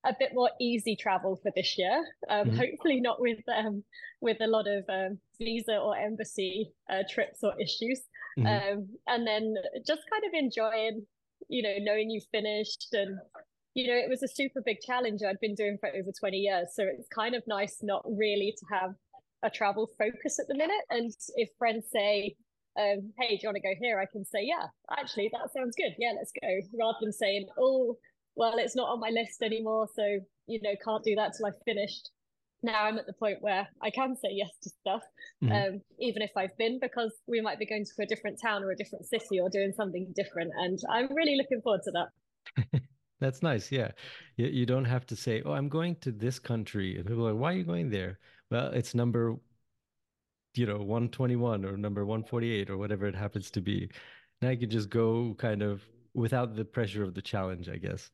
a 0.06 0.16
bit 0.18 0.32
more 0.34 0.50
easy 0.62 0.96
travel 0.96 1.40
for 1.42 1.52
this 1.56 1.78
year. 1.78 2.04
Um, 2.30 2.48
mm-hmm. 2.48 2.58
Hopefully 2.58 3.02
not 3.02 3.20
with 3.20 3.40
um, 3.54 3.84
with 4.22 4.38
a 4.42 4.48
lot 4.48 4.66
of 4.68 4.86
um, 4.90 5.20
visa 5.38 5.78
or 5.78 5.98
embassy 5.98 6.72
uh, 6.90 7.04
trips 7.10 7.40
or 7.44 7.54
issues. 7.60 8.02
Mm-hmm. 8.38 8.48
Um, 8.48 8.88
and 9.08 9.28
then 9.28 9.56
just 9.86 10.02
kind 10.12 10.24
of 10.26 10.34
enjoying, 10.34 11.06
you 11.50 11.64
know, 11.64 11.76
knowing 11.80 12.10
you've 12.10 12.28
finished 12.32 12.88
and 12.94 13.18
you 13.76 13.88
know 13.88 13.96
it 13.96 14.10
was 14.10 14.24
a 14.24 14.28
super 14.28 14.62
big 14.66 14.78
challenge 14.82 15.22
I'd 15.22 15.40
been 15.40 15.56
doing 15.56 15.78
for 15.80 15.90
over 15.90 16.12
20 16.18 16.38
years. 16.38 16.70
So 16.74 16.84
it's 16.84 17.08
kind 17.10 17.36
of 17.36 17.44
nice 17.48 17.80
not 17.82 18.04
really 18.06 18.56
to 18.58 18.66
have 18.72 18.96
a 19.44 19.50
travel 19.50 19.90
focus 19.98 20.40
at 20.40 20.48
the 20.48 20.56
minute. 20.56 20.84
And 20.90 21.12
if 21.36 21.50
friends 21.58 21.86
say, 21.92 22.36
um, 22.77 23.13
hey, 23.19 23.36
do 23.36 23.39
you 23.41 23.47
want 23.47 23.55
to 23.55 23.62
go 23.62 23.73
here? 23.79 23.99
I 23.99 24.05
can 24.05 24.25
say, 24.25 24.43
yeah, 24.43 24.67
actually, 24.97 25.29
that 25.34 25.51
sounds 25.53 25.75
good. 25.75 25.93
Yeah, 25.97 26.13
let's 26.15 26.32
go. 26.32 26.47
Rather 26.77 26.97
than 27.01 27.13
saying, 27.13 27.47
oh, 27.58 27.97
well, 28.36 28.58
it's 28.58 28.75
not 28.75 28.89
on 28.89 28.99
my 28.99 29.10
list 29.10 29.41
anymore. 29.41 29.88
So, 29.95 30.19
you 30.47 30.62
know, 30.62 30.73
can't 30.84 31.03
do 31.03 31.15
that 31.15 31.34
till 31.36 31.47
I've 31.47 31.62
finished. 31.65 32.10
Now 32.62 32.84
I'm 32.84 32.97
at 32.97 33.05
the 33.05 33.13
point 33.13 33.41
where 33.41 33.67
I 33.82 33.89
can 33.89 34.15
say 34.15 34.29
yes 34.32 34.51
to 34.63 34.69
stuff, 34.69 35.01
mm-hmm. 35.43 35.75
um, 35.75 35.82
even 35.99 36.21
if 36.21 36.32
I've 36.36 36.58
been, 36.58 36.77
because 36.82 37.13
we 37.25 37.39
might 37.39 37.58
be 37.58 37.65
going 37.65 37.86
to 37.86 38.03
a 38.03 38.05
different 38.05 38.39
town 38.41 38.63
or 38.63 38.71
a 38.71 38.75
different 38.75 39.05
city 39.05 39.39
or 39.39 39.49
doing 39.49 39.71
something 39.75 40.12
different. 40.15 40.51
And 40.58 40.77
I'm 40.89 41.13
really 41.13 41.38
looking 41.38 41.62
forward 41.62 41.82
to 41.84 41.91
that. 41.91 42.82
That's 43.19 43.43
nice. 43.43 43.71
Yeah. 43.71 43.91
You, 44.38 44.47
you 44.47 44.65
don't 44.65 44.86
have 44.86 45.05
to 45.08 45.15
say, 45.15 45.41
oh, 45.45 45.51
I'm 45.51 45.69
going 45.69 45.95
to 46.01 46.12
this 46.12 46.39
country. 46.39 46.97
And 46.97 47.05
people 47.05 47.27
are 47.27 47.34
like, 47.34 47.41
why 47.41 47.53
are 47.53 47.58
you 47.58 47.63
going 47.63 47.89
there? 47.89 48.19
Well, 48.51 48.67
it's 48.67 48.95
number 48.95 49.36
you 50.60 50.65
know 50.65 50.78
121 50.78 51.63
or 51.65 51.78
number 51.78 52.06
148 52.06 52.69
or 52.69 52.78
whatever 52.78 53.08
it 53.08 53.15
happens 53.15 53.50
to 53.52 53.62
be. 53.62 53.89
Now 54.41 54.50
you 54.50 54.58
can 54.58 54.69
just 54.69 54.89
go 54.89 55.36
kind 55.38 55.62
of 55.62 55.82
without 56.13 56.56
the 56.56 56.65
pressure 56.65 57.04
of 57.04 57.13
the 57.13 57.22
challenge 57.22 57.69
i 57.69 57.78
guess. 57.78 58.12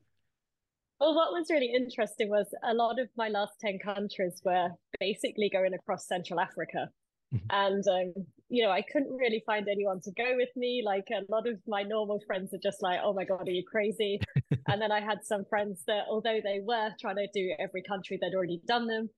Well 1.00 1.14
what 1.14 1.32
was 1.32 1.48
really 1.50 1.72
interesting 1.74 2.30
was 2.30 2.46
a 2.62 2.72
lot 2.72 3.00
of 3.00 3.08
my 3.16 3.28
last 3.28 3.54
10 3.60 3.80
countries 3.80 4.40
were 4.44 4.68
basically 5.00 5.50
going 5.52 5.74
across 5.74 6.06
central 6.06 6.40
africa 6.40 6.88
mm-hmm. 7.34 7.46
and 7.50 7.84
um, 7.88 8.24
you 8.48 8.64
know 8.64 8.70
i 8.70 8.82
couldn't 8.92 9.12
really 9.16 9.42
find 9.44 9.66
anyone 9.68 10.00
to 10.00 10.10
go 10.16 10.34
with 10.36 10.48
me 10.56 10.82
like 10.84 11.06
a 11.10 11.32
lot 11.32 11.46
of 11.48 11.58
my 11.66 11.82
normal 11.82 12.20
friends 12.26 12.52
are 12.54 12.60
just 12.62 12.82
like 12.82 12.98
oh 13.02 13.12
my 13.12 13.24
god 13.24 13.46
are 13.46 13.50
you 13.50 13.64
crazy 13.70 14.20
and 14.68 14.80
then 14.80 14.92
i 14.92 15.00
had 15.00 15.18
some 15.24 15.44
friends 15.48 15.82
that 15.86 16.04
although 16.08 16.40
they 16.42 16.60
were 16.62 16.90
trying 17.00 17.16
to 17.16 17.26
do 17.34 17.54
every 17.58 17.82
country 17.82 18.18
they'd 18.20 18.36
already 18.36 18.60
done 18.66 18.86
them 18.86 19.08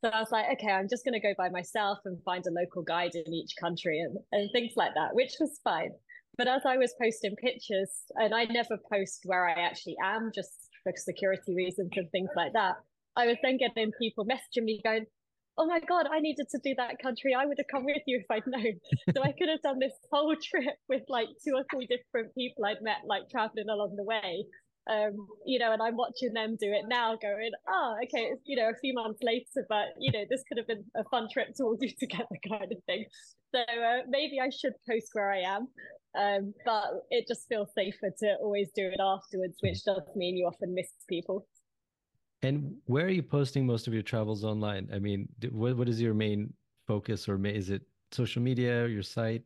so 0.00 0.10
I 0.10 0.20
was 0.20 0.30
like, 0.30 0.46
okay, 0.52 0.70
I'm 0.70 0.88
just 0.88 1.04
going 1.04 1.14
to 1.14 1.26
go 1.26 1.34
by 1.36 1.48
myself 1.48 1.98
and 2.04 2.22
find 2.22 2.44
a 2.46 2.52
local 2.52 2.82
guide 2.82 3.16
in 3.16 3.34
each 3.34 3.54
country 3.60 3.98
and, 3.98 4.16
and 4.30 4.48
things 4.52 4.74
like 4.76 4.94
that, 4.94 5.12
which 5.12 5.32
was 5.40 5.58
fine. 5.64 5.90
But 6.36 6.46
as 6.46 6.62
I 6.64 6.76
was 6.76 6.94
posting 7.02 7.34
pictures, 7.34 7.90
and 8.14 8.32
I 8.32 8.44
never 8.44 8.78
post 8.92 9.22
where 9.24 9.48
I 9.48 9.60
actually 9.60 9.96
am, 10.02 10.30
just 10.32 10.52
for 10.84 10.92
security 10.94 11.52
reasons 11.52 11.90
and 11.96 12.08
things 12.12 12.30
like 12.36 12.52
that, 12.52 12.76
I 13.16 13.26
was 13.26 13.36
then 13.42 13.56
getting 13.56 13.90
people 14.00 14.24
messaging 14.24 14.64
me 14.64 14.80
going, 14.84 15.06
oh 15.58 15.66
my 15.66 15.80
God, 15.80 16.06
I 16.10 16.20
needed 16.20 16.46
to 16.52 16.58
do 16.62 16.74
that 16.76 17.02
country. 17.02 17.34
I 17.34 17.44
would 17.44 17.58
have 17.58 17.66
come 17.70 17.84
with 17.84 18.02
you 18.06 18.18
if 18.18 18.30
I'd 18.30 18.46
known. 18.46 18.78
so 19.14 19.22
I 19.22 19.32
could 19.32 19.48
have 19.48 19.62
done 19.62 19.78
this 19.80 19.92
whole 20.10 20.34
trip 20.42 20.76
with 20.88 21.02
like 21.08 21.28
two 21.44 21.54
or 21.54 21.64
three 21.72 21.86
different 21.86 22.34
people 22.34 22.64
I'd 22.64 22.82
met, 22.82 23.02
like 23.06 23.28
traveling 23.30 23.68
along 23.68 23.96
the 23.96 24.04
way. 24.04 24.46
Um, 24.88 25.28
you 25.44 25.58
know, 25.58 25.72
and 25.72 25.82
I'm 25.82 25.96
watching 25.96 26.32
them 26.32 26.56
do 26.58 26.72
it 26.72 26.84
now, 26.88 27.14
going, 27.20 27.50
oh, 27.68 27.96
okay, 28.04 28.30
it's 28.32 28.42
you 28.46 28.56
know 28.56 28.70
a 28.70 28.80
few 28.80 28.94
months 28.94 29.18
later, 29.22 29.66
but 29.68 29.88
you 30.00 30.10
know 30.10 30.24
this 30.30 30.42
could 30.48 30.56
have 30.56 30.66
been 30.66 30.84
a 30.96 31.04
fun 31.10 31.28
trip 31.30 31.48
to 31.56 31.64
all 31.64 31.76
do 31.76 31.88
together, 32.00 32.24
kind 32.48 32.72
of 32.72 32.78
thing. 32.86 33.04
So 33.54 33.60
uh, 33.60 33.98
maybe 34.08 34.40
I 34.40 34.48
should 34.48 34.72
post 34.88 35.08
where 35.12 35.30
I 35.30 35.40
am, 35.40 35.68
um, 36.18 36.54
but 36.64 36.84
it 37.10 37.26
just 37.28 37.46
feels 37.48 37.68
safer 37.76 38.14
to 38.20 38.36
always 38.40 38.70
do 38.74 38.86
it 38.86 39.00
afterwards, 39.00 39.58
which 39.60 39.84
does 39.84 40.00
mean 40.16 40.38
you 40.38 40.46
often 40.46 40.72
miss 40.74 40.88
people. 41.06 41.46
And 42.42 42.76
where 42.86 43.06
are 43.06 43.10
you 43.10 43.22
posting 43.22 43.66
most 43.66 43.88
of 43.88 43.94
your 43.94 44.02
travels 44.02 44.44
online? 44.44 44.88
I 44.92 44.98
mean, 44.98 45.28
what 45.50 45.76
what 45.76 45.88
is 45.88 46.00
your 46.00 46.14
main 46.14 46.52
focus, 46.86 47.28
or 47.28 47.44
is 47.46 47.70
it 47.70 47.82
social 48.12 48.42
media, 48.42 48.86
your 48.86 49.02
site? 49.02 49.42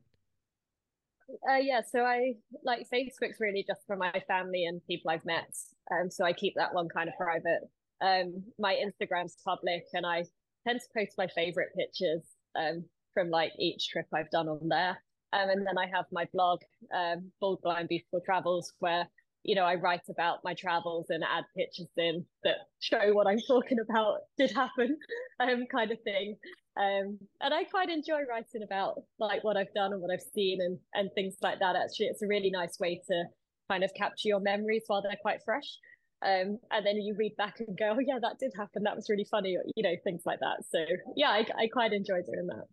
Uh, 1.51 1.57
yeah, 1.57 1.81
so 1.81 2.01
I 2.01 2.35
like 2.65 2.87
Facebook's 2.93 3.41
really 3.41 3.65
just 3.67 3.81
for 3.87 3.97
my 3.97 4.13
family 4.29 4.67
and 4.67 4.85
people 4.87 5.11
I've 5.11 5.25
met. 5.25 5.49
Um, 5.91 6.11
so 6.11 6.25
I 6.25 6.33
keep 6.35 6.55
that 6.57 6.75
one 6.75 6.89
kind 6.89 7.09
of 7.09 7.15
private. 7.17 7.63
Um, 8.03 8.43
my 8.59 8.75
Instagram's 8.75 9.37
public, 9.45 9.85
and 9.95 10.05
I 10.05 10.25
tend 10.67 10.81
to 10.81 10.87
post 10.95 11.15
my 11.17 11.29
favorite 11.29 11.71
pictures 11.77 12.23
um 12.55 12.85
from 13.15 13.31
like 13.31 13.53
each 13.59 13.89
trip 13.89 14.07
I've 14.15 14.31
done 14.31 14.49
on 14.49 14.69
there. 14.69 15.03
Um, 15.33 15.49
and 15.49 15.67
then 15.67 15.79
I 15.79 15.87
have 15.87 16.05
my 16.13 16.27
blog, 16.35 16.61
um, 16.95 17.31
Bald 17.41 17.61
Blind 17.63 17.89
Beautiful 17.89 18.21
Travels, 18.25 18.73
where 18.81 19.09
you 19.45 19.55
know 19.55 19.65
I 19.65 19.75
write 19.75 20.09
about 20.09 20.39
my 20.45 20.55
travels 20.55 21.07
and 21.11 21.25
add 21.25 21.45
pictures 21.57 21.89
in 21.97 22.25
that 22.45 22.57
show 22.81 23.13
what 23.13 23.27
I'm 23.27 23.41
talking 23.41 23.79
about 23.81 24.21
did 24.39 24.51
happen, 24.53 24.97
um, 25.41 25.65
kind 25.71 25.91
of 25.91 26.01
thing. 26.03 26.37
Um, 26.77 27.19
and 27.41 27.53
I 27.53 27.65
quite 27.65 27.91
enjoy 27.91 28.21
writing 28.29 28.63
about 28.63 29.03
like 29.19 29.45
what 29.45 29.57
I've 29.57 29.75
done 29.75 29.93
and 29.93 30.01
what 30.01 30.11
I've 30.11 30.25
seen 30.35 30.61
and 30.61 30.79
and 30.95 31.11
things 31.15 31.37
like 31.43 31.59
that. 31.61 31.77
Actually, 31.77 32.07
it's 32.07 32.23
a 32.23 32.27
really 32.27 32.51
nice 32.51 32.79
way 32.81 33.01
to 33.09 33.25
kind 33.71 33.85
of 33.85 33.93
capture 33.95 34.29
your 34.29 34.41
memories 34.41 34.85
while 34.87 35.03
they're 35.03 35.17
quite 35.23 35.41
fresh. 35.45 35.79
Um, 36.25 36.59
and 36.71 36.87
then 36.87 36.97
you 36.97 37.17
read 37.19 37.37
back 37.37 37.59
and 37.59 37.77
go, 37.77 37.95
oh 37.97 37.99
yeah, 37.99 38.19
that 38.21 38.39
did 38.39 38.53
happen. 38.57 38.85
That 38.85 38.95
was 38.95 39.09
really 39.11 39.27
funny, 39.29 39.57
you 39.75 39.83
know, 39.83 39.95
things 40.05 40.23
like 40.25 40.39
that. 40.39 40.65
So 40.71 40.79
yeah, 41.17 41.31
I, 41.31 41.45
I 41.59 41.67
quite 41.67 41.93
enjoy 41.93 42.21
doing 42.23 42.47
that. 42.47 42.67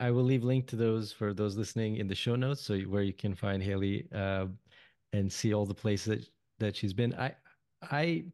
I, 0.00 0.10
will 0.10 0.22
leave 0.22 0.44
link 0.44 0.66
to 0.68 0.76
those 0.76 1.12
for 1.12 1.34
those 1.34 1.56
listening 1.56 1.96
in 1.96 2.08
the 2.08 2.14
show 2.14 2.36
notes, 2.36 2.62
so 2.62 2.78
where 2.80 3.02
you 3.02 3.12
can 3.12 3.34
find 3.34 3.62
Hayley 3.62 4.08
uh, 4.14 4.46
and 5.14 5.32
see 5.32 5.54
all 5.54 5.64
the 5.64 5.74
places 5.74 6.06
that, 6.06 6.28
that 6.58 6.76
she's 6.76 6.92
been. 6.92 7.14
I 7.14 7.34
I 7.90 8.24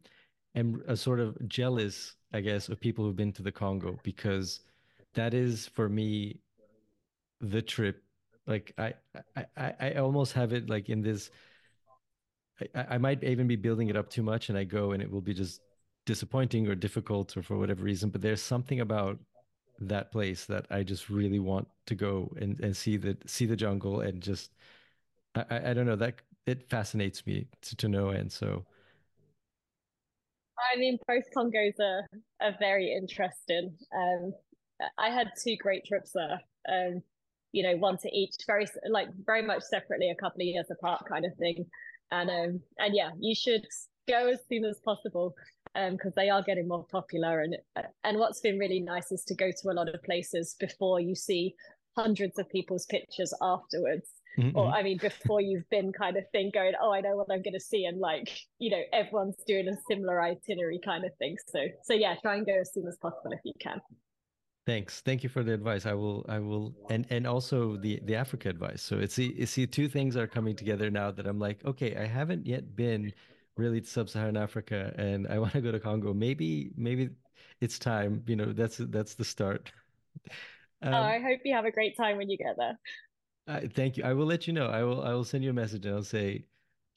am 0.55 0.81
a 0.87 0.97
sort 0.97 1.19
of 1.19 1.37
jealous, 1.47 2.15
I 2.33 2.41
guess, 2.41 2.69
of 2.69 2.79
people 2.79 3.05
who've 3.05 3.15
been 3.15 3.33
to 3.33 3.43
the 3.43 3.51
Congo 3.51 3.99
because 4.03 4.61
that 5.13 5.33
is 5.33 5.67
for 5.67 5.87
me 5.87 6.39
the 7.39 7.61
trip. 7.61 8.03
Like 8.47 8.73
I 8.77 8.93
I 9.55 9.73
I 9.79 9.93
almost 9.93 10.33
have 10.33 10.53
it 10.53 10.69
like 10.69 10.89
in 10.89 11.01
this. 11.01 11.29
I, 12.75 12.95
I 12.95 12.97
might 12.97 13.23
even 13.23 13.47
be 13.47 13.55
building 13.55 13.89
it 13.89 13.95
up 13.95 14.09
too 14.09 14.23
much, 14.23 14.49
and 14.49 14.57
I 14.57 14.63
go 14.63 14.91
and 14.91 15.01
it 15.03 15.11
will 15.11 15.21
be 15.21 15.33
just 15.33 15.61
disappointing 16.05 16.67
or 16.67 16.75
difficult 16.75 17.37
or 17.37 17.43
for 17.43 17.57
whatever 17.57 17.83
reason. 17.83 18.09
But 18.09 18.21
there's 18.21 18.41
something 18.41 18.79
about 18.79 19.19
that 19.79 20.11
place 20.11 20.45
that 20.45 20.65
I 20.69 20.83
just 20.83 21.09
really 21.09 21.39
want 21.39 21.67
to 21.87 21.95
go 21.95 22.31
and, 22.39 22.59
and 22.59 22.75
see 22.75 22.97
the 22.97 23.17
see 23.25 23.45
the 23.45 23.55
jungle 23.55 24.01
and 24.01 24.21
just 24.21 24.51
I, 25.35 25.69
I 25.69 25.73
don't 25.73 25.85
know 25.85 25.95
that 25.97 26.21
it 26.47 26.69
fascinates 26.69 27.25
me 27.25 27.47
to, 27.61 27.75
to 27.77 27.87
no 27.87 28.09
end. 28.09 28.31
So 28.31 28.65
I 30.73 30.77
mean 30.77 30.97
both 31.07 31.23
Congos 31.35 31.79
are, 31.79 32.07
are 32.41 32.55
very 32.59 32.93
interesting. 32.93 33.75
Um 33.95 34.33
I 34.97 35.09
had 35.09 35.31
two 35.43 35.55
great 35.57 35.85
trips 35.85 36.11
there. 36.13 36.41
Um 36.69 37.03
you 37.51 37.63
know, 37.63 37.75
one 37.77 37.97
to 37.97 38.09
each, 38.17 38.35
very 38.47 38.65
like 38.89 39.09
very 39.25 39.41
much 39.41 39.63
separately, 39.63 40.09
a 40.09 40.15
couple 40.15 40.41
of 40.41 40.47
years 40.47 40.67
apart, 40.71 41.03
kind 41.07 41.25
of 41.25 41.35
thing. 41.35 41.65
And 42.11 42.29
um, 42.29 42.59
and 42.79 42.95
yeah, 42.95 43.11
you 43.19 43.35
should 43.35 43.65
go 44.07 44.27
as 44.29 44.39
soon 44.49 44.65
as 44.65 44.79
possible 44.83 45.35
because 45.73 46.07
um, 46.07 46.13
they 46.15 46.29
are 46.29 46.41
getting 46.41 46.67
more 46.67 46.85
popular. 46.91 47.41
And 47.41 47.57
and 48.03 48.17
what's 48.17 48.39
been 48.39 48.57
really 48.57 48.79
nice 48.79 49.11
is 49.11 49.23
to 49.25 49.35
go 49.35 49.51
to 49.51 49.69
a 49.69 49.73
lot 49.73 49.93
of 49.93 50.03
places 50.03 50.55
before 50.59 50.99
you 50.99 51.15
see 51.15 51.55
hundreds 51.97 52.39
of 52.39 52.49
people's 52.49 52.85
pictures 52.85 53.33
afterwards. 53.41 54.09
Mm-hmm. 54.37 54.57
Or 54.57 54.69
I 54.69 54.81
mean, 54.81 54.97
before 54.97 55.41
you've 55.41 55.69
been 55.69 55.91
kind 55.91 56.15
of 56.17 56.23
thing 56.31 56.51
going, 56.53 56.73
oh, 56.81 56.93
I 56.93 57.01
know 57.01 57.15
what 57.17 57.27
I'm 57.29 57.41
going 57.41 57.53
to 57.53 57.59
see, 57.59 57.85
and 57.85 57.99
like 57.99 58.29
you 58.59 58.71
know, 58.71 58.81
everyone's 58.93 59.37
doing 59.45 59.67
a 59.67 59.75
similar 59.89 60.21
itinerary 60.21 60.79
kind 60.83 61.03
of 61.05 61.11
thing. 61.17 61.35
So 61.47 61.59
so 61.83 61.93
yeah, 61.93 62.15
try 62.21 62.35
and 62.35 62.45
go 62.45 62.53
as 62.59 62.73
soon 62.73 62.87
as 62.87 62.97
possible 62.97 63.31
if 63.31 63.39
you 63.43 63.53
can. 63.59 63.81
Thanks. 64.67 65.01
Thank 65.01 65.23
you 65.23 65.29
for 65.29 65.43
the 65.43 65.53
advice. 65.53 65.85
I 65.85 65.93
will 65.93 66.25
I 66.29 66.39
will 66.39 66.73
and 66.89 67.05
and 67.09 67.25
also 67.25 67.77
the 67.77 67.99
the 68.05 68.15
Africa 68.15 68.47
advice. 68.47 68.81
So 68.81 68.99
it's 68.99 69.15
see 69.15 69.45
see 69.45 69.65
two 69.65 69.89
things 69.89 70.15
are 70.15 70.27
coming 70.27 70.55
together 70.55 70.89
now 70.89 71.11
that 71.11 71.25
I'm 71.27 71.39
like, 71.39 71.65
okay, 71.65 71.95
I 71.95 72.05
haven't 72.05 72.45
yet 72.45 72.75
been 72.75 73.11
really 73.57 73.81
to 73.81 73.87
sub-Saharan 73.87 74.37
Africa, 74.37 74.93
and 74.97 75.27
I 75.27 75.39
want 75.43 75.53
to 75.53 75.61
go 75.61 75.71
to 75.71 75.79
Congo. 75.79 76.13
Maybe 76.13 76.71
maybe 76.77 77.09
it's 77.59 77.79
time. 77.79 78.23
You 78.27 78.35
know, 78.35 78.53
that's 78.53 78.77
that's 78.77 79.15
the 79.15 79.25
start. 79.25 79.71
Um, 80.83 80.93
oh, 80.93 81.01
I 81.01 81.19
hope 81.19 81.41
you 81.43 81.53
have 81.55 81.65
a 81.65 81.71
great 81.71 81.97
time 81.97 82.17
when 82.17 82.29
you 82.29 82.37
get 82.37 82.55
there. 82.57 82.77
I, 83.47 83.67
thank 83.67 83.97
you. 83.97 84.03
I 84.03 84.13
will 84.13 84.25
let 84.25 84.47
you 84.47 84.53
know. 84.53 84.67
I 84.67 84.83
will 84.83 85.01
I 85.03 85.13
will 85.13 85.23
send 85.23 85.43
you 85.43 85.49
a 85.49 85.53
message 85.53 85.85
and 85.85 85.95
I'll 85.95 86.03
say 86.03 86.45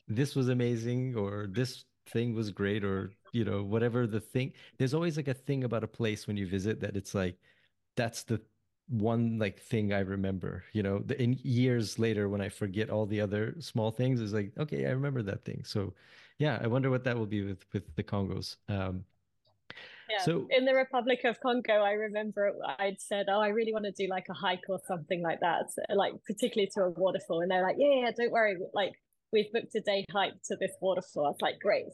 this 0.09 0.35
was 0.35 0.49
amazing 0.49 1.17
or 1.17 1.47
this 1.51 1.85
thing 2.11 2.35
was 2.35 2.51
great 2.51 2.85
or 2.85 3.13
you 3.33 3.45
know 3.45 3.63
whatever 3.63 4.07
the 4.07 4.21
thing. 4.21 4.53
There's 4.79 4.95
always 4.95 5.17
like 5.17 5.29
a 5.29 5.35
thing 5.35 5.65
about 5.65 5.85
a 5.85 5.89
place 5.89 6.27
when 6.27 6.37
you 6.37 6.47
visit 6.47 6.81
that 6.81 6.97
it's 6.97 7.15
like 7.15 7.37
that's 7.97 8.25
the 8.25 8.41
one 8.89 9.39
like 9.39 9.59
thing 9.61 9.93
I 9.93 10.01
remember, 10.01 10.65
you 10.73 10.83
know, 10.83 10.99
the, 10.99 11.21
in 11.21 11.39
years 11.43 11.99
later 11.99 12.29
when 12.29 12.41
I 12.41 12.49
forget 12.49 12.91
all 12.91 13.07
the 13.07 13.21
other 13.21 13.55
small 13.61 13.91
things 13.91 14.21
is 14.21 14.35
like, 14.35 14.53
okay, 14.59 14.87
I 14.87 14.91
remember 14.91 15.23
that 15.23 15.45
thing. 15.45 15.63
So 15.65 15.95
yeah, 16.39 16.59
I 16.63 16.67
wonder 16.67 16.91
what 16.91 17.05
that 17.05 17.17
will 17.17 17.27
be 17.27 17.43
with, 17.43 17.65
with 17.73 17.95
the 17.97 18.03
Congos. 18.03 18.57
Um, 18.69 19.05
yeah. 20.11 20.19
So 20.25 20.47
in 20.51 20.65
the 20.65 20.75
Republic 20.75 21.21
of 21.25 21.41
Congo, 21.41 21.75
I 21.75 21.93
remember 21.93 22.53
I'd 22.79 23.01
said, 23.01 23.27
"Oh, 23.29 23.41
I 23.41 23.49
really 23.49 23.73
want 23.73 23.85
to 23.85 23.93
do 23.93 24.09
like 24.09 24.27
a 24.31 24.35
hike 24.35 24.65
or 24.69 24.79
something 24.87 25.23
like 25.23 25.41
that, 25.41 25.67
like 25.95 26.13
particularly 26.27 26.71
to 26.75 26.83
a 26.83 26.91
waterfall." 26.91 27.41
And 27.41 27.51
they're 27.51 27.63
like, 27.63 27.77
"Yeah, 27.79 28.03
yeah, 28.03 28.11
don't 28.17 28.33
worry. 28.33 28.57
Like 28.73 28.93
we've 29.33 29.53
booked 29.53 29.75
a 29.75 29.81
day 29.81 30.05
hike 30.13 30.35
to 30.47 30.57
this 30.61 30.73
waterfall." 30.81 31.27
I 31.27 31.31
was 31.31 31.41
like, 31.41 31.59
"Great." 31.61 31.87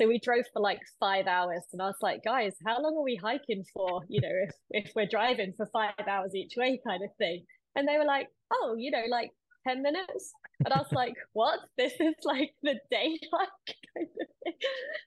So 0.00 0.06
we 0.08 0.18
drove 0.18 0.44
for 0.52 0.60
like 0.60 0.80
five 1.00 1.26
hours, 1.26 1.62
and 1.72 1.80
I 1.80 1.86
was 1.86 2.02
like, 2.02 2.22
"Guys, 2.24 2.54
how 2.66 2.80
long 2.82 2.96
are 2.96 3.04
we 3.04 3.16
hiking 3.16 3.64
for? 3.72 4.02
You 4.08 4.20
know, 4.20 4.32
if 4.32 4.86
if 4.86 4.92
we're 4.94 5.06
driving 5.06 5.54
for 5.56 5.66
five 5.72 5.94
hours 6.08 6.34
each 6.34 6.54
way, 6.56 6.80
kind 6.86 7.02
of 7.02 7.10
thing." 7.18 7.44
And 7.74 7.86
they 7.86 7.98
were 7.98 8.04
like, 8.04 8.28
"Oh, 8.52 8.74
you 8.78 8.90
know, 8.90 9.04
like 9.10 9.30
10 9.66 9.82
minutes. 9.82 10.32
And 10.64 10.72
I 10.72 10.78
was 10.78 10.92
like, 10.92 11.14
what? 11.32 11.58
This 11.76 11.92
is 12.00 12.14
like 12.24 12.52
the 12.62 12.74
day 12.90 13.18
hike 13.32 13.76
kind 13.94 14.08
of 14.20 14.28
thing. 14.44 14.54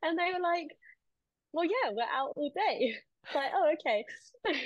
And 0.03 0.17
they 0.17 0.31
were 0.33 0.43
like, 0.43 0.67
well, 1.53 1.65
yeah, 1.65 1.91
we're 1.91 2.03
out 2.03 2.33
all 2.35 2.51
day. 2.53 2.95
It's 2.95 3.35
like, 3.35 3.51
oh, 3.55 3.73
okay. 3.79 4.05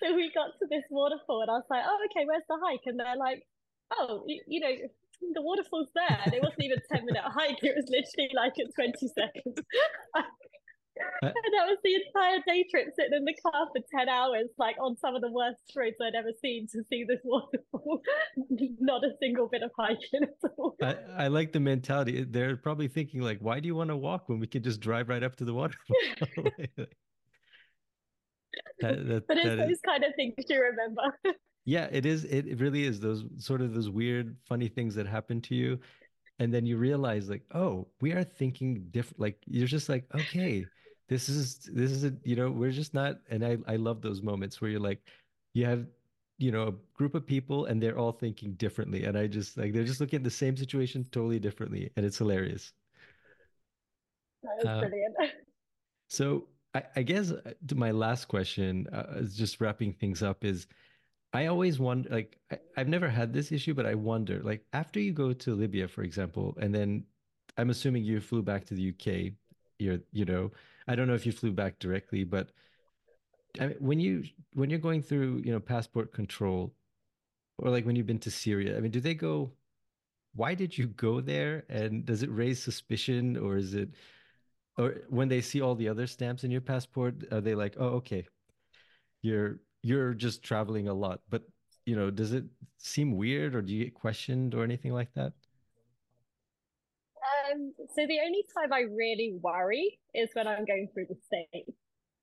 so 0.00 0.14
we 0.14 0.30
got 0.34 0.52
to 0.58 0.66
this 0.70 0.84
waterfall 0.90 1.42
and 1.42 1.50
I 1.50 1.54
was 1.54 1.68
like, 1.70 1.84
oh, 1.86 1.98
okay, 2.10 2.26
where's 2.26 2.46
the 2.48 2.58
hike? 2.62 2.86
And 2.86 2.98
they're 2.98 3.16
like, 3.16 3.42
oh, 3.92 4.24
you, 4.26 4.42
you 4.46 4.60
know, 4.60 4.74
the 5.34 5.42
waterfall's 5.42 5.90
there. 5.94 6.20
And 6.24 6.34
it 6.34 6.42
wasn't 6.42 6.62
even 6.62 6.78
10 6.92 7.06
minute 7.06 7.24
hike. 7.24 7.62
It 7.62 7.74
was 7.76 7.88
literally 7.88 8.30
like 8.34 8.54
at 8.58 8.74
20 8.74 8.92
seconds. 9.08 9.58
Uh, 11.22 11.26
and 11.26 11.34
that 11.34 11.66
was 11.66 11.78
the 11.82 11.94
entire 11.94 12.38
day 12.46 12.64
trip 12.70 12.88
sitting 12.96 13.14
in 13.16 13.24
the 13.24 13.34
car 13.42 13.66
for 13.74 13.82
10 13.96 14.08
hours, 14.08 14.48
like 14.58 14.76
on 14.80 14.96
some 14.96 15.14
of 15.14 15.22
the 15.22 15.30
worst 15.30 15.60
roads 15.76 15.96
I'd 16.00 16.14
ever 16.14 16.30
seen 16.42 16.66
to 16.68 16.82
see 16.90 17.04
this 17.04 17.20
waterfall. 17.24 18.02
Not 18.80 19.04
a 19.04 19.10
single 19.20 19.48
bit 19.48 19.62
of 19.62 19.70
hiking 19.76 20.22
at 20.22 20.50
all. 20.56 20.76
I, 20.82 20.96
I, 21.16 21.28
like 21.28 21.52
the 21.52 21.60
mentality. 21.60 22.24
They're 22.24 22.56
probably 22.56 22.88
thinking, 22.88 23.22
like, 23.22 23.38
why 23.40 23.60
do 23.60 23.66
you 23.66 23.74
want 23.74 23.90
to 23.90 23.96
walk 23.96 24.28
when 24.28 24.38
we 24.38 24.46
can 24.46 24.62
just 24.62 24.80
drive 24.80 25.08
right 25.08 25.22
up 25.22 25.36
to 25.36 25.44
the 25.44 25.54
waterfall? 25.54 25.96
that, 28.80 29.06
that, 29.08 29.24
but 29.26 29.36
it's 29.38 29.46
those 29.46 29.70
is... 29.70 29.80
kind 29.84 30.04
of 30.04 30.12
things 30.16 30.34
you 30.48 30.60
remember. 30.60 31.36
yeah, 31.64 31.88
it 31.90 32.06
is. 32.06 32.24
It, 32.24 32.46
it 32.46 32.60
really 32.60 32.84
is 32.84 33.00
those 33.00 33.24
sort 33.38 33.60
of 33.60 33.74
those 33.74 33.90
weird, 33.90 34.36
funny 34.48 34.68
things 34.68 34.94
that 34.94 35.06
happen 35.06 35.40
to 35.42 35.54
you 35.54 35.78
and 36.38 36.52
then 36.52 36.64
you 36.66 36.76
realize 36.76 37.28
like 37.28 37.42
oh 37.54 37.86
we 38.00 38.12
are 38.12 38.24
thinking 38.24 38.86
different 38.90 39.20
like 39.20 39.38
you're 39.46 39.66
just 39.66 39.88
like 39.88 40.04
okay 40.14 40.64
this 41.08 41.28
is 41.28 41.68
this 41.72 41.90
is 41.90 42.04
a 42.04 42.12
you 42.22 42.36
know 42.36 42.50
we're 42.50 42.70
just 42.70 42.94
not 42.94 43.18
and 43.30 43.44
i 43.44 43.56
i 43.66 43.76
love 43.76 44.02
those 44.02 44.22
moments 44.22 44.60
where 44.60 44.70
you're 44.70 44.80
like 44.80 45.00
you 45.54 45.64
have 45.64 45.86
you 46.38 46.52
know 46.52 46.68
a 46.68 46.72
group 46.96 47.14
of 47.14 47.26
people 47.26 47.66
and 47.66 47.82
they're 47.82 47.98
all 47.98 48.12
thinking 48.12 48.52
differently. 48.54 49.04
And 49.04 49.18
i 49.18 49.26
just 49.26 49.58
like 49.58 49.72
they're 49.72 49.84
just 49.84 50.00
looking 50.00 50.18
at 50.18 50.24
the 50.24 50.30
same 50.30 50.56
situation 50.56 51.04
totally 51.10 51.38
differently 51.38 51.90
and 51.96 52.06
it's 52.06 52.18
hilarious. 52.18 52.72
That 54.42 54.58
is 54.60 54.66
uh, 54.66 54.78
brilliant. 54.80 55.16
so 56.08 56.46
I, 56.74 56.82
I, 56.96 57.02
guess 57.02 57.32
uh, 57.32 57.52
my 57.74 57.90
last 57.90 58.26
question 58.26 58.86
uh, 58.92 59.16
is 59.16 59.36
just 59.36 59.60
wrapping 59.60 59.92
things 59.92 60.22
up 60.22 60.44
is 60.44 60.66
i 61.32 61.46
always 61.46 61.78
wonder 61.78 62.08
like 62.08 62.38
I, 62.52 62.58
i've 62.76 62.88
never 62.88 63.08
had 63.08 63.32
this 63.32 63.52
issue 63.52 63.74
but 63.74 63.84
i 63.84 63.94
wonder 63.94 64.40
like 64.42 64.64
after 64.72 65.00
you 65.00 65.12
go 65.12 65.32
to 65.32 65.54
libya 65.54 65.88
for 65.88 66.02
example 66.02 66.56
and 66.60 66.74
then 66.74 67.04
i'm 67.58 67.68
assuming 67.68 68.04
you 68.04 68.20
flew 68.20 68.42
back 68.42 68.64
to 68.66 68.74
the 68.74 68.90
uk 68.90 69.32
you're 69.78 69.98
you 70.12 70.24
know 70.24 70.50
I 70.88 70.94
don't 70.96 71.06
know 71.06 71.14
if 71.14 71.26
you 71.26 71.32
flew 71.32 71.52
back 71.52 71.78
directly, 71.78 72.24
but 72.24 72.50
I 73.60 73.68
mean, 73.68 73.76
when 73.78 74.00
you 74.00 74.24
when 74.54 74.70
you're 74.70 74.78
going 74.78 75.02
through 75.02 75.42
you 75.44 75.52
know 75.52 75.60
passport 75.60 76.12
control, 76.12 76.74
or 77.58 77.70
like 77.70 77.86
when 77.86 77.94
you've 77.94 78.06
been 78.06 78.18
to 78.20 78.30
Syria, 78.30 78.76
I 78.76 78.80
mean, 78.80 78.90
do 78.90 79.00
they 79.00 79.14
go? 79.14 79.52
why 80.34 80.54
did 80.54 80.76
you 80.76 80.86
go 80.88 81.20
there? 81.20 81.64
And 81.68 82.04
does 82.04 82.22
it 82.22 82.30
raise 82.30 82.62
suspicion 82.62 83.36
or 83.36 83.56
is 83.56 83.74
it, 83.74 83.90
or 84.78 85.02
when 85.08 85.28
they 85.28 85.40
see 85.40 85.60
all 85.60 85.74
the 85.74 85.88
other 85.88 86.06
stamps 86.06 86.44
in 86.44 86.50
your 86.50 86.60
passport, 86.60 87.24
are 87.32 87.40
they 87.40 87.56
like, 87.56 87.74
oh, 87.78 87.98
okay, 88.00 88.26
you're 89.22 89.58
you're 89.82 90.14
just 90.14 90.42
traveling 90.42 90.88
a 90.88 90.94
lot, 90.94 91.20
but 91.28 91.42
you 91.86 91.96
know, 91.96 92.10
does 92.10 92.32
it 92.32 92.44
seem 92.78 93.16
weird 93.16 93.54
or 93.54 93.62
do 93.62 93.72
you 93.72 93.84
get 93.84 93.94
questioned 93.94 94.54
or 94.54 94.62
anything 94.62 94.92
like 94.92 95.12
that? 95.14 95.32
Um, 97.50 97.72
so 97.78 98.06
the 98.06 98.20
only 98.24 98.44
time 98.56 98.72
I 98.72 98.80
really 98.80 99.36
worry 99.40 99.98
is 100.14 100.30
when 100.34 100.46
I'm 100.46 100.64
going 100.64 100.88
through 100.92 101.06
the 101.08 101.16
state. 101.26 101.66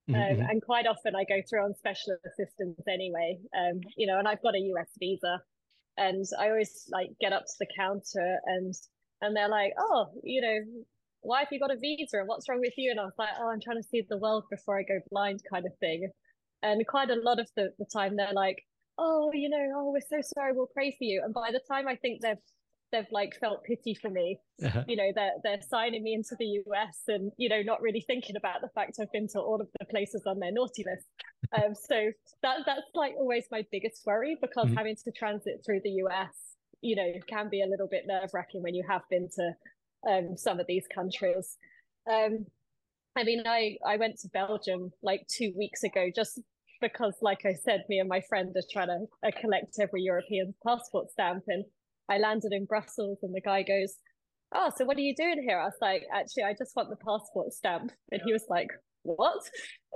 Um, 0.07 0.13
mm-hmm. 0.15 0.41
and 0.41 0.61
quite 0.61 0.85
often 0.85 1.15
I 1.15 1.23
go 1.23 1.41
through 1.49 1.63
on 1.63 1.73
special 1.73 2.15
assistance 2.27 2.79
anyway. 2.87 3.39
Um, 3.57 3.81
you 3.97 4.05
know, 4.05 4.19
and 4.19 4.27
I've 4.27 4.41
got 4.43 4.53
a 4.53 4.59
US 4.59 4.89
visa, 4.99 5.41
and 5.97 6.25
I 6.39 6.49
always 6.49 6.87
like 6.91 7.09
get 7.19 7.33
up 7.33 7.45
to 7.45 7.53
the 7.59 7.67
counter 7.75 8.37
and 8.45 8.73
and 9.21 9.35
they're 9.35 9.49
like, 9.49 9.73
oh, 9.79 10.07
you 10.23 10.41
know, 10.41 10.59
why 11.21 11.39
have 11.39 11.47
you 11.51 11.59
got 11.59 11.71
a 11.71 11.77
visa 11.77 12.19
and 12.19 12.27
what's 12.27 12.47
wrong 12.47 12.59
with 12.59 12.73
you? 12.77 12.91
And 12.91 12.99
I 12.99 13.05
was 13.05 13.13
like, 13.17 13.29
oh, 13.39 13.49
I'm 13.49 13.61
trying 13.61 13.81
to 13.81 13.87
see 13.87 14.05
the 14.07 14.17
world 14.17 14.43
before 14.51 14.77
I 14.77 14.83
go 14.83 14.99
blind, 15.09 15.41
kind 15.51 15.65
of 15.65 15.75
thing. 15.79 16.11
And 16.61 16.85
quite 16.85 17.09
a 17.09 17.15
lot 17.15 17.39
of 17.39 17.47
the, 17.55 17.73
the 17.79 17.85
time 17.91 18.15
they're 18.15 18.33
like, 18.33 18.63
oh, 18.97 19.31
you 19.33 19.49
know, 19.49 19.73
oh, 19.75 19.91
we're 19.91 20.01
so 20.01 20.21
sorry, 20.35 20.53
we'll 20.53 20.67
pray 20.67 20.91
for 20.91 21.03
you. 21.03 21.21
And 21.23 21.33
by 21.33 21.51
the 21.51 21.61
time 21.67 21.87
I 21.87 21.95
think 21.95 22.21
they've 22.21 22.37
they've 22.95 23.11
like 23.11 23.37
felt 23.39 23.63
pity 23.63 23.93
for 23.93 24.09
me, 24.09 24.39
uh-huh. 24.63 24.83
you 24.87 24.95
know, 24.95 25.11
they're 25.13 25.33
they're 25.43 25.61
signing 25.61 26.03
me 26.03 26.13
into 26.13 26.35
the 26.39 26.61
US 26.67 27.01
and 27.07 27.31
you 27.37 27.49
know 27.49 27.61
not 27.61 27.81
really 27.81 28.01
thinking 28.01 28.35
about 28.35 28.61
the 28.61 28.69
fact 28.69 28.97
I've 28.99 29.11
been 29.11 29.27
to 29.29 29.39
all 29.39 29.59
of 29.61 29.67
the 29.79 29.85
places 29.85 30.23
on 30.25 30.39
their 30.39 30.51
naughty 30.51 30.85
list. 30.85 31.05
Um, 31.53 31.75
so 31.89 32.11
that 32.43 32.57
that's 32.65 32.81
like 32.93 33.13
always 33.17 33.45
my 33.51 33.63
biggest 33.71 34.03
worry 34.05 34.37
because 34.41 34.67
mm-hmm. 34.67 34.77
having 34.77 34.95
to 34.95 35.11
transit 35.11 35.61
through 35.65 35.81
the 35.83 36.01
US, 36.05 36.33
you 36.81 36.95
know, 36.95 37.11
can 37.27 37.49
be 37.49 37.61
a 37.61 37.67
little 37.67 37.87
bit 37.89 38.05
nerve 38.07 38.29
wracking 38.33 38.63
when 38.63 38.75
you 38.75 38.83
have 38.87 39.01
been 39.09 39.29
to 39.35 39.51
um, 40.09 40.37
some 40.37 40.59
of 40.59 40.67
these 40.67 40.85
countries. 40.93 41.57
Um, 42.11 42.45
I 43.17 43.23
mean, 43.23 43.43
I 43.45 43.77
I 43.85 43.97
went 43.97 44.19
to 44.19 44.29
Belgium 44.29 44.91
like 45.03 45.25
two 45.27 45.53
weeks 45.57 45.83
ago 45.83 46.07
just 46.15 46.39
because, 46.81 47.15
like 47.21 47.45
I 47.45 47.53
said, 47.53 47.83
me 47.89 47.99
and 47.99 48.09
my 48.09 48.21
friend 48.21 48.55
are 48.55 48.71
trying 48.71 48.87
to 48.87 49.27
uh, 49.27 49.31
collect 49.39 49.79
every 49.79 50.01
European 50.01 50.53
passport 50.65 51.11
stamp. 51.11 51.43
And 51.47 51.65
I 52.09 52.17
landed 52.17 52.53
in 52.53 52.65
Brussels, 52.65 53.19
and 53.23 53.33
the 53.33 53.41
guy 53.41 53.63
goes, 53.63 53.95
Oh, 54.53 54.71
so 54.75 54.85
what 54.85 54.97
are 54.97 55.01
you 55.01 55.15
doing 55.15 55.41
here? 55.41 55.59
I 55.59 55.65
was 55.65 55.77
like, 55.81 56.03
Actually, 56.13 56.43
I 56.43 56.53
just 56.53 56.75
want 56.75 56.89
the 56.89 56.97
passport 56.97 57.51
stamp. 57.53 57.91
And 58.11 58.21
he 58.23 58.33
was 58.33 58.45
like, 58.49 58.69
What? 59.03 59.41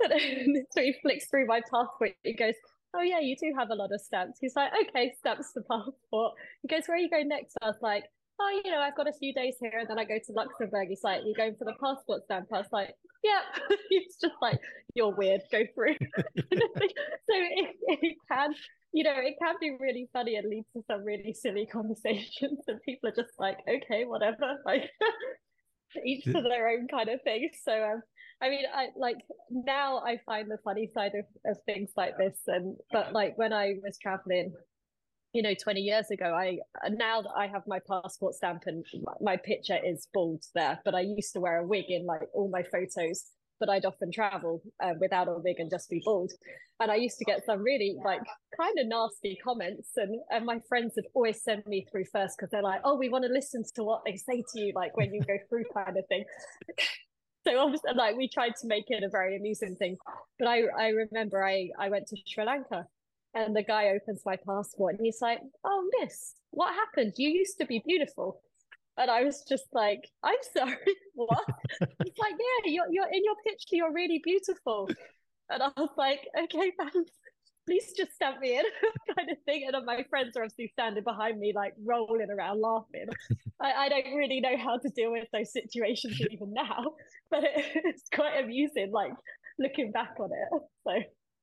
And 0.02 0.64
so 0.70 0.80
he 0.82 0.94
flicks 1.02 1.26
through 1.28 1.46
my 1.46 1.60
passport. 1.60 2.12
He 2.24 2.34
goes, 2.34 2.54
Oh, 2.94 3.02
yeah, 3.02 3.20
you 3.20 3.36
do 3.36 3.52
have 3.58 3.70
a 3.70 3.74
lot 3.74 3.92
of 3.92 4.00
stamps. 4.00 4.38
He's 4.40 4.56
like, 4.56 4.72
Okay, 4.88 5.12
stamps 5.18 5.52
the 5.52 5.62
passport. 5.62 6.34
He 6.62 6.68
goes, 6.68 6.82
Where 6.86 6.96
are 6.96 7.00
you 7.00 7.10
going 7.10 7.28
next? 7.28 7.56
I 7.62 7.66
was 7.66 7.76
like, 7.80 8.04
oh, 8.40 8.60
you 8.64 8.70
know, 8.70 8.80
I've 8.80 8.96
got 8.96 9.08
a 9.08 9.12
few 9.12 9.34
days 9.34 9.54
here 9.60 9.78
and 9.78 9.88
then 9.88 9.98
I 9.98 10.04
go 10.04 10.18
to 10.18 10.32
Luxembourg. 10.32 10.88
He's 10.88 11.04
like, 11.04 11.22
you're 11.24 11.34
going 11.34 11.56
for 11.56 11.64
the 11.64 11.74
passport 11.82 12.24
stamp? 12.24 12.48
I 12.52 12.58
was 12.58 12.72
like, 12.72 12.94
yeah. 13.22 13.40
He's 13.88 14.16
just 14.20 14.34
like, 14.40 14.58
you're 14.94 15.14
weird, 15.14 15.42
go 15.52 15.62
through. 15.74 15.96
so 16.36 16.46
it, 17.34 17.76
it 17.86 18.16
can, 18.30 18.54
you 18.92 19.04
know, 19.04 19.14
it 19.16 19.36
can 19.40 19.54
be 19.60 19.76
really 19.78 20.08
funny 20.12 20.36
and 20.36 20.48
lead 20.48 20.64
to 20.74 20.82
some 20.90 21.04
really 21.04 21.32
silly 21.32 21.66
conversations. 21.66 22.60
And 22.68 22.82
people 22.82 23.08
are 23.08 23.14
just 23.14 23.38
like, 23.38 23.58
okay, 23.68 24.04
whatever. 24.04 24.58
Like, 24.66 24.90
each 26.04 26.24
to 26.24 26.40
their 26.40 26.68
own 26.68 26.86
kind 26.88 27.08
of 27.08 27.20
thing. 27.22 27.50
So, 27.64 27.72
um, 27.72 28.02
I 28.42 28.48
mean, 28.48 28.64
I 28.72 28.88
like 28.96 29.18
now 29.50 29.98
I 29.98 30.20
find 30.24 30.50
the 30.50 30.58
funny 30.64 30.88
side 30.94 31.12
of, 31.14 31.24
of 31.50 31.58
things 31.66 31.90
like 31.96 32.16
this. 32.16 32.38
And, 32.46 32.76
but 32.92 33.12
like 33.12 33.36
when 33.36 33.52
I 33.52 33.74
was 33.82 33.98
traveling, 34.00 34.52
you 35.32 35.42
know 35.42 35.54
20 35.54 35.80
years 35.80 36.10
ago 36.10 36.34
i 36.34 36.58
now 36.90 37.22
that 37.22 37.32
i 37.36 37.46
have 37.46 37.62
my 37.66 37.78
passport 37.88 38.34
stamp 38.34 38.64
and 38.66 38.84
my 39.20 39.36
picture 39.36 39.78
is 39.84 40.08
bald 40.12 40.42
there 40.54 40.80
but 40.84 40.94
i 40.94 41.00
used 41.00 41.32
to 41.32 41.40
wear 41.40 41.58
a 41.58 41.66
wig 41.66 41.84
in 41.88 42.04
like 42.04 42.22
all 42.34 42.50
my 42.50 42.64
photos 42.64 43.26
but 43.60 43.68
i'd 43.68 43.84
often 43.84 44.10
travel 44.10 44.62
uh, 44.82 44.94
without 45.00 45.28
a 45.28 45.34
wig 45.44 45.56
and 45.58 45.70
just 45.70 45.88
be 45.90 46.02
bald 46.04 46.32
and 46.80 46.90
i 46.90 46.96
used 46.96 47.18
to 47.18 47.24
get 47.24 47.44
some 47.44 47.60
really 47.60 47.96
like 48.04 48.20
kind 48.58 48.78
of 48.78 48.86
nasty 48.86 49.38
comments 49.44 49.90
and 49.96 50.18
and 50.30 50.44
my 50.44 50.58
friends 50.68 50.94
would 50.96 51.06
always 51.14 51.42
send 51.42 51.64
me 51.66 51.86
through 51.90 52.04
first 52.12 52.36
because 52.36 52.50
they're 52.50 52.62
like 52.62 52.80
oh 52.84 52.96
we 52.96 53.08
want 53.08 53.24
to 53.24 53.32
listen 53.32 53.62
to 53.74 53.84
what 53.84 54.02
they 54.04 54.16
say 54.16 54.42
to 54.52 54.60
you 54.60 54.72
like 54.74 54.96
when 54.96 55.12
you 55.12 55.20
go 55.20 55.36
through 55.48 55.64
kind 55.74 55.96
of 55.96 56.06
thing 56.08 56.24
so 57.46 57.58
obviously 57.58 57.92
like 57.94 58.16
we 58.16 58.28
tried 58.28 58.54
to 58.60 58.66
make 58.66 58.84
it 58.88 59.04
a 59.04 59.08
very 59.08 59.36
amusing 59.36 59.76
thing 59.76 59.96
but 60.38 60.48
i 60.48 60.62
i 60.78 60.88
remember 60.88 61.44
i 61.44 61.68
i 61.78 61.88
went 61.88 62.06
to 62.06 62.16
sri 62.26 62.44
lanka 62.44 62.86
and 63.34 63.54
the 63.54 63.62
guy 63.62 63.90
opens 63.90 64.22
my 64.26 64.36
passport 64.36 64.96
and 64.96 65.04
he's 65.04 65.20
like, 65.20 65.40
Oh, 65.64 65.88
miss, 66.00 66.34
what 66.50 66.74
happened? 66.74 67.14
You 67.16 67.30
used 67.30 67.58
to 67.58 67.66
be 67.66 67.82
beautiful. 67.86 68.40
And 69.00 69.10
I 69.10 69.24
was 69.24 69.42
just 69.48 69.64
like, 69.72 70.06
I'm 70.22 70.36
sorry, 70.54 70.76
what? 71.14 71.44
he's 71.80 72.18
like, 72.18 72.34
Yeah, 72.38 72.70
you're, 72.70 72.86
you're 72.90 73.08
in 73.10 73.24
your 73.24 73.36
picture, 73.46 73.76
you're 73.76 73.92
really 73.92 74.20
beautiful. 74.22 74.90
And 75.48 75.62
I 75.62 75.70
was 75.76 75.88
like, 75.96 76.20
Okay, 76.38 76.72
thanks. 76.78 77.10
Please 77.66 77.92
just 77.96 78.12
stamp 78.14 78.40
me 78.40 78.58
in, 78.58 78.64
kind 79.16 79.30
of 79.30 79.38
thing. 79.46 79.68
And 79.72 79.86
my 79.86 80.04
friends 80.10 80.36
are 80.36 80.42
obviously 80.42 80.68
standing 80.72 81.04
behind 81.04 81.38
me, 81.38 81.52
like 81.54 81.72
rolling 81.82 82.30
around 82.30 82.60
laughing. 82.60 83.06
I, 83.60 83.72
I 83.72 83.88
don't 83.88 84.14
really 84.16 84.40
know 84.40 84.56
how 84.56 84.78
to 84.78 84.88
deal 84.90 85.12
with 85.12 85.28
those 85.32 85.52
situations 85.52 86.20
even 86.30 86.52
now, 86.52 86.92
but 87.30 87.44
it, 87.44 87.64
it's 87.84 88.02
quite 88.12 88.42
amusing, 88.42 88.90
like 88.92 89.12
looking 89.58 89.92
back 89.92 90.14
on 90.18 90.30
it. 90.32 90.62
So 90.84 90.92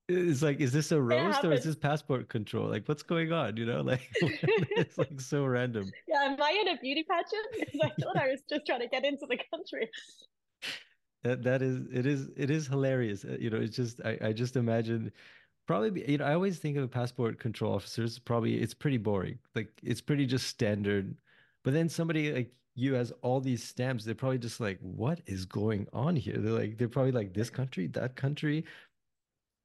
it's 0.08 0.42
like 0.42 0.60
is 0.60 0.72
this 0.72 0.90
a 0.90 1.00
roast 1.00 1.44
or 1.44 1.52
is 1.52 1.64
this 1.64 1.76
passport 1.76 2.28
control? 2.28 2.68
Like 2.68 2.88
what's 2.88 3.02
going 3.02 3.32
on 3.32 3.56
you 3.56 3.66
know? 3.66 3.82
Like 3.82 4.08
it's 4.20 4.96
like 4.98 5.20
so 5.20 5.44
random. 5.44 5.90
Yeah 6.06 6.22
am 6.24 6.42
i 6.42 6.50
in 6.60 6.68
a 6.68 6.78
beauty 6.78 7.04
pageant? 7.04 7.82
I 7.82 8.02
thought 8.02 8.16
i 8.16 8.28
was 8.28 8.40
just 8.48 8.66
trying 8.66 8.80
to 8.80 8.88
get 8.88 9.04
into 9.04 9.26
the 9.28 9.38
country. 9.50 9.90
That 11.24 11.42
that 11.42 11.62
is 11.62 11.80
it 11.92 12.06
is 12.06 12.28
it 12.36 12.50
is 12.50 12.66
hilarious 12.66 13.24
uh, 13.24 13.36
you 13.38 13.50
know 13.50 13.58
it's 13.58 13.76
just 13.76 14.00
i, 14.04 14.16
I 14.22 14.32
just 14.32 14.56
imagine 14.56 15.10
probably 15.66 16.08
you 16.10 16.18
know 16.18 16.24
i 16.24 16.32
always 16.32 16.58
think 16.58 16.76
of 16.76 16.84
a 16.84 16.88
passport 16.88 17.40
control 17.40 17.74
officers 17.74 18.20
probably 18.20 18.54
it's 18.54 18.72
pretty 18.72 18.98
boring 18.98 19.38
like 19.56 19.68
it's 19.82 20.00
pretty 20.00 20.26
just 20.26 20.46
standard 20.46 21.16
but 21.64 21.74
then 21.74 21.88
somebody 21.88 22.32
like 22.32 22.52
you 22.78 22.94
has 22.94 23.12
all 23.22 23.40
these 23.40 23.62
stamps 23.62 24.04
they're 24.04 24.14
probably 24.14 24.38
just 24.38 24.60
like 24.60 24.78
what 24.80 25.20
is 25.26 25.44
going 25.44 25.88
on 25.92 26.14
here? 26.14 26.36
They're 26.38 26.52
like 26.52 26.78
they're 26.78 26.88
probably 26.88 27.12
like 27.12 27.34
this 27.34 27.50
country 27.50 27.88
that 27.88 28.14
country 28.14 28.64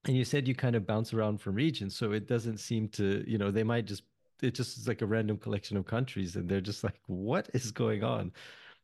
and 0.05 0.17
you 0.17 0.25
said 0.25 0.47
you 0.47 0.55
kind 0.55 0.75
of 0.75 0.85
bounce 0.85 1.13
around 1.13 1.39
from 1.39 1.55
regions 1.55 1.95
so 1.95 2.11
it 2.11 2.27
doesn't 2.27 2.57
seem 2.57 2.87
to 2.89 3.23
you 3.27 3.37
know 3.37 3.51
they 3.51 3.63
might 3.63 3.85
just 3.85 4.03
it 4.41 4.53
just 4.53 4.77
is 4.77 4.87
like 4.87 5.01
a 5.01 5.05
random 5.05 5.37
collection 5.37 5.77
of 5.77 5.85
countries 5.85 6.35
and 6.35 6.49
they're 6.49 6.61
just 6.61 6.83
like 6.83 6.99
what 7.07 7.49
is 7.53 7.71
going 7.71 8.03
on? 8.03 8.31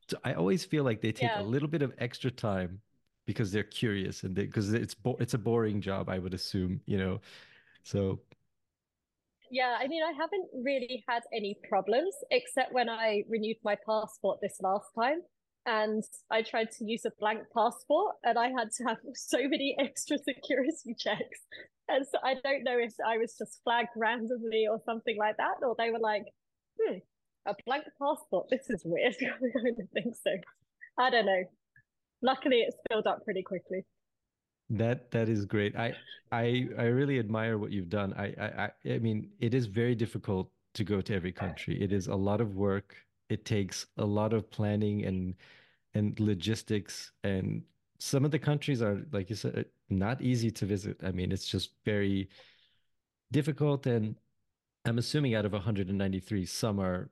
So 0.10 0.18
i 0.24 0.34
always 0.34 0.66
feel 0.66 0.84
like 0.84 1.02
they 1.02 1.12
take 1.12 1.30
yeah. 1.30 1.42
a 1.42 1.44
little 1.44 1.68
bit 1.68 1.82
of 1.82 1.94
extra 2.00 2.32
time 2.32 2.82
because 3.28 3.52
they're 3.52 3.64
curious 3.64 4.24
and 4.24 4.34
because 4.34 4.74
it's 4.74 4.96
bo- 4.96 5.18
it's 5.20 5.36
a 5.36 5.38
boring 5.38 5.82
job 5.82 6.10
i 6.10 6.18
would 6.18 6.34
assume 6.34 6.82
you 6.86 6.98
know? 6.98 7.22
So 7.84 8.20
yeah 9.52 9.78
i 9.80 9.88
mean 9.88 10.04
i 10.04 10.12
haven't 10.12 10.48
really 10.54 11.04
had 11.08 11.24
any 11.34 11.58
problems 11.68 12.14
except 12.32 12.72
when 12.74 12.90
i 12.90 13.24
renewed 13.28 13.58
my 13.64 13.76
passport 13.86 14.40
this 14.42 14.58
last 14.62 14.90
time 14.96 15.22
and 15.66 16.04
I 16.32 16.42
tried 16.42 16.72
to 16.78 16.86
use 16.86 17.06
a 17.06 17.12
blank 17.20 17.42
passport 17.56 18.16
and 18.24 18.38
I 18.38 18.50
had 18.50 18.72
to 18.78 18.84
have 18.86 18.98
so 19.14 19.38
many 19.38 19.76
extra 19.80 20.18
security 20.18 20.96
checks. 20.98 21.40
And 21.88 22.06
so 22.06 22.20
I 22.24 22.36
don't 22.44 22.64
know 22.64 22.78
if 22.78 22.94
I 23.06 23.18
was 23.18 23.36
just 23.38 23.62
flagged 23.64 23.90
randomly 23.96 24.68
or 24.70 24.80
something 24.86 25.18
like 25.18 25.38
that, 25.38 25.56
or 25.62 25.76
they 25.78 25.90
were 25.90 26.00
like, 26.00 26.24
hmm, 26.80 26.98
a 27.48 27.56
blank 27.66 27.86
passport, 28.02 28.48
this 28.50 28.70
is 28.70 28.84
weird. 28.86 29.16
I 29.22 29.64
don't 29.64 29.90
think 29.94 30.16
so. 30.16 30.32
I 30.98 31.10
don't 31.10 31.26
know. 31.26 31.44
Luckily 32.22 32.58
it's 32.58 32.78
filled 32.90 33.08
up 33.08 33.24
pretty 33.24 33.44
quickly. 33.44 33.86
That 34.70 35.10
that 35.12 35.30
is 35.30 35.46
great. 35.46 35.76
I 35.76 35.96
I 36.32 36.68
I 36.78 36.84
really 36.84 37.18
admire 37.18 37.58
what 37.58 37.72
you've 37.72 37.90
done. 37.90 38.14
I 38.14 38.26
I 38.40 38.70
I 38.94 39.00
mean 39.00 39.30
it 39.40 39.54
is 39.54 39.66
very 39.66 39.96
difficult 39.96 40.52
to 40.76 40.84
go 40.84 41.02
to 41.02 41.16
every 41.16 41.32
country. 41.32 41.82
It 41.82 41.92
is 41.92 42.08
a 42.08 42.16
lot 42.16 42.40
of 42.40 42.56
work. 42.56 42.96
It 43.30 43.46
takes 43.46 43.86
a 43.98 44.06
lot 44.06 44.34
of 44.34 44.50
planning 44.50 45.06
and 45.06 45.36
and 45.94 46.20
logistics 46.20 47.12
and 47.24 47.64
some 48.00 48.24
of 48.24 48.32
the 48.32 48.40
countries 48.40 48.82
are 48.82 49.02
like 49.12 49.30
you 49.30 49.36
said 49.36 49.66
not 49.90 50.22
easy 50.22 50.52
to 50.52 50.66
visit. 50.66 50.98
I 51.04 51.12
mean 51.12 51.32
it's 51.32 51.48
just 51.48 51.72
very 51.86 52.30
difficult 53.32 53.86
and 53.86 54.16
i'm 54.86 54.98
assuming 54.98 55.36
out 55.36 55.46
of 55.46 55.52
193 55.52 56.46
some 56.46 56.80
are 56.80 57.10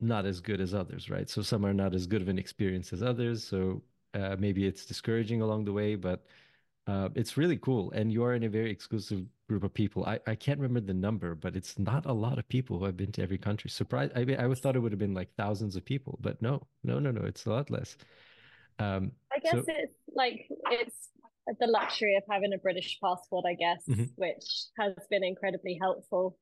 not 0.00 0.26
as 0.26 0.40
good 0.40 0.60
as 0.60 0.74
others 0.74 1.08
right? 1.08 1.28
So 1.30 1.42
some 1.42 1.64
are 1.64 1.72
not 1.72 1.94
as 1.94 2.06
good 2.06 2.22
of 2.22 2.28
an 2.28 2.38
experience 2.38 2.92
as 2.92 3.02
others. 3.02 3.44
So 3.44 3.82
uh, 4.14 4.36
maybe 4.38 4.66
it's 4.66 4.84
discouraging 4.84 5.40
along 5.40 5.64
the 5.64 5.72
way 5.72 5.94
but 5.94 6.26
uh, 6.86 7.08
it's 7.14 7.36
really 7.36 7.56
cool 7.56 7.92
and 7.92 8.12
you 8.12 8.24
are 8.24 8.34
in 8.34 8.42
a 8.42 8.48
very 8.48 8.70
exclusive 8.70 9.24
group 9.48 9.62
of 9.62 9.72
people 9.72 10.04
I, 10.04 10.18
I 10.26 10.34
can't 10.34 10.58
remember 10.58 10.80
the 10.86 10.98
number 10.98 11.34
but 11.34 11.54
it's 11.56 11.78
not 11.78 12.06
a 12.06 12.12
lot 12.12 12.38
of 12.38 12.48
people 12.48 12.78
who 12.78 12.84
have 12.86 12.96
been 12.96 13.12
to 13.12 13.22
every 13.22 13.38
country 13.38 13.70
surprised 13.70 14.12
i 14.16 14.24
mean 14.24 14.38
i 14.38 14.44
always 14.44 14.60
thought 14.60 14.76
it 14.76 14.80
would 14.80 14.92
have 14.92 14.98
been 14.98 15.14
like 15.14 15.28
thousands 15.36 15.76
of 15.76 15.84
people 15.84 16.18
but 16.20 16.40
no 16.42 16.66
no 16.82 16.98
no 16.98 17.10
no 17.10 17.22
it's 17.24 17.46
a 17.46 17.50
lot 17.50 17.70
less 17.70 17.96
um 18.78 19.12
i 19.32 19.38
guess 19.38 19.52
so, 19.52 19.64
it's 19.68 19.94
like 20.14 20.46
it's 20.70 21.08
the 21.60 21.66
luxury 21.66 22.16
of 22.16 22.22
having 22.30 22.52
a 22.52 22.58
british 22.58 22.98
passport 23.02 23.44
i 23.46 23.54
guess 23.54 23.82
mm-hmm. 23.88 24.04
which 24.16 24.64
has 24.78 24.94
been 25.10 25.24
incredibly 25.24 25.78
helpful 25.80 26.36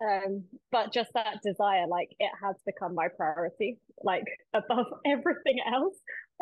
Um, 0.00 0.44
but 0.70 0.92
just 0.92 1.10
that 1.14 1.40
desire, 1.42 1.86
like 1.86 2.10
it 2.18 2.30
has 2.42 2.56
become 2.66 2.94
my 2.94 3.08
priority, 3.08 3.78
like 4.02 4.24
above 4.52 4.86
everything 5.06 5.58
else. 5.72 5.94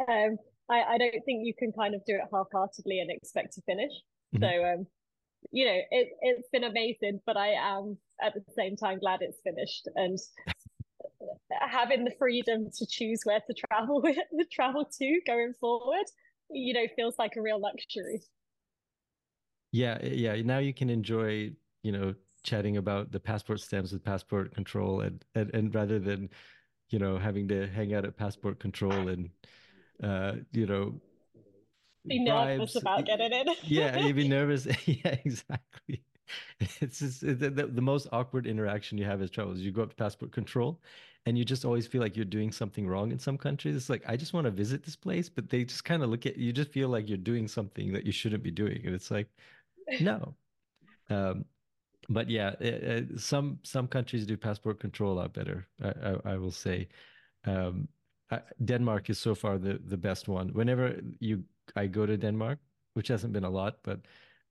Um, 0.08 0.38
I, 0.70 0.82
I 0.82 0.98
don't 0.98 1.24
think 1.24 1.46
you 1.46 1.54
can 1.58 1.72
kind 1.72 1.94
of 1.94 2.04
do 2.04 2.14
it 2.14 2.22
half-heartedly 2.32 3.00
and 3.00 3.10
expect 3.10 3.54
to 3.54 3.62
finish. 3.62 3.92
Mm-hmm. 4.34 4.44
So, 4.44 4.64
um, 4.64 4.86
you 5.52 5.66
know, 5.66 5.78
it 5.90 6.08
it's 6.22 6.48
been 6.52 6.64
amazing, 6.64 7.20
but 7.26 7.36
I 7.36 7.48
am 7.48 7.98
at 8.22 8.34
the 8.34 8.42
same 8.56 8.76
time 8.76 8.98
glad 8.98 9.20
it's 9.20 9.38
finished 9.44 9.88
and 9.94 10.18
having 11.60 12.04
the 12.04 12.12
freedom 12.18 12.70
to 12.78 12.86
choose 12.86 13.20
where 13.24 13.40
to 13.40 13.54
travel 13.68 14.00
with, 14.00 14.16
travel 14.52 14.88
to 14.98 15.20
going 15.26 15.52
forward, 15.60 16.06
you 16.50 16.72
know, 16.72 16.86
feels 16.96 17.14
like 17.18 17.32
a 17.36 17.42
real 17.42 17.60
luxury. 17.60 18.22
Yeah, 19.72 19.98
yeah. 20.02 20.40
Now 20.42 20.58
you 20.58 20.72
can 20.72 20.88
enjoy, 20.88 21.50
you 21.82 21.92
know, 21.92 22.14
chatting 22.42 22.76
about 22.76 23.10
the 23.10 23.20
passport 23.20 23.60
stamps 23.60 23.92
with 23.92 24.04
passport 24.04 24.54
control 24.54 25.00
and, 25.00 25.24
and, 25.34 25.52
and 25.52 25.74
rather 25.74 25.98
than, 25.98 26.30
you 26.90 26.98
know, 26.98 27.18
having 27.18 27.48
to 27.48 27.66
hang 27.66 27.92
out 27.92 28.04
at 28.04 28.16
passport 28.16 28.60
control 28.60 29.08
and, 29.08 29.30
uh, 30.02 30.32
you 30.52 30.66
know, 30.66 31.00
be 32.06 32.22
nervous 32.22 32.76
about 32.76 33.04
getting 33.06 33.32
in. 33.32 33.46
yeah, 33.62 33.98
you'd 33.98 34.16
be 34.16 34.28
nervous. 34.36 34.66
yeah, 34.86 35.16
exactly. 35.24 36.02
It's 36.80 36.98
just 36.98 37.20
the, 37.20 37.34
the, 37.34 37.66
the, 37.66 37.82
most 37.82 38.08
awkward 38.12 38.46
interaction 38.46 38.98
you 38.98 39.04
have 39.04 39.22
as 39.22 39.30
travelers. 39.30 39.60
You 39.60 39.70
go 39.70 39.82
up 39.82 39.90
to 39.90 39.96
passport 39.96 40.32
control 40.32 40.80
and 41.26 41.38
you 41.38 41.44
just 41.44 41.64
always 41.64 41.86
feel 41.86 42.00
like 42.00 42.16
you're 42.16 42.24
doing 42.24 42.50
something 42.50 42.86
wrong 42.86 43.12
in 43.12 43.18
some 43.18 43.38
countries. 43.38 43.76
It's 43.76 43.90
like, 43.90 44.02
I 44.06 44.16
just 44.16 44.32
want 44.32 44.46
to 44.46 44.50
visit 44.50 44.82
this 44.82 44.96
place, 44.96 45.28
but 45.28 45.48
they 45.48 45.64
just 45.64 45.84
kind 45.84 46.02
of 46.02 46.10
look 46.10 46.26
at 46.26 46.36
you, 46.36 46.52
just 46.52 46.70
feel 46.70 46.88
like 46.88 47.08
you're 47.08 47.18
doing 47.18 47.46
something 47.46 47.92
that 47.92 48.04
you 48.04 48.12
shouldn't 48.12 48.42
be 48.42 48.50
doing. 48.50 48.82
And 48.84 48.94
it's 48.94 49.10
like, 49.10 49.28
no. 50.00 50.34
Um, 51.10 51.44
but 52.08 52.28
yeah, 52.28 52.54
it, 52.60 52.74
it, 52.74 53.08
uh, 53.14 53.18
some 53.18 53.58
some 53.62 53.88
countries 53.88 54.26
do 54.26 54.36
passport 54.36 54.78
control 54.78 55.12
a 55.12 55.20
lot 55.20 55.32
better. 55.32 55.66
I, 55.82 55.88
I, 55.88 56.32
I 56.32 56.36
will 56.36 56.50
say, 56.50 56.88
um, 57.46 57.88
Denmark 58.64 59.10
is 59.10 59.18
so 59.18 59.34
far 59.34 59.58
the 59.58 59.80
the 59.84 59.96
best 59.96 60.28
one. 60.28 60.48
Whenever 60.52 61.00
you 61.20 61.44
I 61.76 61.86
go 61.86 62.06
to 62.06 62.16
Denmark, 62.16 62.58
which 62.94 63.08
hasn't 63.08 63.32
been 63.32 63.44
a 63.44 63.50
lot, 63.50 63.78
but 63.82 64.00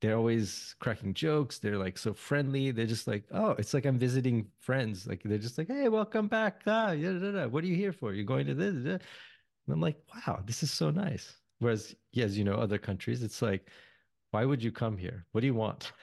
they're 0.01 0.17
always 0.17 0.76
cracking 0.80 1.13
jokes. 1.13 1.59
They're 1.59 1.78
like 1.78 1.97
so 1.97 2.13
friendly. 2.13 2.71
They're 2.71 2.86
just 2.86 3.07
like, 3.07 3.24
oh, 3.32 3.51
it's 3.51 3.74
like 3.74 3.86
I'm 3.86 3.97
visiting 3.97 4.47
friends. 4.59 5.07
Like 5.07 5.24
they're 5.24 5.38
just 5.38 5.57
like, 5.57 5.69
hey, 5.69 5.88
welcome 5.88 6.28
back. 6.28 6.61
Ah, 6.67 6.91
yeah. 6.91 7.45
What 7.45 7.63
are 7.63 7.67
you 7.67 7.76
here 7.76 7.93
for? 7.93 8.13
You're 8.13 8.26
going 8.26 8.45
to 8.47 8.53
this? 8.53 8.76
And 8.76 9.01
I'm 9.69 9.80
like, 9.80 9.97
wow, 10.13 10.43
this 10.45 10.61
is 10.61 10.71
so 10.71 10.89
nice. 10.89 11.38
Whereas, 11.59 11.95
yeah, 12.11 12.26
you 12.26 12.43
know, 12.43 12.55
other 12.55 12.78
countries, 12.78 13.24
it's 13.24 13.41
like, 13.41 13.69
why 14.32 14.43
would 14.43 14.61
you 14.61 14.74
come 14.74 14.97
here? 14.97 15.26
What 15.32 15.39
do 15.39 15.47
you 15.47 15.53
want? 15.53 15.93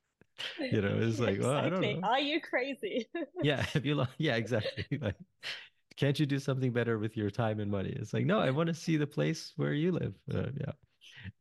you 0.60 0.82
know, 0.82 0.98
it's 1.00 1.18
like, 1.18 1.40
well, 1.40 1.56
I 1.56 1.70
don't 1.70 1.80
know. 1.80 2.00
Are 2.02 2.20
you 2.20 2.42
crazy? 2.42 3.08
yeah, 3.42 3.64
if 3.74 3.86
you, 3.86 4.04
yeah, 4.18 4.36
exactly. 4.36 4.98
Like, 5.00 5.16
can't 5.96 6.18
you 6.18 6.26
do 6.26 6.38
something 6.38 6.72
better 6.72 6.98
with 6.98 7.16
your 7.16 7.30
time 7.30 7.60
and 7.60 7.70
money? 7.70 7.94
It's 7.96 8.12
like, 8.12 8.26
no, 8.26 8.38
I 8.38 8.50
want 8.50 8.68
to 8.68 8.74
see 8.74 8.96
the 8.96 9.06
place 9.06 9.52
where 9.56 9.72
you 9.72 9.92
live. 9.92 10.14
Uh, 10.32 10.50
yeah. 10.58 10.72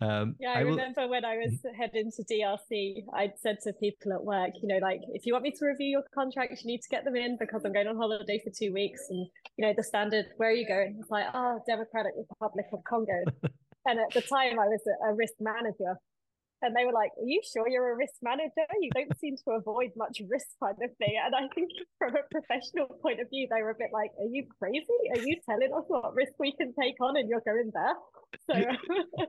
Um, 0.02 0.36
yeah, 0.40 0.52
I, 0.52 0.60
I 0.60 0.62
remember 0.62 1.02
will... 1.02 1.10
when 1.10 1.26
I 1.26 1.38
was 1.38 1.54
heading 1.78 2.12
to 2.16 2.24
DRC, 2.24 3.04
I'd 3.14 3.34
said 3.40 3.58
to 3.64 3.74
people 3.74 4.14
at 4.14 4.24
work, 4.24 4.52
you 4.62 4.68
know, 4.68 4.80
like, 4.82 5.02
if 5.14 5.26
you 5.26 5.34
want 5.34 5.44
me 5.44 5.52
to 5.52 5.66
review 5.66 5.88
your 5.88 6.04
contracts, 6.14 6.64
you 6.64 6.68
need 6.68 6.82
to 6.82 6.90
get 6.90 7.06
them 7.06 7.16
in 7.16 7.38
because 7.40 7.64
I'm 7.66 7.74
going 7.74 7.88
on 7.88 7.96
holiday 7.96 8.42
for 8.44 8.52
two 8.52 8.74
weeks. 8.74 9.02
And, 9.10 9.28
you 9.58 9.66
know, 9.66 9.74
the 9.76 9.84
standard, 9.84 10.26
where 10.38 10.50
are 10.50 10.54
you 10.54 10.68
going? 10.68 10.98
It's 11.00 11.12
like, 11.12 11.26
oh, 11.34 11.60
Democratic 11.68 12.14
Republic 12.18 12.66
of 12.74 12.84
Congo. 12.84 13.24
and 13.86 14.00
at 14.00 14.12
the 14.14 14.22
time, 14.22 14.60
I 14.60 14.68
was 14.68 14.82
a 15.10 15.14
risk 15.14 15.34
manager. 15.40 15.98
And 16.62 16.76
they 16.76 16.86
were 16.86 16.94
like, 16.94 17.12
Are 17.18 17.26
you 17.26 17.42
sure 17.42 17.68
you're 17.68 17.92
a 17.92 17.96
risk 17.96 18.16
manager? 18.22 18.66
You 18.82 18.90
don't 18.94 19.18
seem 19.20 19.36
to 19.38 19.52
avoid 19.52 19.92
much 19.96 20.22
risk 20.30 20.48
kind 20.62 20.78
of 20.84 20.96
thing. 20.98 21.16
And 21.24 21.36
I 21.36 21.48
think 21.54 21.72
from 21.98 22.16
a 22.16 22.24
professional 22.32 22.88
point 23.02 23.20
of 23.20 23.30
view, 23.30 23.48
they 23.50 23.62
were 23.62 23.72
a 23.72 23.76
bit 23.76 23.90
like, 23.94 24.12
Are 24.20 24.30
you 24.30 24.46
crazy? 24.60 24.86
Are 25.16 25.22
you 25.22 25.38
telling 25.48 25.74
us 25.74 25.84
what 25.88 26.14
risk 26.16 26.34
we 26.40 26.52
can 26.52 26.74
take 26.80 26.96
on 27.02 27.18
and 27.18 27.30
you're 27.30 27.42
going 27.42 27.72
there? 27.74 27.96
So 28.50 29.28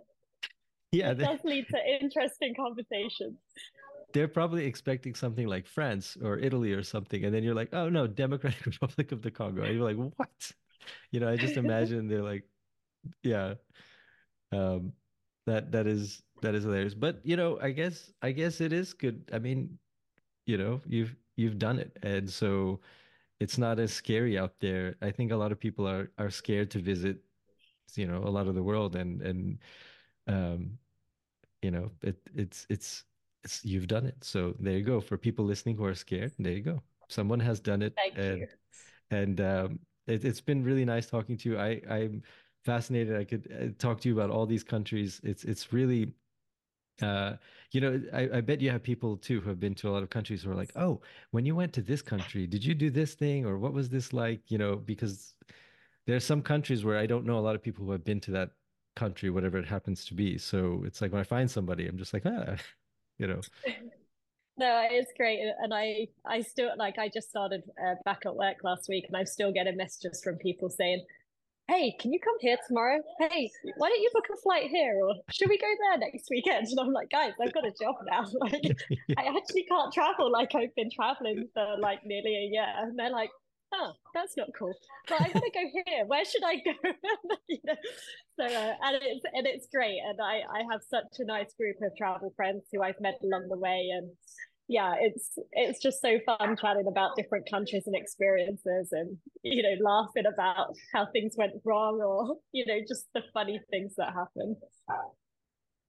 yeah, 0.93 1.11
it 1.13 1.19
does 1.19 1.39
lead 1.45 1.67
to 1.69 1.79
interesting 2.01 2.55
conversations. 2.55 3.39
They're 4.13 4.29
probably 4.29 4.67
expecting 4.67 5.15
something 5.15 5.47
like 5.47 5.67
France 5.69 6.17
or 6.21 6.39
Italy 6.39 6.73
or 6.73 6.83
something, 6.83 7.25
and 7.25 7.33
then 7.33 7.45
you're 7.45 7.55
like, 7.55 7.73
"Oh 7.73 7.89
no, 7.89 8.09
Democratic 8.09 8.67
Republic 8.67 9.13
of 9.13 9.23
the 9.23 9.31
Congo," 9.31 9.63
and 9.63 9.77
you're 9.77 9.85
like, 9.85 9.97
"What?" 10.17 10.53
You 11.13 11.21
know, 11.21 11.29
I 11.29 11.37
just 11.37 11.57
imagine 11.57 12.09
they're 12.09 12.23
like, 12.23 12.43
"Yeah, 13.23 13.55
um, 14.53 14.93
that 15.51 15.73
that 15.73 15.87
is 15.87 16.23
that 16.43 16.55
is 16.55 16.65
hilarious." 16.65 16.95
But 16.95 17.21
you 17.25 17.37
know, 17.37 17.59
I 17.61 17.71
guess 17.71 18.13
I 18.23 18.33
guess 18.33 18.61
it 18.61 18.73
is 18.73 18.95
good. 18.95 19.29
I 19.33 19.39
mean, 19.39 19.79
you 20.47 20.57
know, 20.57 20.81
you've 20.87 21.15
you've 21.37 21.59
done 21.59 21.79
it, 21.79 21.99
and 22.03 22.31
so 22.31 22.81
it's 23.41 23.59
not 23.59 23.79
as 23.79 23.93
scary 23.93 24.39
out 24.39 24.55
there. 24.61 24.97
I 25.03 25.11
think 25.11 25.33
a 25.33 25.37
lot 25.37 25.53
of 25.53 25.59
people 25.59 25.87
are 25.87 26.11
are 26.19 26.31
scared 26.31 26.71
to 26.73 26.79
visit, 26.79 27.19
you 27.97 28.07
know, 28.07 28.23
a 28.25 28.31
lot 28.31 28.47
of 28.47 28.55
the 28.55 28.63
world, 28.63 28.97
and 28.97 29.21
and 29.23 29.59
um, 30.27 30.79
you 31.63 31.71
know, 31.71 31.91
it, 32.03 32.17
it's, 32.35 32.67
it's, 32.71 33.05
it's, 33.45 33.65
you've 33.65 33.87
done 33.87 34.07
it. 34.07 34.17
So 34.23 34.55
there 34.59 34.77
you 34.77 34.85
go. 34.85 35.01
For 35.01 35.17
people 35.17 35.45
listening 35.45 35.77
who 35.77 35.85
are 35.85 35.95
scared, 35.95 36.33
there 36.39 36.53
you 36.53 36.63
go. 36.63 36.83
Someone 37.09 37.41
has 37.41 37.61
done 37.61 37.83
it. 37.83 37.95
Thank 37.97 38.19
and, 38.19 38.41
you. 38.41 38.47
And 39.11 39.41
um, 39.41 39.79
it, 40.07 40.23
has 40.23 40.41
been 40.41 40.65
really 40.65 40.85
nice 40.85 41.07
talking 41.07 41.37
to 41.39 41.51
you. 41.51 41.59
I, 41.59 41.81
I'm 41.89 42.23
fascinated. 42.65 43.17
I 43.17 43.25
could 43.25 43.53
uh, 43.53 43.67
talk 43.79 44.01
to 44.01 44.09
you 44.09 44.19
about 44.19 44.31
all 44.31 44.47
these 44.47 44.65
countries. 44.65 45.21
It's, 45.25 45.45
it's 45.45 45.73
really, 45.73 46.13
uh, 47.03 47.35
you 47.73 47.81
know, 47.81 48.01
I, 48.13 48.39
I 48.39 48.41
bet 48.41 48.61
you 48.61 48.71
have 48.71 48.83
people 48.83 49.17
too 49.17 49.41
who 49.41 49.49
have 49.49 49.61
been 49.61 49.75
to 49.77 49.89
a 49.89 49.93
lot 49.93 50.03
of 50.03 50.11
countries 50.11 50.43
who 50.43 50.51
are 50.51 50.55
like, 50.57 50.73
oh, 50.77 51.01
when 51.31 51.47
you 51.47 51.55
went 51.57 51.73
to 51.75 51.83
this 51.83 52.03
country, 52.03 52.47
did 52.47 52.65
you 52.65 52.75
do 52.75 52.91
this 52.91 53.15
thing 53.15 53.47
or 53.47 53.59
what 53.59 53.73
was 53.73 53.89
this 53.89 54.13
like? 54.13 54.51
You 54.51 54.59
know, 54.59 54.77
because 54.77 55.35
there 56.07 56.17
are 56.17 56.21
some 56.21 56.43
countries 56.43 56.85
where 56.85 56.99
I 56.99 57.07
don't 57.07 57.25
know 57.27 57.39
a 57.39 57.41
lot 57.41 57.55
of 57.55 57.63
people 57.63 57.85
who 57.85 57.93
have 57.93 58.05
been 58.05 58.21
to 58.21 58.31
that 58.33 58.51
country, 58.97 59.31
whatever 59.31 59.59
it 59.59 59.67
happens 59.67 60.05
to 60.07 60.15
be. 60.15 60.39
So 60.39 60.83
it's 60.85 61.01
like 61.01 61.13
when 61.13 61.21
I 61.21 61.25
find 61.25 61.51
somebody, 61.51 61.87
I'm 61.87 61.99
just 61.99 62.13
like, 62.13 62.25
ah, 62.27 62.57
you 63.19 63.27
know. 63.27 63.41
No, 64.59 64.87
it's 64.91 65.11
great, 65.17 65.41
and 65.63 65.73
I 65.73 66.09
I 66.27 66.43
still 66.43 66.73
like 66.77 66.99
I 66.99 67.09
just 67.09 67.31
started 67.31 67.63
uh, 67.83 67.95
back 68.05 68.27
at 68.27 68.37
work 68.37 68.59
last 68.63 68.91
week, 68.91 69.07
and 69.09 69.17
I'm 69.17 69.25
still 69.25 69.51
getting 69.51 69.75
messages 69.75 70.23
from 70.23 70.37
people 70.37 70.69
saying, 70.69 71.03
"Hey, 71.71 71.95
can 72.01 72.13
you 72.13 72.21
come 72.21 72.37
here 72.41 72.57
tomorrow? 72.67 73.01
Hey, 73.19 73.51
why 73.77 73.89
don't 73.89 74.01
you 74.01 74.11
book 74.13 74.27
a 74.33 74.37
flight 74.37 74.69
here, 74.71 74.99
or 75.03 75.15
should 75.31 75.49
we 75.49 75.59
go 75.59 75.67
there 75.67 75.99
next 75.99 76.29
weekend?" 76.31 76.67
And 76.69 76.81
I'm 76.81 76.93
like, 76.93 77.11
guys, 77.11 77.33
I've 77.41 77.53
got 77.53 77.67
a 77.67 77.73
job 77.81 77.97
now. 78.11 78.25
Like, 78.41 78.65
I 79.19 79.25
actually 79.37 79.65
can't 79.65 79.93
travel 79.93 80.31
like 80.31 80.55
I've 80.55 80.75
been 80.75 80.91
traveling 80.91 81.49
for 81.55 81.77
like 81.79 82.01
nearly 82.05 82.35
a 82.37 82.47
year, 82.53 82.73
and 82.79 82.99
they're 82.99 83.11
like, 83.11 83.31
oh, 83.73 83.93
that's 84.15 84.37
not 84.37 84.49
cool. 84.59 84.75
But 85.09 85.21
I 85.21 85.29
gotta 85.29 85.51
go 85.53 85.61
here. 85.73 86.05
Where 86.07 86.25
should 86.25 86.45
I 86.45 86.57
go? 86.57 86.73
you 87.49 87.59
know? 87.65 87.75
So 88.39 88.45
uh, 88.45 88.75
and 88.83 88.99
it's 89.03 89.25
and 89.33 89.47
it's 89.47 89.69
great. 89.73 89.99
And 90.07 90.19
I 90.21 90.43
I 90.53 90.63
have 90.71 90.83
such 90.89 91.19
a 91.19 91.25
nice 91.25 91.53
group 91.55 91.77
of 91.83 91.97
travel 91.97 92.33
friends 92.37 92.65
who 92.73 92.83
I've 92.83 93.01
met 93.01 93.19
along 93.23 93.49
the 93.49 93.59
way. 93.59 93.89
And 93.93 94.11
yeah, 94.71 94.95
it's 95.01 95.37
it's 95.51 95.81
just 95.81 96.01
so 96.01 96.19
fun 96.25 96.57
chatting 96.57 96.87
about 96.87 97.17
different 97.17 97.51
countries 97.51 97.89
and 97.89 97.97
experiences, 97.97 98.91
and 98.93 99.17
you 99.43 99.65
know, 99.65 99.85
laughing 99.85 100.27
about 100.33 100.77
how 100.95 101.09
things 101.13 101.35
went 101.37 101.55
wrong, 101.65 102.01
or 102.01 102.37
you 102.53 102.65
know, 102.65 102.79
just 102.87 103.09
the 103.13 103.23
funny 103.35 103.61
things 103.69 103.95
that 103.97 104.15
happen. 104.15 104.55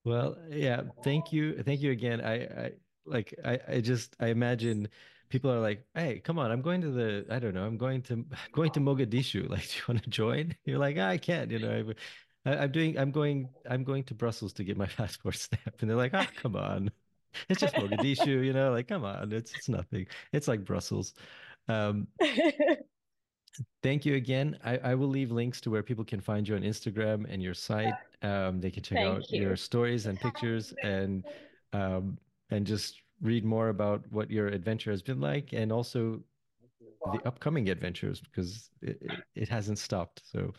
Well, 0.04 0.36
yeah. 0.50 0.82
Thank 1.04 1.32
you. 1.32 1.62
Thank 1.62 1.82
you 1.82 1.92
again. 1.92 2.22
I 2.22 2.34
I 2.34 2.72
like 3.06 3.36
I 3.46 3.60
I 3.68 3.82
just 3.82 4.16
I 4.20 4.30
imagine 4.30 4.88
people 5.30 5.52
are 5.52 5.60
like, 5.60 5.86
"Hey, 5.94 6.20
come 6.20 6.40
on! 6.40 6.50
I'm 6.50 6.64
going 6.64 6.82
to 6.82 6.90
the 6.90 7.26
I 7.30 7.38
don't 7.38 7.54
know. 7.54 7.66
I'm 7.66 7.78
going 7.78 8.02
to 8.04 8.26
going 8.52 8.72
to 8.72 8.80
Mogadishu. 8.80 9.48
Like, 9.50 9.70
do 9.70 9.78
you 9.78 9.84
want 9.90 10.04
to 10.04 10.10
join?" 10.10 10.56
You're 10.66 10.80
like, 10.80 10.98
"I 10.98 11.20
can't." 11.20 11.52
You 11.52 11.60
know, 11.60 11.94
I, 12.46 12.64
am 12.64 12.72
doing. 12.72 12.98
I'm 12.98 13.12
going. 13.12 13.50
I'm 13.70 13.84
going 13.84 14.06
to 14.06 14.16
Brussels 14.16 14.54
to 14.54 14.64
get 14.64 14.76
my 14.76 14.88
passport 14.88 15.36
stamp, 15.36 15.76
and 15.82 15.88
they're 15.88 15.98
like, 15.98 16.16
"Ah, 16.16 16.28
oh, 16.28 16.34
come 16.42 16.56
on! 16.56 16.90
It's 17.50 17.62
just 17.62 17.76
Mogadishu. 17.76 18.46
You 18.46 18.54
know, 18.54 18.72
like, 18.72 18.88
come 18.88 19.04
on! 19.04 19.32
It's 19.32 19.54
it's 19.54 19.70
nothing. 19.70 20.08
It's 20.34 20.48
like 20.48 20.66
Brussels." 20.66 21.14
Um, 21.68 22.08
thank 23.84 24.06
you 24.06 24.16
again. 24.16 24.58
I, 24.64 24.78
I 24.78 24.96
will 24.96 25.08
leave 25.08 25.32
links 25.32 25.62
to 25.62 25.72
where 25.72 25.84
people 25.84 26.04
can 26.04 26.20
find 26.22 26.48
you 26.48 26.56
on 26.56 26.62
Instagram 26.62 27.26
and 27.30 27.42
your 27.42 27.54
site. 27.54 27.94
Um, 28.22 28.60
they 28.60 28.72
can 28.72 28.84
check 28.84 28.98
thank 28.98 29.16
out 29.16 29.32
you. 29.32 29.42
your 29.42 29.56
stories 29.56 30.06
and 30.06 30.20
pictures 30.20 30.74
and 30.84 31.26
um, 31.74 32.18
and 32.50 32.66
just 32.66 33.02
read 33.22 33.46
more 33.46 33.70
about 33.70 34.04
what 34.12 34.32
your 34.32 34.48
adventure 34.48 34.92
has 34.92 35.02
been 35.02 35.22
like 35.22 35.54
and 35.54 35.72
also 35.72 36.20
the 37.14 37.20
upcoming 37.26 37.70
adventures 37.70 38.20
because 38.20 38.70
it, 38.82 38.98
it, 39.02 39.20
it 39.36 39.50
hasn't 39.50 39.80
stopped. 39.80 40.22
So 40.32 40.54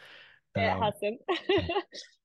um, 0.57 0.63
it 0.63 0.83
hasn't. 0.83 1.21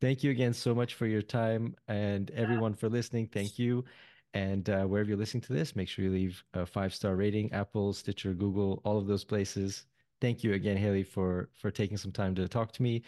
thank 0.00 0.22
you 0.22 0.30
again 0.30 0.52
so 0.52 0.74
much 0.74 0.94
for 0.94 1.06
your 1.06 1.22
time 1.22 1.74
and 1.88 2.30
everyone 2.32 2.74
for 2.74 2.88
listening. 2.88 3.28
Thank 3.32 3.58
you. 3.58 3.84
And 4.32 4.68
uh, 4.70 4.84
wherever 4.84 5.08
you're 5.08 5.18
listening 5.18 5.40
to 5.42 5.52
this, 5.52 5.74
make 5.74 5.88
sure 5.88 6.04
you 6.04 6.10
leave 6.10 6.42
a 6.54 6.64
five 6.64 6.94
star 6.94 7.16
rating, 7.16 7.52
Apple, 7.52 7.92
Stitcher, 7.92 8.32
Google, 8.32 8.80
all 8.84 8.98
of 8.98 9.06
those 9.06 9.24
places. 9.24 9.86
Thank 10.20 10.44
you 10.44 10.52
again, 10.52 10.76
Hayley, 10.76 11.02
for 11.02 11.48
for 11.54 11.70
taking 11.70 11.96
some 11.96 12.12
time 12.12 12.34
to 12.36 12.46
talk 12.46 12.72
to 12.72 12.82
me. 12.82 13.02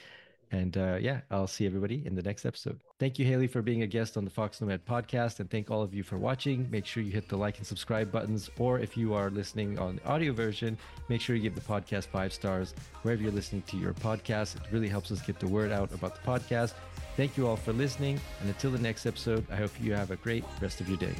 And 0.52 0.76
uh, 0.76 0.98
yeah, 1.00 1.20
I'll 1.30 1.46
see 1.46 1.64
everybody 1.64 2.02
in 2.04 2.14
the 2.14 2.22
next 2.22 2.44
episode. 2.44 2.78
Thank 3.00 3.18
you, 3.18 3.24
Hayley, 3.24 3.46
for 3.46 3.62
being 3.62 3.82
a 3.82 3.86
guest 3.86 4.18
on 4.18 4.24
the 4.24 4.30
Fox 4.30 4.60
Nomad 4.60 4.84
podcast. 4.84 5.40
And 5.40 5.50
thank 5.50 5.70
all 5.70 5.82
of 5.82 5.94
you 5.94 6.02
for 6.02 6.18
watching. 6.18 6.68
Make 6.70 6.84
sure 6.84 7.02
you 7.02 7.10
hit 7.10 7.28
the 7.28 7.36
like 7.36 7.56
and 7.56 7.66
subscribe 7.66 8.12
buttons. 8.12 8.50
Or 8.58 8.78
if 8.78 8.94
you 8.94 9.14
are 9.14 9.30
listening 9.30 9.78
on 9.78 9.96
the 9.96 10.06
audio 10.06 10.32
version, 10.34 10.76
make 11.08 11.22
sure 11.22 11.34
you 11.34 11.42
give 11.42 11.54
the 11.54 11.62
podcast 11.62 12.06
five 12.06 12.34
stars 12.34 12.74
wherever 13.00 13.22
you're 13.22 13.32
listening 13.32 13.62
to 13.68 13.78
your 13.78 13.94
podcast. 13.94 14.56
It 14.56 14.62
really 14.70 14.88
helps 14.88 15.10
us 15.10 15.22
get 15.22 15.40
the 15.40 15.48
word 15.48 15.72
out 15.72 15.92
about 15.94 16.14
the 16.14 16.30
podcast. 16.30 16.74
Thank 17.16 17.38
you 17.38 17.46
all 17.46 17.56
for 17.56 17.72
listening. 17.72 18.20
And 18.40 18.48
until 18.50 18.70
the 18.70 18.78
next 18.78 19.06
episode, 19.06 19.46
I 19.50 19.56
hope 19.56 19.70
you 19.80 19.94
have 19.94 20.10
a 20.10 20.16
great 20.16 20.44
rest 20.60 20.82
of 20.82 20.88
your 20.88 20.98
day. 20.98 21.14